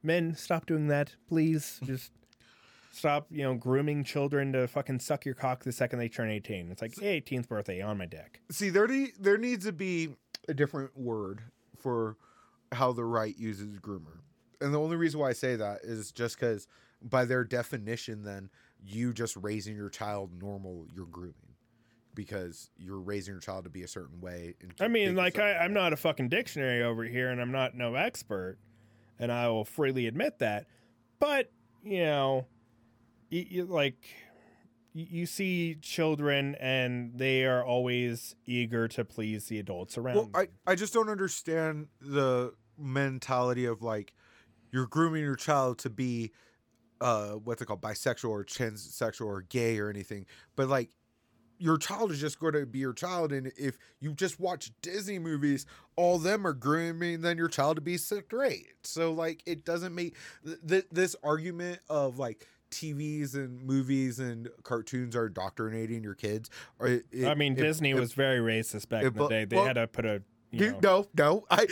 men 0.03 0.35
stop 0.35 0.65
doing 0.65 0.87
that 0.87 1.15
please. 1.27 1.79
Just 1.83 2.11
stop 2.91 3.27
you 3.29 3.43
know 3.43 3.53
grooming 3.53 4.03
children 4.03 4.51
to 4.53 4.67
fucking 4.67 4.99
suck 4.99 5.23
your 5.23 5.35
cock 5.35 5.63
the 5.63 5.71
second 5.71 5.99
they 5.99 6.09
turn 6.09 6.31
18 6.31 6.71
it's 6.71 6.81
like 6.81 6.99
hey, 6.99 7.21
18th 7.21 7.47
birthday 7.47 7.81
on 7.81 7.97
my 7.97 8.05
dick. 8.05 8.41
See, 8.49 8.69
there 8.69 8.87
ne- 8.87 9.13
there 9.19 9.37
needs 9.37 9.65
to 9.65 9.71
be 9.71 10.15
a 10.47 10.53
different 10.53 10.97
word 10.97 11.41
for 11.77 12.17
how 12.71 12.91
the 12.91 13.05
right 13.05 13.37
uses 13.37 13.77
groomer, 13.79 14.19
and 14.61 14.73
the 14.73 14.79
only 14.79 14.95
reason 14.95 15.19
why 15.19 15.29
I 15.29 15.33
say 15.33 15.55
that 15.55 15.81
is 15.83 16.11
just 16.11 16.39
because 16.39 16.67
by 17.01 17.25
their 17.25 17.43
definition, 17.43 18.23
then 18.23 18.49
you 18.83 19.13
just 19.13 19.35
raising 19.37 19.75
your 19.75 19.89
child 19.89 20.31
normal, 20.39 20.87
you're 20.93 21.05
grooming. 21.05 21.33
Because 22.13 22.71
you're 22.77 22.99
raising 22.99 23.35
your 23.35 23.41
child 23.41 23.65
to 23.65 23.69
be 23.69 23.83
a 23.83 23.87
certain 23.87 24.19
way. 24.21 24.55
And 24.61 24.73
i 24.79 24.87
mean 24.87 25.15
like 25.15 25.37
I, 25.37 25.57
i'm 25.57 25.73
not 25.73 25.93
a 25.93 25.97
fucking 25.97 26.29
dictionary 26.29 26.81
over 26.81 27.03
here 27.03 27.29
and 27.29 27.39
i'm 27.39 27.51
not 27.51 27.75
no 27.75 27.93
expert 27.93 28.57
and 29.19 29.31
i 29.31 29.47
will 29.49 29.65
freely 29.65 30.07
admit 30.07 30.39
that 30.39 30.65
but 31.19 31.51
you 31.83 31.99
know 31.99 32.47
you, 33.29 33.45
you 33.47 33.65
like 33.65 34.03
you, 34.93 35.27
see 35.27 35.75
children 35.79 36.55
and 36.59 37.11
they 37.19 37.45
are 37.45 37.63
always 37.63 38.35
eager 38.47 38.87
to 38.87 39.05
please 39.05 39.47
the 39.47 39.59
adults 39.59 39.95
around 39.95 40.15
Well. 40.15 40.29
I, 40.33 40.47
I 40.65 40.73
just 40.73 40.91
don't 40.91 41.09
understand 41.09 41.87
the 42.01 42.53
mentality 42.79 43.65
of 43.65 43.83
like 43.83 44.13
you're 44.71 44.87
grooming 44.87 45.21
your 45.21 45.35
child 45.35 45.77
to 45.79 45.91
be 45.91 46.31
uh 47.01 47.31
what's 47.31 47.61
it 47.61 47.65
called 47.65 47.81
bisexual 47.81 48.29
or 48.29 48.43
transsexual 48.43 49.25
or 49.25 49.41
gay 49.41 49.79
or 49.79 49.89
anything 49.89 50.25
but 50.55 50.67
like 50.67 50.89
your 51.59 51.77
child 51.77 52.11
is 52.11 52.21
just 52.21 52.39
going 52.39 52.53
to 52.53 52.65
be 52.65 52.79
your 52.79 52.93
child 52.93 53.31
and 53.31 53.51
if 53.57 53.77
you 53.99 54.13
just 54.13 54.39
watch 54.39 54.71
disney 54.81 55.19
movies 55.19 55.65
all 55.95 56.17
them 56.17 56.45
are 56.45 56.53
grooming 56.53 57.21
then 57.21 57.37
your 57.37 57.47
child 57.47 57.75
to 57.75 57.81
be 57.81 57.97
straight 57.97 58.67
so 58.83 59.11
like 59.11 59.41
it 59.45 59.65
doesn't 59.65 59.93
make 59.93 60.15
th- 60.45 60.57
th- 60.67 60.87
this 60.91 61.15
argument 61.23 61.79
of 61.89 62.19
like 62.19 62.45
tvs 62.69 63.33
and 63.33 63.61
movies 63.63 64.19
and 64.19 64.49
cartoons 64.63 65.15
are 65.15 65.27
indoctrinating 65.27 66.03
your 66.03 66.15
kids 66.15 66.49
or 66.79 66.87
it, 66.87 67.05
i 67.25 67.33
mean 67.33 67.53
it- 67.53 67.61
disney 67.61 67.91
it- 67.91 67.99
was 67.99 68.13
very 68.13 68.39
racist 68.39 68.89
back 68.89 69.03
it 69.03 69.07
in 69.07 69.13
the 69.13 69.27
day 69.27 69.45
they 69.45 69.55
well, 69.55 69.65
had 69.65 69.73
to 69.73 69.87
put 69.87 70.05
a 70.05 70.21
you, 70.51 70.71
know, 70.71 70.79
no, 70.81 71.07
no. 71.17 71.45
I 71.49 71.67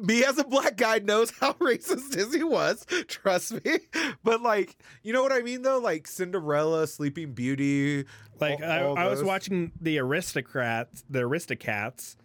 me 0.00 0.24
as 0.24 0.38
a 0.38 0.44
black 0.44 0.76
guy 0.76 0.98
knows 0.98 1.30
how 1.30 1.52
racist 1.60 2.10
Disney 2.12 2.42
was. 2.44 2.86
Trust 3.08 3.64
me. 3.64 3.78
But 4.22 4.42
like, 4.42 4.76
you 5.02 5.12
know 5.12 5.22
what 5.22 5.32
I 5.32 5.40
mean 5.40 5.62
though? 5.62 5.78
Like 5.78 6.06
Cinderella, 6.06 6.86
Sleeping 6.86 7.32
Beauty. 7.32 8.04
Like 8.38 8.60
all- 8.62 8.70
I, 8.70 8.82
all 8.82 8.98
I 8.98 9.08
was 9.08 9.22
watching 9.22 9.72
the 9.80 9.98
aristocrats, 9.98 11.04
the 11.10 11.20
aristocats, 11.20 12.16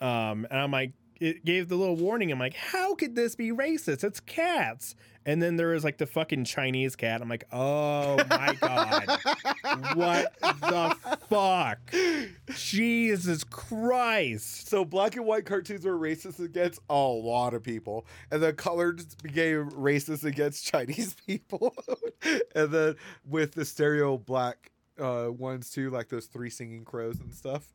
um, 0.00 0.46
and 0.50 0.58
I'm 0.58 0.70
like, 0.70 0.92
it 1.20 1.44
gave 1.44 1.68
the 1.68 1.76
little 1.76 1.96
warning. 1.96 2.32
I'm 2.32 2.38
like, 2.38 2.54
how 2.54 2.94
could 2.94 3.14
this 3.14 3.34
be 3.34 3.50
racist? 3.50 4.02
It's 4.02 4.20
cats. 4.20 4.94
And 5.26 5.42
then 5.42 5.56
there 5.56 5.68
was 5.68 5.84
like 5.84 5.98
the 5.98 6.06
fucking 6.06 6.44
Chinese 6.44 6.96
cat. 6.96 7.20
I'm 7.20 7.28
like, 7.28 7.44
oh 7.52 8.16
my 8.30 8.54
god, 8.58 9.06
what 9.94 10.34
the 10.40 10.96
fuck? 11.28 11.78
Jesus 12.56 13.44
Christ! 13.44 14.68
So 14.68 14.82
black 14.82 15.16
and 15.16 15.26
white 15.26 15.44
cartoons 15.44 15.84
were 15.84 15.98
racist 15.98 16.42
against 16.42 16.80
a 16.88 16.94
lot 16.94 17.52
of 17.52 17.62
people, 17.62 18.06
and 18.30 18.42
then 18.42 18.56
colored 18.56 19.04
became 19.22 19.70
racist 19.70 20.24
against 20.24 20.64
Chinese 20.64 21.14
people, 21.26 21.74
and 22.54 22.72
then 22.72 22.96
with 23.28 23.52
the 23.52 23.66
stereo 23.66 24.16
black 24.16 24.72
uh, 24.98 25.28
ones 25.30 25.68
too, 25.68 25.90
like 25.90 26.08
those 26.08 26.26
three 26.26 26.50
singing 26.50 26.84
crows 26.84 27.20
and 27.20 27.34
stuff. 27.34 27.74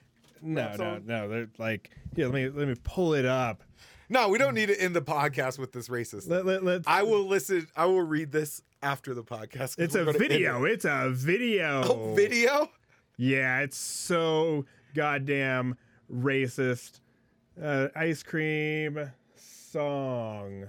no 0.41 0.73
no 0.77 0.99
no 1.05 1.27
they're 1.29 1.49
like 1.57 1.91
yeah 2.15 2.25
let 2.25 2.33
me 2.33 2.49
let 2.49 2.67
me 2.67 2.75
pull 2.83 3.13
it 3.13 3.25
up 3.25 3.63
No, 4.09 4.27
we 4.29 4.37
don't 4.37 4.53
need 4.55 4.65
to 4.67 4.81
end 4.81 4.93
the 4.95 5.01
podcast 5.01 5.57
with 5.57 5.71
this 5.71 5.87
racist. 5.87 6.27
let, 6.29 6.63
let, 6.63 6.81
I 6.85 7.03
will 7.03 7.25
listen. 7.27 7.65
I 7.77 7.85
will 7.85 8.01
read 8.01 8.31
this 8.31 8.61
after 8.83 9.13
the 9.13 9.23
podcast. 9.23 9.79
it's 9.79 9.95
a 9.95 10.03
video 10.11 10.65
it. 10.65 10.71
it's 10.73 10.85
a 10.85 11.09
video 11.11 11.81
Oh, 11.85 12.13
video. 12.15 12.69
yeah 13.17 13.59
it's 13.61 13.77
so 13.77 14.65
goddamn 14.95 15.77
racist 16.11 16.99
uh, 17.61 17.87
ice 17.95 18.21
cream 18.23 18.99
song 19.35 20.65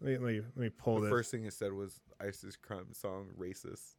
let 0.00 0.08
me, 0.10 0.12
let 0.18 0.22
me, 0.34 0.40
let 0.40 0.56
me 0.56 0.70
pull 0.70 0.96
The 0.96 1.02
this 1.02 1.10
first 1.10 1.30
thing 1.30 1.44
it 1.44 1.52
said 1.52 1.72
was 1.72 2.00
ice 2.20 2.44
cream 2.60 2.86
song 2.92 3.28
racist. 3.38 3.94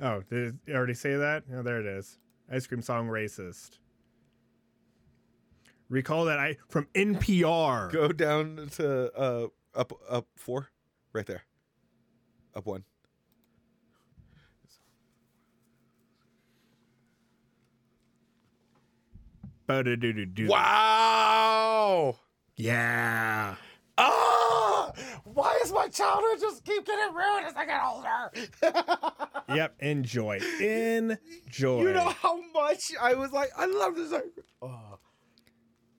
Oh, 0.00 0.22
did 0.28 0.58
it 0.66 0.74
already 0.74 0.94
say 0.94 1.16
that? 1.16 1.44
Oh, 1.52 1.62
there 1.62 1.80
it 1.80 1.86
is. 1.86 2.18
Ice 2.50 2.66
cream 2.66 2.82
song 2.82 3.08
racist. 3.08 3.78
Recall 5.88 6.24
that 6.24 6.38
I 6.38 6.56
from 6.68 6.88
NPR. 6.94 7.92
Go 7.92 8.08
down 8.08 8.68
to 8.76 9.12
uh 9.12 9.46
up 9.74 9.92
up 10.08 10.26
four, 10.36 10.70
right 11.12 11.26
there. 11.26 11.44
Up 12.54 12.66
one. 12.66 12.84
Wow. 20.48 22.16
Yeah. 22.56 23.56
Why 25.44 25.60
is 25.62 25.70
my 25.72 25.88
childhood 25.88 26.40
just 26.40 26.64
keep 26.64 26.86
getting 26.86 27.14
ruined 27.14 27.44
as 27.44 27.54
I 27.54 27.66
get 27.66 27.82
older? 27.84 29.20
Yep. 29.54 29.74
Enjoy. 29.80 30.38
Enjoy. 30.58 31.82
You 31.82 31.92
know 31.92 32.08
how 32.08 32.40
much 32.54 32.92
I 32.98 33.12
was 33.12 33.30
like, 33.30 33.50
I 33.54 33.66
love 33.66 33.94
this. 33.94 34.10
Oh, 34.62 34.98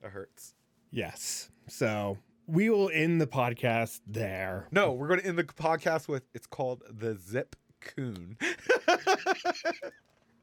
it 0.03 0.09
hurts. 0.09 0.55
Yes. 0.89 1.51
So 1.69 2.17
we 2.47 2.71
will 2.71 2.89
end 2.91 3.21
the 3.21 3.27
podcast 3.27 3.99
there. 4.07 4.67
No, 4.71 4.93
we're 4.93 5.07
going 5.07 5.19
to 5.19 5.27
end 5.27 5.37
the 5.37 5.43
podcast 5.43 6.07
with 6.07 6.23
it's 6.33 6.47
called 6.47 6.81
the 6.89 7.15
Zip 7.15 7.55
Coon. 7.81 8.35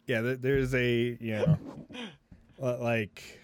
Yeah. 0.06 0.34
There's 0.38 0.74
a, 0.74 1.16
you 1.20 1.32
know, 1.32 1.58
like, 2.78 3.40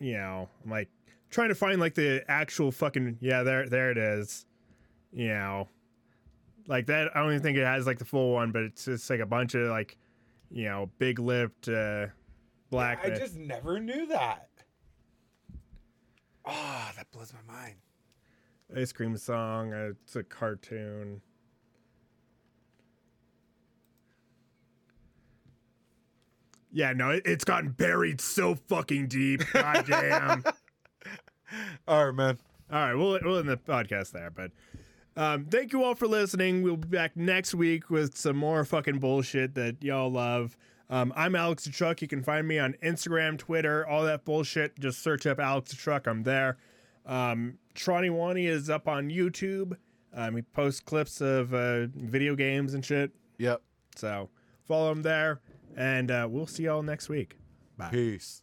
you 0.00 0.14
know, 0.14 0.48
I'm 0.64 0.70
like 0.70 0.88
trying 1.32 1.48
to 1.48 1.54
find 1.56 1.80
like 1.80 1.94
the 1.94 2.22
actual 2.28 2.70
fucking, 2.70 3.18
yeah, 3.20 3.42
there, 3.42 3.68
there 3.68 3.90
it 3.90 3.98
is. 3.98 4.46
You 5.12 5.28
know, 5.28 5.68
like 6.68 6.86
that. 6.86 7.14
I 7.14 7.20
don't 7.20 7.30
even 7.30 7.42
think 7.42 7.58
it 7.58 7.66
has 7.66 7.86
like 7.86 7.98
the 7.98 8.04
full 8.04 8.32
one, 8.32 8.52
but 8.52 8.62
it's 8.62 8.84
just 8.84 9.10
like 9.10 9.20
a 9.20 9.26
bunch 9.26 9.54
of 9.54 9.68
like, 9.68 9.98
you 10.50 10.64
know, 10.66 10.90
big 10.98 11.18
lipped, 11.18 11.68
uh, 11.68 12.06
black. 12.70 13.04
I 13.04 13.10
just 13.10 13.36
never 13.36 13.80
knew 13.80 14.06
that. 14.06 14.48
Ah, 16.46 16.92
that 16.96 17.10
blows 17.12 17.32
my 17.32 17.54
mind. 17.54 17.74
ice 18.76 18.92
cream 18.92 19.16
song. 19.16 19.72
Uh, 19.72 19.92
it's 20.04 20.16
a 20.16 20.22
cartoon. 20.22 21.20
Yeah, 26.72 26.94
no, 26.94 27.10
it, 27.10 27.22
it's 27.26 27.44
gotten 27.44 27.70
buried 27.70 28.20
so 28.20 28.54
fucking 28.54 29.08
deep. 29.08 29.42
God 29.52 29.84
damn. 29.86 30.44
All 31.88 32.06
right, 32.06 32.14
man. 32.14 32.38
All 32.70 32.78
right, 32.78 32.94
we'll 32.94 33.18
we'll 33.22 33.38
end 33.38 33.48
the 33.48 33.56
podcast 33.56 34.12
there, 34.12 34.30
but 34.30 34.50
um, 35.14 35.44
thank 35.44 35.72
you 35.72 35.84
all 35.84 35.94
for 35.94 36.06
listening. 36.06 36.62
We'll 36.62 36.78
be 36.78 36.88
back 36.88 37.16
next 37.16 37.54
week 37.54 37.90
with 37.90 38.16
some 38.16 38.36
more 38.36 38.64
fucking 38.64 38.98
bullshit 38.98 39.54
that 39.56 39.82
y'all 39.82 40.10
love. 40.10 40.56
Um, 40.88 41.12
I'm 41.14 41.34
Alex 41.34 41.64
the 41.64 41.70
Truck. 41.70 42.00
You 42.00 42.08
can 42.08 42.22
find 42.22 42.48
me 42.48 42.58
on 42.58 42.74
Instagram, 42.82 43.38
Twitter, 43.38 43.86
all 43.86 44.04
that 44.04 44.24
bullshit. 44.24 44.78
Just 44.78 45.02
search 45.02 45.26
up 45.26 45.38
Alex 45.38 45.70
the 45.70 45.76
Truck. 45.76 46.06
I'm 46.06 46.22
there. 46.22 46.56
Um, 47.04 47.58
Tronny 47.74 48.10
Wani 48.10 48.46
is 48.46 48.70
up 48.70 48.88
on 48.88 49.10
YouTube. 49.10 49.76
Um, 50.14 50.36
he 50.36 50.42
posts 50.42 50.80
clips 50.80 51.20
of 51.20 51.52
uh, 51.52 51.86
video 51.94 52.34
games 52.34 52.74
and 52.74 52.84
shit. 52.84 53.10
Yep. 53.38 53.62
So 53.96 54.30
follow 54.66 54.92
him 54.92 55.02
there, 55.02 55.40
and 55.76 56.10
uh, 56.10 56.26
we'll 56.30 56.46
see 56.46 56.64
y'all 56.64 56.82
next 56.82 57.08
week. 57.10 57.36
Bye. 57.76 57.90
Peace. 57.90 58.42